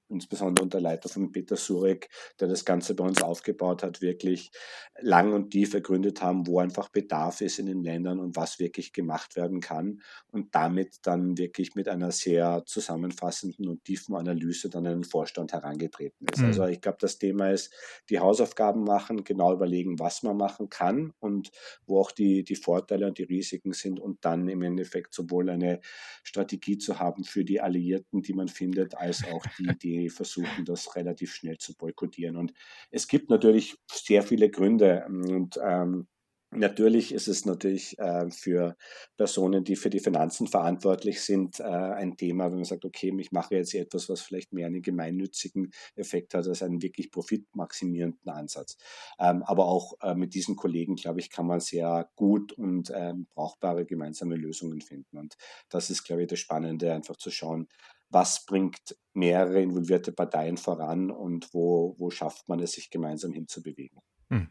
insbesondere 0.09 0.63
unter 0.63 0.79
Leiter 0.79 1.09
von 1.09 1.31
Peter 1.31 1.57
Surek, 1.57 2.09
der 2.39 2.47
das 2.47 2.65
Ganze 2.65 2.95
bei 2.95 3.03
uns 3.03 3.21
aufgebaut 3.21 3.83
hat, 3.83 4.01
wirklich 4.01 4.51
lang 4.99 5.33
und 5.33 5.51
tief 5.51 5.73
ergründet 5.73 6.21
haben, 6.21 6.47
wo 6.47 6.59
einfach 6.59 6.89
Bedarf 6.89 7.41
ist 7.41 7.59
in 7.59 7.65
den 7.65 7.83
Ländern 7.83 8.19
und 8.19 8.35
was 8.35 8.59
wirklich 8.59 8.93
gemacht 8.93 9.35
werden 9.35 9.59
kann 9.59 10.01
und 10.31 10.55
damit 10.55 10.95
dann 11.03 11.37
wirklich 11.37 11.75
mit 11.75 11.87
einer 11.87 12.11
sehr 12.11 12.63
zusammenfassenden 12.65 13.67
und 13.67 13.83
tiefen 13.83 14.15
Analyse 14.15 14.69
dann 14.69 14.85
an 14.87 15.01
den 15.01 15.03
Vorstand 15.03 15.53
herangetreten 15.53 16.27
ist. 16.31 16.39
Mhm. 16.39 16.45
Also 16.45 16.65
ich 16.65 16.81
glaube, 16.81 16.97
das 17.01 17.17
Thema 17.17 17.51
ist, 17.51 17.73
die 18.09 18.19
Hausaufgaben 18.19 18.83
machen, 18.83 19.23
genau 19.23 19.53
überlegen, 19.53 19.99
was 19.99 20.23
man 20.23 20.37
machen 20.37 20.69
kann 20.69 21.13
und 21.19 21.51
wo 21.85 21.99
auch 21.99 22.11
die, 22.11 22.43
die 22.43 22.55
Vorteile 22.55 23.07
und 23.07 23.17
die 23.17 23.23
Risiken 23.23 23.73
sind 23.73 23.99
und 23.99 24.23
dann 24.23 24.47
im 24.47 24.61
Endeffekt 24.61 25.13
sowohl 25.13 25.49
eine 25.49 25.79
Strategie 26.23 26.77
zu 26.77 26.99
haben 26.99 27.23
für 27.23 27.43
die 27.43 27.61
Alliierten, 27.61 28.21
die 28.21 28.33
man 28.33 28.47
findet, 28.47 28.95
als 28.95 29.23
auch 29.25 29.43
die, 29.57 29.77
die 29.77 29.96
versuchen, 30.09 30.65
das 30.65 30.95
relativ 30.95 31.33
schnell 31.33 31.57
zu 31.57 31.75
boykottieren. 31.75 32.37
Und 32.37 32.53
es 32.91 33.07
gibt 33.07 33.29
natürlich 33.29 33.75
sehr 33.91 34.23
viele 34.23 34.49
Gründe. 34.49 35.05
Und 35.07 35.59
ähm, 35.63 36.07
Natürlich 36.51 37.13
ist 37.13 37.27
es 37.27 37.45
natürlich 37.45 37.99
äh, 37.99 38.31
für 38.31 38.77
Personen, 39.17 39.65
die 39.65 39.75
für 39.75 39.89
die 39.89 39.99
Finanzen 39.99 40.47
verantwortlich 40.47 41.21
sind, 41.21 41.59
äh, 41.59 41.63
ein 41.63 42.15
Thema, 42.15 42.45
wenn 42.45 42.55
man 42.55 42.63
sagt, 42.63 42.85
okay, 42.85 43.13
ich 43.19 43.33
mache 43.33 43.55
jetzt 43.55 43.75
etwas, 43.75 44.07
was 44.07 44.21
vielleicht 44.21 44.53
mehr 44.53 44.67
einen 44.67 44.81
gemeinnützigen 44.81 45.71
Effekt 45.95 46.33
hat 46.33 46.47
als 46.47 46.63
einen 46.63 46.81
wirklich 46.81 47.11
profitmaximierenden 47.11 48.29
Ansatz. 48.31 48.77
Ähm, 49.19 49.43
aber 49.43 49.65
auch 49.65 49.95
äh, 50.01 50.15
mit 50.15 50.35
diesen 50.35 50.55
Kollegen, 50.55 50.95
glaube 50.95 51.19
ich, 51.19 51.29
kann 51.29 51.47
man 51.47 51.59
sehr 51.59 52.09
gut 52.15 52.53
und 52.53 52.93
ähm, 52.95 53.27
brauchbare 53.35 53.85
gemeinsame 53.85 54.37
Lösungen 54.37 54.79
finden. 54.79 55.17
Und 55.17 55.35
das 55.67 55.89
ist, 55.89 56.05
glaube 56.05 56.21
ich, 56.21 56.27
das 56.29 56.39
Spannende, 56.39 56.93
einfach 56.93 57.17
zu 57.17 57.29
schauen, 57.29 57.67
was 58.09 58.45
bringt 58.45 58.95
mehrere 59.13 59.61
involvierte 59.61 60.11
Parteien 60.11 60.57
voran 60.57 61.11
und 61.11 61.53
wo, 61.53 61.95
wo 61.97 62.09
schafft 62.09 62.47
man 62.47 62.59
es, 62.59 62.73
sich 62.73 62.89
gemeinsam 62.89 63.33
hinzubewegen. 63.33 63.99
Hm. 64.29 64.49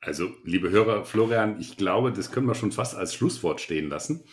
Also, 0.00 0.30
liebe 0.44 0.70
Hörer, 0.70 1.04
Florian, 1.04 1.58
ich 1.60 1.76
glaube, 1.76 2.12
das 2.12 2.30
können 2.30 2.46
wir 2.46 2.54
schon 2.54 2.72
fast 2.72 2.94
als 2.94 3.14
Schlusswort 3.14 3.60
stehen 3.60 3.88
lassen. 3.88 4.24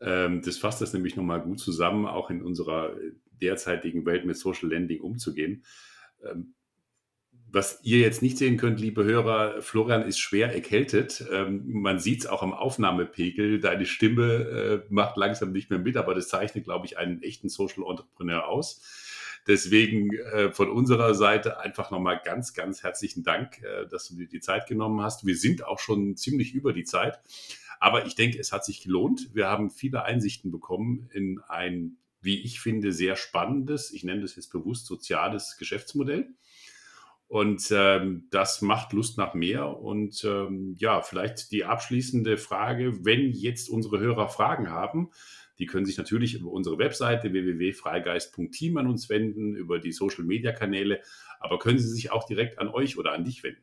Ähm, 0.00 0.40
das 0.42 0.56
fasst 0.56 0.80
das 0.80 0.92
nämlich 0.92 1.16
nochmal 1.16 1.42
gut 1.42 1.60
zusammen, 1.60 2.06
auch 2.06 2.30
in 2.30 2.42
unserer 2.42 2.96
derzeitigen 3.40 4.06
Welt 4.06 4.24
mit 4.24 4.36
Social 4.36 4.70
Lending 4.70 5.00
umzugehen. 5.00 5.64
Was 7.52 7.80
ihr 7.82 7.98
jetzt 7.98 8.22
nicht 8.22 8.38
sehen 8.38 8.56
könnt, 8.56 8.78
liebe 8.78 9.02
Hörer, 9.02 9.60
Florian 9.60 10.02
ist 10.02 10.20
schwer 10.20 10.54
erkältet. 10.54 11.24
Ähm, 11.32 11.62
man 11.66 11.98
sieht 11.98 12.20
es 12.20 12.26
auch 12.26 12.42
am 12.42 12.52
Aufnahmepegel. 12.52 13.58
Deine 13.58 13.86
Stimme 13.86 14.24
äh, 14.24 14.82
macht 14.88 15.16
langsam 15.16 15.50
nicht 15.50 15.68
mehr 15.68 15.80
mit, 15.80 15.96
aber 15.96 16.14
das 16.14 16.28
zeichnet, 16.28 16.64
glaube 16.64 16.86
ich, 16.86 16.96
einen 16.96 17.22
echten 17.22 17.48
Social 17.48 17.82
Entrepreneur 17.88 18.46
aus. 18.46 18.82
Deswegen 19.48 20.14
äh, 20.14 20.52
von 20.52 20.70
unserer 20.70 21.14
Seite 21.14 21.58
einfach 21.58 21.90
nochmal 21.90 22.20
ganz, 22.24 22.54
ganz 22.54 22.84
herzlichen 22.84 23.24
Dank, 23.24 23.60
äh, 23.62 23.88
dass 23.88 24.08
du 24.08 24.16
dir 24.16 24.28
die 24.28 24.40
Zeit 24.40 24.68
genommen 24.68 25.00
hast. 25.00 25.26
Wir 25.26 25.36
sind 25.36 25.64
auch 25.64 25.80
schon 25.80 26.16
ziemlich 26.16 26.54
über 26.54 26.72
die 26.72 26.84
Zeit. 26.84 27.18
Aber 27.80 28.06
ich 28.06 28.14
denke, 28.14 28.38
es 28.38 28.52
hat 28.52 28.64
sich 28.64 28.82
gelohnt. 28.82 29.30
Wir 29.34 29.48
haben 29.48 29.70
viele 29.70 30.04
Einsichten 30.04 30.52
bekommen 30.52 31.08
in 31.12 31.40
ein, 31.48 31.96
wie 32.20 32.40
ich 32.42 32.60
finde, 32.60 32.92
sehr 32.92 33.16
spannendes, 33.16 33.90
ich 33.92 34.04
nenne 34.04 34.20
das 34.20 34.36
jetzt 34.36 34.52
bewusst 34.52 34.86
soziales 34.86 35.56
Geschäftsmodell. 35.58 36.28
Und 37.30 37.70
ähm, 37.70 38.26
das 38.32 38.60
macht 38.60 38.92
Lust 38.92 39.16
nach 39.16 39.34
mehr. 39.34 39.78
Und 39.78 40.24
ähm, 40.24 40.74
ja, 40.80 41.00
vielleicht 41.00 41.52
die 41.52 41.64
abschließende 41.64 42.36
Frage, 42.36 43.04
wenn 43.04 43.30
jetzt 43.30 43.70
unsere 43.70 44.00
Hörer 44.00 44.28
Fragen 44.28 44.68
haben, 44.68 45.12
die 45.60 45.66
können 45.66 45.86
sich 45.86 45.96
natürlich 45.96 46.34
über 46.34 46.50
unsere 46.50 46.78
Webseite 46.78 47.32
www.freigeist.team 47.32 48.78
an 48.78 48.88
uns 48.88 49.08
wenden, 49.10 49.54
über 49.54 49.78
die 49.78 49.92
Social-Media-Kanäle, 49.92 51.02
aber 51.38 51.60
können 51.60 51.78
sie 51.78 51.90
sich 51.90 52.10
auch 52.10 52.26
direkt 52.26 52.58
an 52.58 52.66
euch 52.66 52.98
oder 52.98 53.12
an 53.12 53.24
dich 53.24 53.44
wenden? 53.44 53.62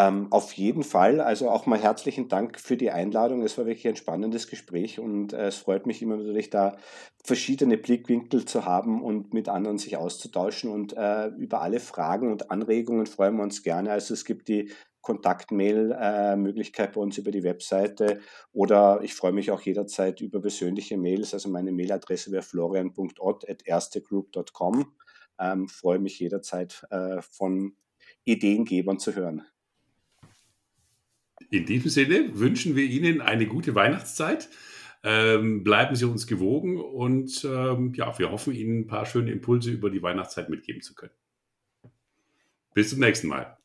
Ähm, 0.00 0.28
auf 0.30 0.52
jeden 0.54 0.82
Fall. 0.82 1.20
Also 1.20 1.50
auch 1.50 1.66
mal 1.66 1.78
herzlichen 1.78 2.28
Dank 2.28 2.58
für 2.58 2.78
die 2.78 2.90
Einladung. 2.90 3.42
Es 3.42 3.58
war 3.58 3.66
wirklich 3.66 3.86
ein 3.86 3.96
spannendes 3.96 4.48
Gespräch 4.48 4.98
und 4.98 5.34
äh, 5.34 5.48
es 5.48 5.56
freut 5.56 5.84
mich 5.86 6.00
immer 6.00 6.16
natürlich 6.16 6.48
da 6.48 6.78
verschiedene 7.22 7.76
Blickwinkel 7.76 8.46
zu 8.46 8.64
haben 8.64 9.02
und 9.02 9.34
mit 9.34 9.48
anderen 9.50 9.76
sich 9.78 9.98
auszutauschen. 9.98 10.70
Und 10.70 10.94
äh, 10.96 11.26
über 11.28 11.60
alle 11.60 11.80
Fragen 11.80 12.32
und 12.32 12.50
Anregungen 12.50 13.04
freuen 13.06 13.36
wir 13.36 13.42
uns 13.42 13.62
gerne. 13.62 13.92
Also 13.92 14.14
es 14.14 14.24
gibt 14.24 14.48
die 14.48 14.70
Kontaktmail-Möglichkeit 15.02 16.90
äh, 16.90 16.92
bei 16.94 17.00
uns 17.00 17.18
über 17.18 17.30
die 17.30 17.42
Webseite 17.42 18.20
oder 18.52 19.00
ich 19.02 19.14
freue 19.14 19.32
mich 19.32 19.50
auch 19.50 19.60
jederzeit 19.60 20.20
über 20.22 20.40
persönliche 20.40 20.96
Mails. 20.96 21.34
Also 21.34 21.50
meine 21.50 21.72
Mailadresse 21.72 22.32
wäre 22.32 22.42
florian.ott.erstegroup.com. 22.42 24.92
Ähm, 25.38 25.68
freue 25.68 25.98
mich 25.98 26.18
jederzeit 26.18 26.86
äh, 26.90 27.20
von 27.22 27.76
Ideengebern 28.24 28.98
zu 28.98 29.14
hören. 29.14 29.49
In 31.50 31.66
diesem 31.66 31.90
Sinne 31.90 32.38
wünschen 32.38 32.76
wir 32.76 32.84
Ihnen 32.84 33.20
eine 33.20 33.46
gute 33.46 33.74
Weihnachtszeit. 33.74 34.48
Ähm, 35.02 35.64
bleiben 35.64 35.96
Sie 35.96 36.04
uns 36.04 36.26
gewogen 36.26 36.78
und 36.78 37.44
ähm, 37.44 37.92
ja, 37.94 38.18
wir 38.18 38.30
hoffen 38.30 38.54
Ihnen 38.54 38.80
ein 38.80 38.86
paar 38.86 39.06
schöne 39.06 39.32
Impulse 39.32 39.70
über 39.70 39.90
die 39.90 40.02
Weihnachtszeit 40.02 40.48
mitgeben 40.48 40.82
zu 40.82 40.94
können. 40.94 41.12
Bis 42.74 42.90
zum 42.90 43.00
nächsten 43.00 43.28
Mal. 43.28 43.59